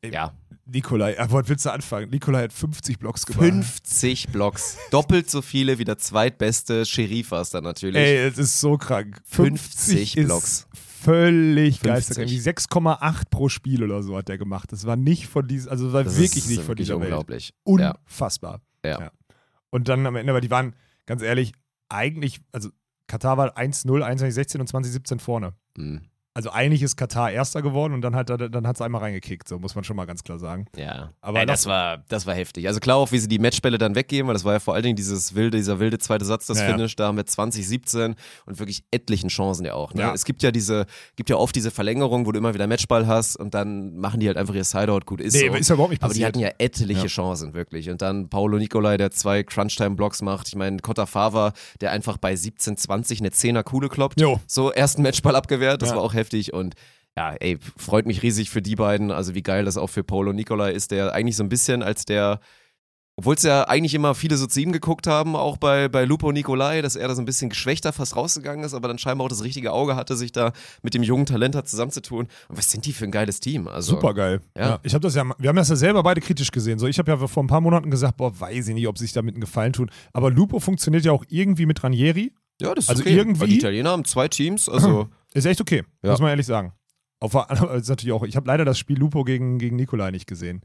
[0.00, 0.32] Ey, Ja,
[0.66, 2.10] Nikolai, äh, wo willst du anfangen?
[2.10, 3.44] Nikolai hat 50 Blocks gemacht.
[3.44, 4.78] 50 Blocks.
[4.90, 8.02] Doppelt so viele wie der zweitbeste Sheriff war es dann natürlich.
[8.02, 9.20] Ey, es ist so krank.
[9.26, 10.66] 50 ist Blocks.
[11.04, 11.82] Völlig 50.
[11.82, 12.30] geisteskrank.
[12.30, 14.72] Wie 6,8 pro Spiel oder so hat der gemacht.
[14.72, 17.10] Das war nicht von diesem, also war Das wirklich nicht von wirklich dieser Welt.
[17.10, 17.48] unglaublich.
[17.66, 17.92] Ja.
[17.92, 18.60] Unfassbar.
[18.84, 19.10] Ja.
[19.70, 20.74] Und dann am Ende, aber die waren,
[21.06, 21.52] ganz ehrlich,
[21.88, 22.70] eigentlich, also
[23.06, 25.54] Katar war 1-0, 2016 und 2017 vorne.
[25.76, 26.02] Mhm.
[26.34, 29.74] Also eigentlich ist Katar Erster geworden und dann hat er, dann einmal reingekickt, so muss
[29.74, 30.64] man schon mal ganz klar sagen.
[30.76, 32.66] Ja, Aber Ey, das, war, das war heftig.
[32.68, 34.82] Also klar auch, wie sie die Matchbälle dann weggeben, weil das war ja vor allen
[34.82, 36.68] Dingen dieses wilde, dieser wilde zweite Satz, das Ja.
[36.68, 38.14] Finish da mit 2017
[38.46, 39.92] und wirklich etlichen Chancen ja auch.
[39.92, 40.00] Ne?
[40.02, 40.14] Ja.
[40.14, 43.36] Es gibt ja diese, gibt ja oft diese Verlängerung, wo du immer wieder Matchball hast
[43.36, 45.34] und dann machen die halt einfach ihr Sideout gut ist.
[45.34, 45.54] Nee, so.
[45.54, 46.28] ist ja überhaupt nicht Aber die passiert.
[46.28, 47.06] hatten ja etliche Ja.
[47.08, 47.90] Chancen, wirklich.
[47.90, 50.48] Und dann Paolo Nicolai, der zwei Crunchtime-Blocks macht.
[50.48, 51.52] Ich meine, Cotta Fava,
[51.82, 54.18] der einfach bei 17, 20 eine Zehner Kuhle kloppt.
[54.18, 54.40] Jo.
[54.46, 56.21] So, ersten Matchball abgewehrt, das war auch heftig
[56.52, 56.74] und
[57.16, 59.10] ja, ey, freut mich riesig für die beiden.
[59.10, 62.06] Also wie geil das auch für Paolo Nicolai ist, der eigentlich so ein bisschen als
[62.06, 62.40] der,
[63.16, 66.32] obwohl es ja eigentlich immer viele so zu ihm geguckt haben, auch bei, bei Lupo
[66.32, 69.28] Nicolai, dass er da so ein bisschen geschwächter fast rausgegangen ist, aber dann scheinbar auch
[69.28, 70.52] das richtige Auge hatte, sich da
[70.82, 72.28] mit dem jungen Talent hat zusammenzutun.
[72.48, 73.68] Und was sind die für ein geiles Team?
[73.68, 74.40] Also, Super geil.
[74.56, 74.66] Ja.
[74.70, 74.80] Ja.
[74.82, 76.78] Ich habe das ja, wir haben das ja selber beide kritisch gesehen.
[76.78, 79.12] So, ich habe ja vor ein paar Monaten gesagt, boah, weiß ich nicht, ob sich
[79.12, 79.90] damit einen Gefallen tun.
[80.14, 82.32] Aber Lupo funktioniert ja auch irgendwie mit Ranieri.
[82.62, 83.14] Ja, das ist Also okay.
[83.14, 86.10] irgendwie- Weil die Italiener haben zwei Teams, also Ist echt okay, Ja.
[86.10, 86.72] muss man ehrlich sagen.
[87.20, 87.34] Auf,
[87.74, 90.60] ist natürlich auch, ich habe leider das Spiel Lupo gegen, gegen Nikolai nicht gesehen.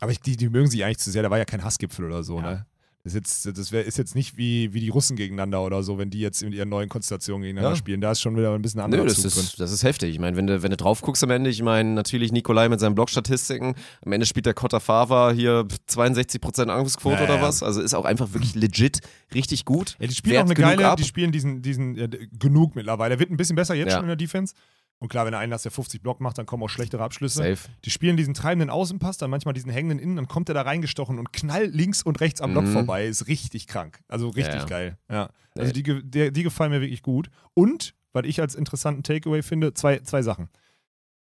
[0.00, 1.22] Aber ich, die, die mögen sich eigentlich zu sehr.
[1.22, 2.42] Da war ja kein Hassgipfel oder so, Ja.
[2.42, 2.66] ne?
[3.02, 5.96] Das, ist jetzt, das wär, ist jetzt nicht wie, wie die Russen gegeneinander oder so,
[5.96, 7.78] wenn die jetzt in ihren neuen Konstellationen gegeneinander Ja.
[7.78, 8.02] spielen.
[8.02, 9.42] Da ist schon wieder ein bisschen anderer Nö, das Zug drin.
[9.42, 10.10] ist, das ist heftig.
[10.10, 12.78] Ich meine, wenn du, wenn du drauf guckst am Ende, ich meine, natürlich Nikolai mit
[12.78, 13.74] seinen Blockstatistiken,
[14.04, 17.62] am Ende spielt der Cotta Fava hier 62% Angriffsquote Ja, oder was.
[17.62, 19.00] Also ist auch einfach wirklich legit
[19.34, 19.96] richtig gut.
[19.98, 20.98] Ja, die spielen Wehrt auch eine geile, ab.
[20.98, 22.06] die spielen diesen, diesen ja,
[22.38, 23.14] genug mittlerweile.
[23.14, 24.54] Er wird ein bisschen besser jetzt schon in der Defense.
[25.00, 27.38] Und klar, wenn er einen hast, der 50 Block macht, dann kommen auch schlechtere Abschlüsse.
[27.56, 27.70] Safe.
[27.86, 31.18] Die spielen diesen treibenden Außenpass, dann manchmal diesen hängenden Innen, dann kommt er da reingestochen
[31.18, 32.72] und knallt links und rechts am Block Mhm.
[32.72, 33.06] vorbei.
[33.06, 34.00] Ist richtig krank.
[34.08, 34.66] Also richtig Ja, ja.
[34.66, 34.98] geil.
[35.10, 35.30] Ja.
[35.56, 37.30] Also die, der, die gefallen mir wirklich gut.
[37.54, 40.50] Und, weil ich als interessanten Takeaway finde, zwei, zwei Sachen.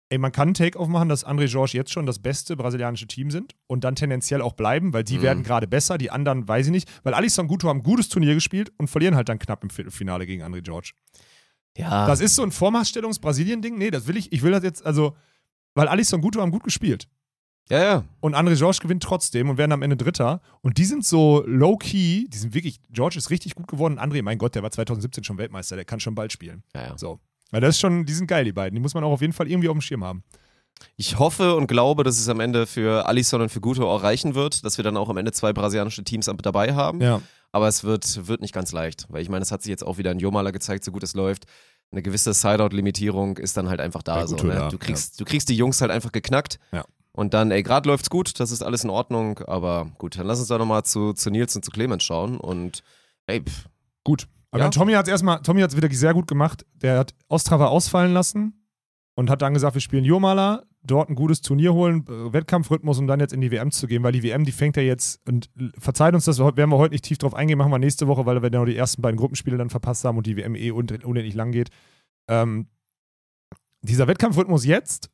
[0.09, 3.31] Ey, man kann einen Take-off machen, dass André Jorge jetzt schon das beste brasilianische Team
[3.31, 5.21] sind und dann tendenziell auch bleiben, weil die Mhm.
[5.21, 6.89] werden gerade besser, die anderen weiß ich nicht.
[7.03, 10.25] Weil Alisson Guto haben ein gutes Turnier gespielt und verlieren halt dann knapp im Viertelfinale
[10.25, 10.91] gegen André George.
[11.77, 12.05] Ja.
[12.07, 13.77] Das ist so ein Vormachtstellungs-Brasilien-Ding.
[13.77, 14.31] Nee, das will ich.
[14.31, 15.15] Ich will das jetzt, also,
[15.73, 17.07] weil Alisson Guto haben gut gespielt.
[17.69, 18.03] ja, ja.
[18.19, 20.41] Und André George gewinnt trotzdem und werden am Ende Dritter.
[20.61, 23.99] Und die sind so low-key, die sind wirklich, George ist richtig gut geworden.
[23.99, 26.63] André, mein Gott, der war 2017 schon Weltmeister, der kann schon bald spielen.
[26.75, 26.97] ja, ja.
[26.97, 27.19] So.
[27.51, 28.75] Weil das ist schon, die sind geil, die beiden.
[28.75, 30.23] Die muss man auch auf jeden Fall irgendwie auf dem Schirm haben.
[30.95, 34.35] Ich hoffe und glaube, dass es am Ende für Alisson und für Guto auch reichen
[34.35, 37.01] wird, dass wir dann auch am Ende zwei brasilianische Teams ab- dabei haben.
[37.01, 37.21] Ja.
[37.51, 39.97] Aber es wird, wird nicht ganz leicht, weil ich meine, es hat sich jetzt auch
[39.97, 41.45] wieder in Jomala gezeigt, so gut es läuft.
[41.91, 44.15] Eine gewisse Sideout-Limitierung ist dann halt einfach da.
[44.21, 44.55] Bei So, Guto ne?
[44.55, 46.59] da, du, kriegst, du kriegst die Jungs halt einfach geknackt.
[46.71, 46.85] Ja.
[47.11, 50.39] Und dann, ey, gerade läuft's gut, das ist alles in Ordnung, aber gut, dann lass
[50.39, 52.37] uns doch nochmal zu, zu Nils und zu Clemens schauen.
[52.39, 52.83] Und
[53.27, 53.65] ey, pff,
[54.05, 54.27] Gut.
[54.51, 54.65] Aber Ja.
[54.65, 56.65] dann Tommy hat es erstmal, Tommy hat es wieder sehr gut gemacht.
[56.75, 58.65] Der hat Ostrava ausfallen lassen
[59.15, 63.07] und hat dann gesagt, wir spielen Jomala, dort ein gutes Turnier holen, äh, Wettkampfrhythmus, um
[63.07, 65.49] dann jetzt in die WM zu gehen, weil die WM, die fängt ja jetzt, und
[65.77, 68.41] verzeiht uns das, werden wir heute nicht tief drauf eingehen, machen wir nächste Woche, weil
[68.41, 70.87] wir dann noch die ersten beiden Gruppenspiele dann verpasst haben und die WM eh un-
[71.03, 71.69] unendlich lang geht.
[72.27, 72.67] Ähm,
[73.81, 75.09] dieser Wettkampfrhythmus jetzt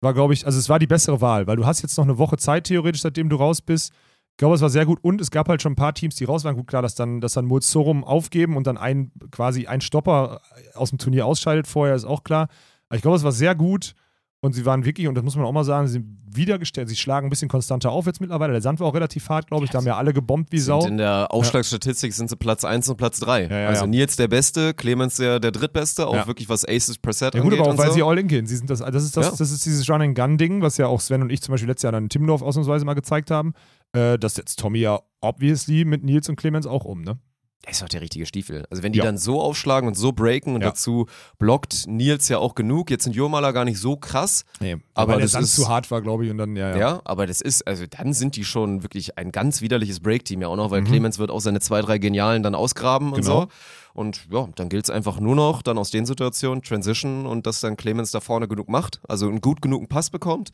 [0.00, 2.18] war, glaube ich, also es war die bessere Wahl, weil du hast jetzt noch eine
[2.18, 3.92] Woche Zeit theoretisch, seitdem du raus bist.
[4.32, 6.24] Ich glaube, es war sehr gut und es gab halt schon ein paar Teams, die
[6.24, 6.56] raus waren.
[6.56, 10.40] Gut, klar, dass dann, dass dann Mulzorum aufgeben und dann ein, quasi ein Stopper
[10.74, 12.48] aus dem Turnier ausscheidet vorher, ist auch klar.
[12.88, 13.94] Aber ich glaube, es war sehr gut
[14.42, 16.88] und sie waren wirklich, und das muss man auch mal sagen, sie sind wiedergestellt.
[16.88, 18.52] Sie schlagen ein bisschen konstanter auf jetzt mittlerweile.
[18.52, 19.70] Der Sand war auch relativ hart, glaube ich.
[19.70, 20.86] Da haben ja alle gebombt wie Sau.
[20.86, 23.42] in der Aufschlagsstatistik sind sie Platz 1 und Platz 3.
[23.48, 23.86] Ja, ja, also ja.
[23.88, 26.26] Nils der Beste, Clemens der, der Drittbeste, auch Ja.
[26.26, 27.94] wirklich was Aces per Set Ja gut, angeht aber auch weil so.
[27.94, 28.46] sie all in gehen.
[28.46, 29.32] Sie sind das, das, ist das, Ja.
[29.36, 32.04] das ist dieses Run-and-Gun-Ding, was ja auch Sven und ich zum Beispiel letztes Jahr dann
[32.04, 33.52] in Timmendorf ausnahmsweise mal gezeigt haben.
[33.92, 37.18] Äh, das setzt Tommy ja obviously mit Nils und Clemens auch um, ne?
[37.62, 38.64] Das ist doch der richtige Stiefel.
[38.70, 39.04] Also wenn die Ja.
[39.04, 40.68] dann so aufschlagen und so breaken und Ja.
[40.70, 41.06] dazu
[41.38, 42.90] blockt Nils ja auch genug.
[42.90, 44.44] Jetzt sind Jomala gar nicht so krass.
[44.60, 46.76] Nee, Aber das ist- zu hart war, glaube ich, und dann, ja, Ja.
[46.78, 47.00] ja.
[47.04, 50.56] aber das ist, also dann sind die schon wirklich ein ganz widerliches Break-Team ja auch
[50.56, 50.86] noch, weil Mhm.
[50.86, 53.42] Clemens wird auch seine zwei, drei Genialen dann ausgraben und Genau.
[53.42, 53.48] so.
[53.92, 57.60] Und ja, dann gilt es einfach nur noch dann aus den Situationen Transition und dass
[57.60, 60.50] dann Clemens da vorne genug macht, also einen gut genugen Pass bekommt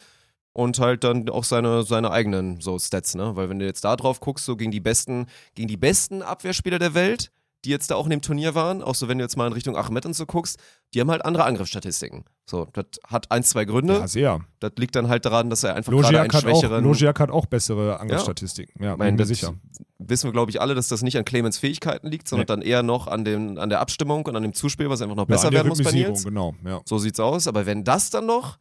[0.56, 3.36] und halt dann auch seine, seine eigenen so Stats, ne?
[3.36, 6.78] Weil wenn du jetzt da drauf guckst, so gegen die besten, gegen die besten Abwehrspieler
[6.78, 7.30] der Welt,
[7.64, 9.52] die jetzt da auch in dem Turnier waren, auch so wenn du jetzt mal in
[9.52, 10.58] Richtung Ahmed und so guckst,
[10.94, 12.24] die haben halt andere Angriffsstatistiken.
[12.48, 13.94] So, das hat ein, zwei Gründe.
[13.94, 14.40] Ja, sehr.
[14.60, 16.84] Das liegt dann halt daran, dass er einfach gerade einen Logiak hat, auch, schwächeren.
[16.84, 18.82] Logiak hat auch bessere Angriffsstatistiken.
[18.82, 19.52] Ja, Ich meine, bin mir sicher.
[19.98, 22.46] wissen wir, glaube ich, alle, dass das nicht an Clemens Fähigkeiten liegt, sondern Nee.
[22.46, 25.28] dann eher noch an, den, an der Abstimmung und an dem Zuspiel, was einfach noch
[25.28, 26.24] Ja, besser werden muss bei Nils.
[26.24, 26.80] Genau, ja.
[26.84, 27.48] So sieht's aus.
[27.48, 28.58] Aber wenn das dann noch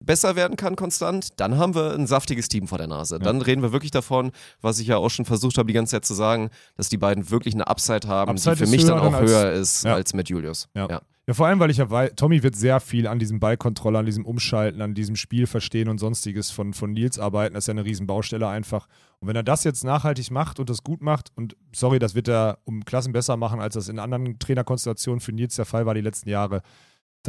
[0.00, 3.18] besser werden kann konstant, dann haben wir ein saftiges Team vor der Nase.
[3.18, 4.30] Dann reden wir wirklich davon,
[4.60, 7.30] was ich ja auch schon versucht habe, die ganze Zeit zu sagen, dass die beiden
[7.30, 9.94] wirklich eine Upside haben, Upside die für mich dann auch als- höher ist Ja.
[9.94, 10.68] als mit Julius.
[10.74, 10.88] Ja.
[10.88, 11.02] Ja.
[11.26, 14.06] Ja, vor allem, weil ich ja weiß, Tommy wird sehr viel an diesem Ballkontrolle, an
[14.06, 17.52] diesem Umschalten, an diesem Spiel verstehen und sonstiges von, von Nils arbeiten.
[17.52, 18.86] Das ist ja eine Riesenbaustelle einfach.
[19.18, 22.28] Und wenn er das jetzt nachhaltig macht und das gut macht, und sorry, das wird
[22.28, 25.92] er um Klassen besser machen, als das in anderen Trainerkonstellationen für Nils der Fall war
[25.92, 26.62] die letzten Jahre,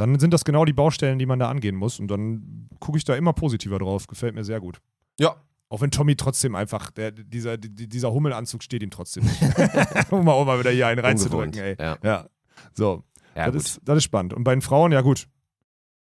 [0.00, 2.00] dann sind das genau die Baustellen, die man da angehen muss.
[2.00, 4.06] Und dann gucke ich da immer positiver drauf.
[4.06, 4.80] Gefällt mir sehr gut.
[5.18, 5.36] Ja.
[5.68, 9.40] Auch wenn Tommy trotzdem einfach, der, dieser, die- dieser Hummelanzug steht ihm trotzdem nicht.
[10.10, 11.76] um mal, um mal wieder hier einen reinzudrücken, ey.
[11.78, 12.28] Ja, Ja.
[12.74, 13.04] So,
[13.36, 14.34] ja das, ist, das ist spannend.
[14.34, 15.28] Und bei den Frauen, ja gut.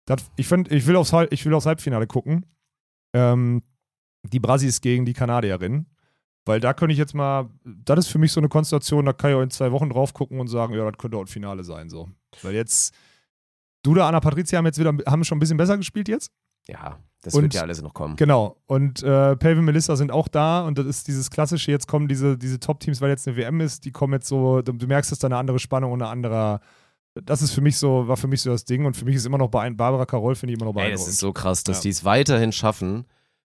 [0.07, 2.47] Das, ich, find, ich, will aufs, ich will aufs Halbfinale gucken.
[3.12, 3.62] Ähm,
[4.23, 5.87] die Brasis gegen die Kanadierin.
[6.47, 9.31] Weil da könnte ich jetzt mal, das ist für mich so eine Konstellation, da kann
[9.31, 11.65] ich auch in zwei Wochen drauf gucken und sagen, ja, das könnte auch ein Finale
[11.65, 11.91] sein.
[11.91, 12.09] So.
[12.43, 12.95] Weil jetzt,
[13.82, 16.31] Duda, Anna Patricia haben jetzt wieder, haben schon ein bisschen besser gespielt jetzt.
[16.69, 18.16] Ja, das Und- wird ja alles noch kommen.
[18.16, 18.57] Genau.
[18.66, 22.36] Und äh, Pelvin Melissa sind auch da und das ist dieses klassische, jetzt kommen diese,
[22.39, 25.19] diese Top-Teams, weil jetzt eine WM ist, die kommen jetzt so, du, du merkst, dass
[25.19, 26.61] da eine andere Spannung und eine andere.
[27.24, 29.27] Das ist für mich so, war für mich so das Ding und für mich ist
[29.27, 31.07] immer noch bei Barbara Carol, finde ich immer noch Ey, beeindruckend.
[31.09, 31.82] das ist so krass, dass Ja.
[31.82, 33.05] die es weiterhin schaffen.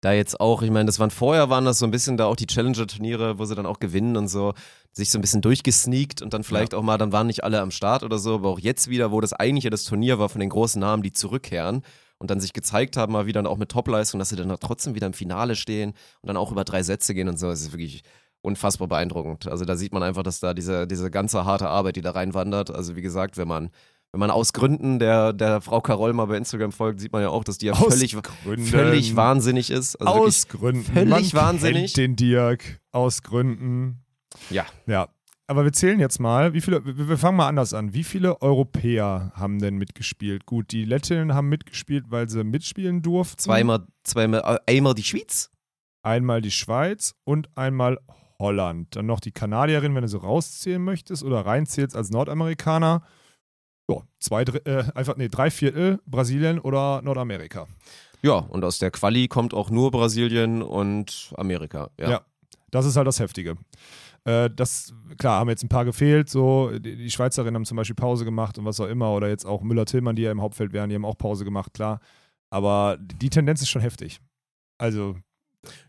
[0.01, 2.37] Da jetzt auch, ich meine, das waren vorher waren das so ein bisschen da auch
[2.37, 4.55] die Challenger-Turniere, wo sie dann auch gewinnen und so,
[4.93, 7.71] sich so ein bisschen durchgesneakt und dann vielleicht auch mal, dann waren nicht alle am
[7.71, 10.41] Start oder so, aber auch jetzt wieder, wo das eigentlich ja das Turnier war von
[10.41, 11.83] den großen Namen, die zurückkehren
[12.19, 15.07] und dann sich gezeigt haben, mal wieder auch mit Topleistung, dass sie dann trotzdem wieder
[15.07, 15.91] im Finale stehen
[16.23, 18.03] und dann auch über drei Sätze gehen und so, das ist wirklich
[18.43, 19.49] unfassbar beeindruckend.
[19.49, 22.71] Also da sieht man einfach, dass da diese, diese ganze harte Arbeit, die da reinwandert,
[22.71, 23.71] also wie gesagt, wenn man
[24.13, 27.29] wenn man aus Gründen der, der Frau Carol mal bei Instagram folgt, sieht man ja
[27.29, 28.67] auch, dass die ja Aus völlig, Gründen.
[28.67, 29.97] völlig wahnsinnig ist.
[29.97, 30.85] Also aus Gründen.
[30.85, 31.95] völlig Man wahnsinnig.
[31.95, 34.05] Kennt den Dirk aus Gründen.
[34.51, 34.67] ja.
[34.87, 35.09] Ja.
[35.47, 37.93] Aber wir zählen jetzt mal, wie viele, wir wir fangen mal anders an.
[37.93, 40.47] Wie viele Europäer haben denn mitgespielt?
[40.47, 43.39] Gut, die Lettinnen haben mitgespielt, weil sie mitspielen durften.
[43.39, 45.51] Zweimal, zweimal, äh, einmal die Schweiz.
[46.03, 47.99] Einmal die Schweiz und einmal
[48.39, 48.95] Holland.
[48.95, 53.03] Dann noch die Kanadierin, wenn du so rauszählen möchtest oder reinzählst als Nordamerikaner.
[53.91, 57.67] Ja, zwei, äh, einfach, nee, drei Viertel Brasilien oder Nordamerika.
[58.23, 61.91] Ja, und aus der Quali kommt auch nur Brasilien und Amerika.
[61.99, 62.11] Ja.
[62.11, 62.21] Ja.
[62.71, 63.57] Das ist halt das Heftige.
[64.25, 67.97] Äh, das, klar, haben jetzt ein paar gefehlt, so, die, die Schweizerinnen haben zum Beispiel
[67.97, 70.89] Pause gemacht und was auch immer, oder jetzt auch Müller-Tillmann, die ja im Hauptfeld wären,
[70.91, 72.01] die haben auch Pause gemacht, klar.
[72.51, 74.21] Aber die Tendenz ist schon heftig.
[74.79, 75.17] Also,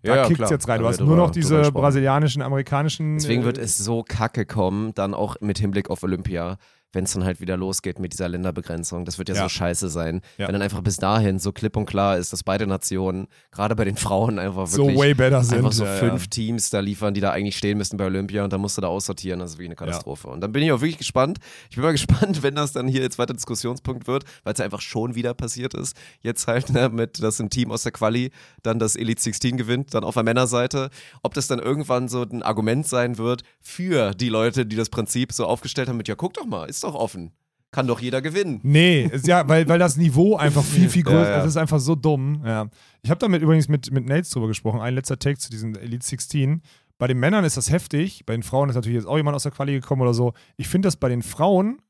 [0.02, 0.52] da ja, kickt's klar.
[0.52, 0.82] jetzt rein.
[0.82, 3.18] Du hast nur noch diese brasilianischen, amerikanischen.
[3.18, 6.58] Deswegen äh, wird es so kacke kommen, dann auch mit Hinblick auf Olympia,
[6.94, 9.06] wenn es dann halt wieder losgeht mit dieser Länderbegrenzung.
[9.06, 9.44] Das wird ja, Ja.
[9.44, 10.22] so scheiße sein.
[10.38, 10.48] Ja.
[10.48, 13.86] Wenn dann einfach bis dahin so klipp und klar ist, dass beide Nationen, gerade bei
[13.86, 15.58] den Frauen, einfach so wirklich way better sind.
[15.60, 16.28] einfach so ja, fünf.
[16.28, 18.88] Teams da liefern, die da eigentlich stehen müssten bei Olympia und dann musst du da
[18.88, 19.40] aussortieren.
[19.40, 20.28] Das ist wirklich eine Katastrophe.
[20.28, 21.40] Und dann bin ich auch wirklich gespannt.
[21.70, 24.66] Ich bin mal gespannt, wenn das dann hier jetzt weiter Diskussionspunkt wird, weil es ja
[24.66, 25.96] einfach schon wieder passiert ist.
[26.22, 28.32] Jetzt halt ne, mit, dass ein Team aus der Quali
[28.64, 30.90] dann das Elite 16 gewinnt, dann auf der Männerseite.
[31.24, 35.32] Ob das dann irgendwann so ein Argument sein wird für die Leute, die das Prinzip
[35.34, 37.32] so aufgestellt haben mit, ja guck doch mal, ist doch offen.
[37.72, 38.60] Kann doch jeder gewinnen.
[38.64, 41.30] Nee, ist ja, weil, weil das Niveau einfach viel, viel Ja, größer ist.
[41.30, 41.38] ja.
[41.38, 42.42] Das ist einfach so dumm.
[42.46, 42.68] Ja.
[43.02, 44.82] Ich habe damit übrigens mit, mit Nates drüber gesprochen.
[44.82, 46.62] Ein letzter Take zu diesem Elite 16.
[46.98, 48.26] Bei den Männern ist das heftig.
[48.26, 50.34] Bei den Frauen ist natürlich jetzt auch jemand aus der Quali gekommen oder so.
[50.58, 51.82] Ich finde, dass bei den Frauen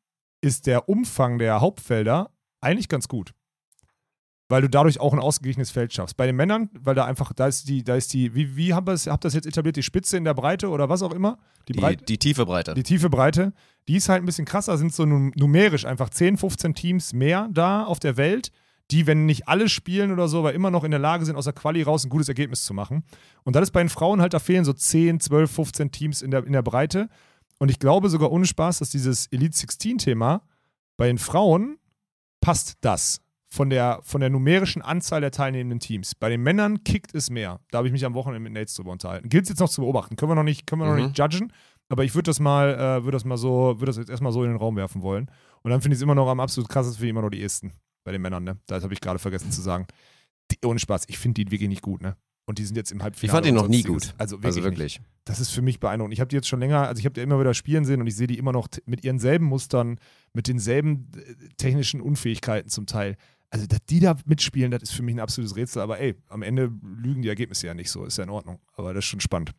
[0.42, 2.30] ist der Umfang der Hauptfelder
[2.62, 3.34] eigentlich ganz gut.
[4.52, 6.18] Weil du dadurch auch ein ausgeglichenes Feld schaffst.
[6.18, 8.90] Bei den Männern, weil da einfach, da ist die, da ist die, wie, wie habt
[8.90, 11.14] ihr das, habt ihr das jetzt etabliert, die Spitze in der Breite oder was auch
[11.14, 11.38] immer?
[11.70, 12.04] Die Die, Breite?
[12.04, 12.74] die tiefe Breite.
[12.74, 13.54] Die tiefe Breite,
[13.88, 17.48] die ist halt ein bisschen krasser, sind so num- numerisch einfach 10, 15 Teams mehr
[17.52, 18.52] da auf der Welt,
[18.92, 21.46] die, wenn nicht alle spielen oder so, aber immer noch in der Lage sind, aus
[21.46, 23.06] der Quali raus ein gutes Ergebnis zu machen.
[23.44, 26.30] Und das ist bei den Frauen halt, da fehlen so 10, 12, 15 Teams in
[26.30, 27.08] der, in der Breite.
[27.58, 30.42] Und ich glaube sogar ohne Spaß, dass dieses Elite 16-Thema
[30.98, 31.78] bei den Frauen
[32.42, 33.22] passt das
[33.54, 36.16] von der, von der numerischen Anzahl der teilnehmenden Teams.
[36.16, 37.60] Bei den Männern kickt es mehr.
[37.70, 39.28] Da habe ich mich am Wochenende mit Nates drüber unterhalten.
[39.28, 40.16] Gilt es jetzt noch zu beobachten.
[40.16, 41.08] Können wir noch nicht, können wir noch Mhm.
[41.08, 41.52] nicht judgen.
[41.90, 44.44] Aber ich würde das mal, äh, würde das mal so, würde das jetzt erstmal so
[44.46, 45.30] in den Raum werfen wollen.
[45.64, 47.74] Und dann finde ich es immer noch am absolut krassesten, ich immer noch die Esten
[48.06, 48.58] bei den Männern, ne?
[48.68, 49.86] Das habe ich gerade vergessen zu sagen.
[50.52, 52.16] Die, ohne Spaß, ich finde die wirklich nicht gut, ne?
[52.46, 53.28] Und die sind jetzt im Halbfinale.
[53.28, 54.14] Ich fand die noch nie gut.
[54.18, 54.46] Also wirklich.
[54.46, 55.02] also wirklich.
[55.26, 56.14] Das ist für mich beeindruckend.
[56.14, 58.08] Ich habe die jetzt schon länger, also ich habe die immer wieder spielen sehen und
[58.08, 60.00] ich sehe die immer noch mit ihren selben Mustern,
[60.34, 63.16] mit denselben äh, technischen Unfähigkeiten zum Teil.
[63.54, 65.82] Also, dass die da mitspielen, das ist für mich ein absolutes Rätsel.
[65.82, 68.06] Aber ey, am Ende lügen die Ergebnisse ja nicht so.
[68.06, 68.60] Ist ja in Ordnung.
[68.76, 69.52] Aber das ist schon spannend.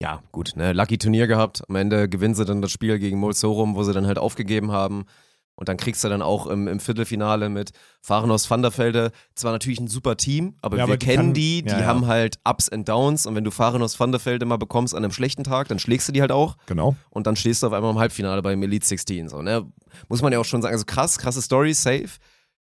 [0.00, 1.68] Ja, gut, ne, Lucky Turnier gehabt.
[1.68, 5.06] Am Ende gewinnen sie dann das Spiel gegen Mulsorum, wo sie dann halt aufgegeben haben.
[5.56, 9.50] Und dann kriegst du dann auch im, im Viertelfinale mit Fahrenhaus van der Velde zwar
[9.50, 11.86] natürlich ein super Team, aber Ja, wir aber die kennen kann- die, die ja, ja.
[11.86, 15.02] haben halt Ups and Downs und wenn du Fahrenhaus van der Velde mal bekommst an
[15.02, 16.94] einem schlechten Tag, dann schlägst du die halt auch Genau.
[17.10, 19.28] und dann stehst du auf einmal im Halbfinale beim Elite 16.
[19.28, 19.66] So, ne?
[20.08, 22.08] Muss man ja auch schon sagen, also krass, krasse Story, safe.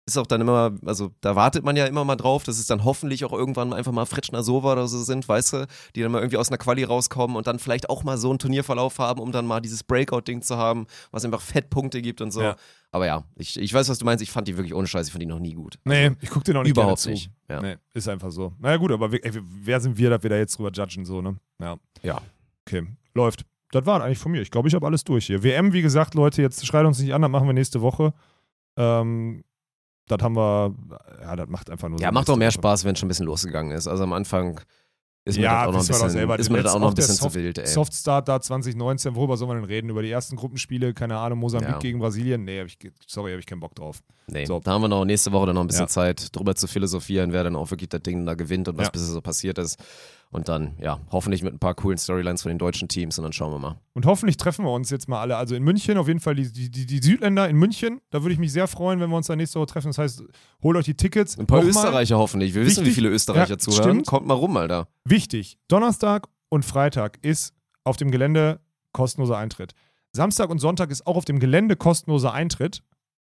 [0.06, 2.84] Ist auch dann immer, also da wartet man ja immer mal drauf, dass es dann
[2.84, 5.66] hoffentlich auch irgendwann einfach mal Fritschner Sova oder so sind, weißt du,
[5.96, 8.38] die dann mal irgendwie aus einer Quali rauskommen und dann vielleicht auch mal so einen
[8.38, 12.42] Turnierverlauf haben, um dann mal dieses Breakout-Ding zu haben, was einfach Fettpunkte gibt und so.
[12.42, 12.56] Ja.
[12.90, 15.12] Aber ja, ich, ich weiß, was du meinst, ich fand die wirklich ohne Scheiß, ich
[15.12, 15.78] fand die noch nie gut.
[15.84, 17.30] Nee, ich guck dir noch nicht Überhaupt nicht.
[17.48, 17.60] Ja.
[17.60, 18.52] Nee, ist einfach so.
[18.58, 21.36] Naja, gut, aber ey, wer sind wir, dass wir da jetzt drüber judgen, so, ne?
[21.60, 21.76] Ja.
[22.02, 22.20] Ja.
[22.66, 23.44] Okay, läuft.
[23.70, 24.42] Das war eigentlich von mir.
[24.42, 25.42] Ich glaube, ich habe alles durch hier.
[25.42, 28.12] WM, wie gesagt, Leute, jetzt schreit uns nicht an, das machen wir nächste Woche.
[28.76, 29.42] Ähm,
[30.06, 30.74] das haben wir,
[31.22, 32.70] ja, das macht einfach nur Ja, Sinn, macht doch nächste mehr.
[32.70, 33.86] Spaß, wenn schon ein bisschen losgegangen ist.
[33.88, 34.60] Also am Anfang
[35.26, 36.38] ist mir Ja, das auch noch ein bisschen, selber.
[36.38, 37.66] ist mir das auch noch ein bisschen Soft- zu wild, ey.
[37.66, 39.88] Softstart da 2019, worüber soll man denn reden?
[39.88, 41.78] Über die ersten Gruppenspiele, keine Ahnung, Mosambik Ja.
[41.78, 42.44] gegen Brasilien?
[42.44, 42.76] Nee, hab ich,
[43.06, 44.00] sorry, habe ich keinen Bock drauf.
[44.26, 44.60] Nee, So.
[44.60, 45.88] da haben wir noch nächste Woche dann noch ein bisschen Ja.
[45.88, 49.08] Zeit, drüber zu philosophieren, wer dann auch wirklich das Ding da gewinnt und was bisher
[49.08, 49.78] so passiert ist.
[50.34, 53.32] Und dann, ja, hoffentlich mit ein paar coolen Storylines von den deutschen Teams und dann
[53.32, 53.78] schauen wir mal.
[53.92, 55.36] Und hoffentlich treffen wir uns jetzt mal alle.
[55.36, 58.00] Also in München, auf jeden Fall die, die, die, Südländer in München.
[58.10, 59.90] Da würde ich mich sehr freuen, wenn wir uns da nächste Woche treffen.
[59.90, 60.24] Das heißt,
[60.60, 61.38] holt euch die Tickets.
[61.38, 61.70] Ein paar Nochmal.
[61.70, 62.52] Österreicher hoffentlich.
[62.52, 63.82] Wir wissen, wie Wichtig- viele Österreicher Ja, zuhören.
[63.84, 64.06] stimmt.
[64.08, 64.88] Kommt mal rum, Alter.
[65.04, 67.54] Wichtig, Donnerstag und Freitag ist
[67.84, 68.58] auf dem Gelände
[68.92, 69.72] kostenloser Eintritt.
[70.10, 72.82] Samstag und Sonntag ist auch auf dem Gelände kostenloser Eintritt,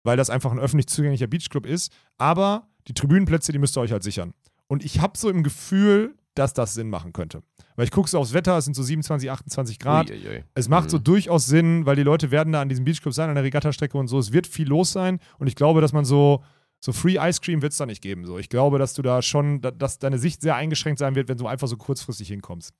[0.04, 1.92] weil das einfach ein öffentlich zugänglicher Beachclub ist.
[2.18, 4.34] Aber die Tribünenplätze, die müsst ihr euch halt sichern.
[4.68, 7.42] Und ich habe so im Gefühl, dass das Sinn machen könnte.
[7.76, 10.10] Weil ich gucke so aufs Wetter, es sind so 27, 28 Grad.
[10.12, 10.44] Uiuiui.
[10.54, 11.04] Es macht so Mhm.
[11.04, 14.08] durchaus Sinn, weil die Leute werden da an diesem Beachclub sein, an der Regattastrecke und
[14.08, 14.20] so.
[14.20, 16.44] Es wird viel los sein und ich glaube, dass man so,
[16.80, 18.26] so Free Ice Cream wird es da nicht geben.
[18.26, 18.38] So.
[18.38, 21.38] Ich glaube, dass du da schon, da- dass deine Sicht sehr eingeschränkt sein wird, wenn
[21.38, 22.74] du einfach so kurzfristig hinkommst.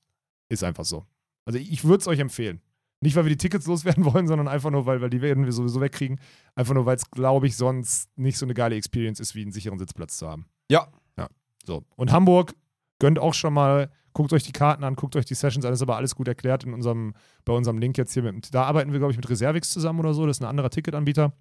[0.48, 1.04] Ist einfach so.
[1.44, 2.60] Also ich würde es euch empfehlen.
[3.02, 5.52] Nicht, weil wir die Tickets loswerden wollen, sondern einfach nur, weil, weil die werden wir
[5.52, 6.18] sowieso wegkriegen.
[6.54, 9.52] Einfach nur, weil es, glaube ich, sonst nicht so eine geile Experience ist, wie einen
[9.52, 10.46] sicheren Sitzplatz zu haben.
[10.70, 10.88] Ja.
[11.18, 11.28] Ja.
[11.64, 11.84] So.
[11.96, 12.54] Und Hamburg
[12.98, 15.82] gönnt auch schon mal, guckt euch die Karten an, guckt euch die Sessions an, ist
[15.82, 17.14] aber alles gut erklärt in unserem,
[17.44, 18.22] bei unserem Link jetzt hier.
[18.22, 20.26] Mit, da arbeiten wir, glaube ich, mit Reservix zusammen oder so.
[20.26, 21.32] Das ist ein anderer Ticketanbieter,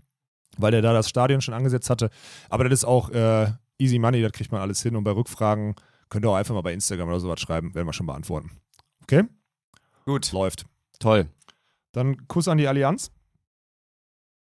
[0.57, 2.09] weil der da das Stadion schon angesetzt hatte.
[2.49, 4.95] Aber das ist auch äh, easy money, das kriegt man alles hin.
[4.95, 5.75] Und bei Rückfragen
[6.09, 8.51] könnt ihr auch einfach mal bei Instagram oder sowas schreiben, werden wir schon beantworten.
[9.03, 9.23] Okay?
[10.05, 10.31] Gut.
[10.31, 10.65] Läuft.
[10.99, 11.27] Toll.
[11.91, 13.11] Dann Kuss an die Allianz.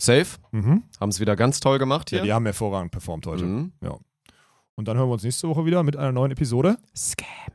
[0.01, 0.37] Safe.
[0.51, 0.83] Mhm.
[0.99, 2.23] Haben es wieder ganz toll gemacht Ja, hier.
[2.25, 3.43] die haben hervorragend performt heute.
[3.43, 3.73] Mhm.
[4.79, 6.77] Und dann hören wir uns nächste Woche wieder mit einer neuen Episode.
[6.95, 7.51] Scam.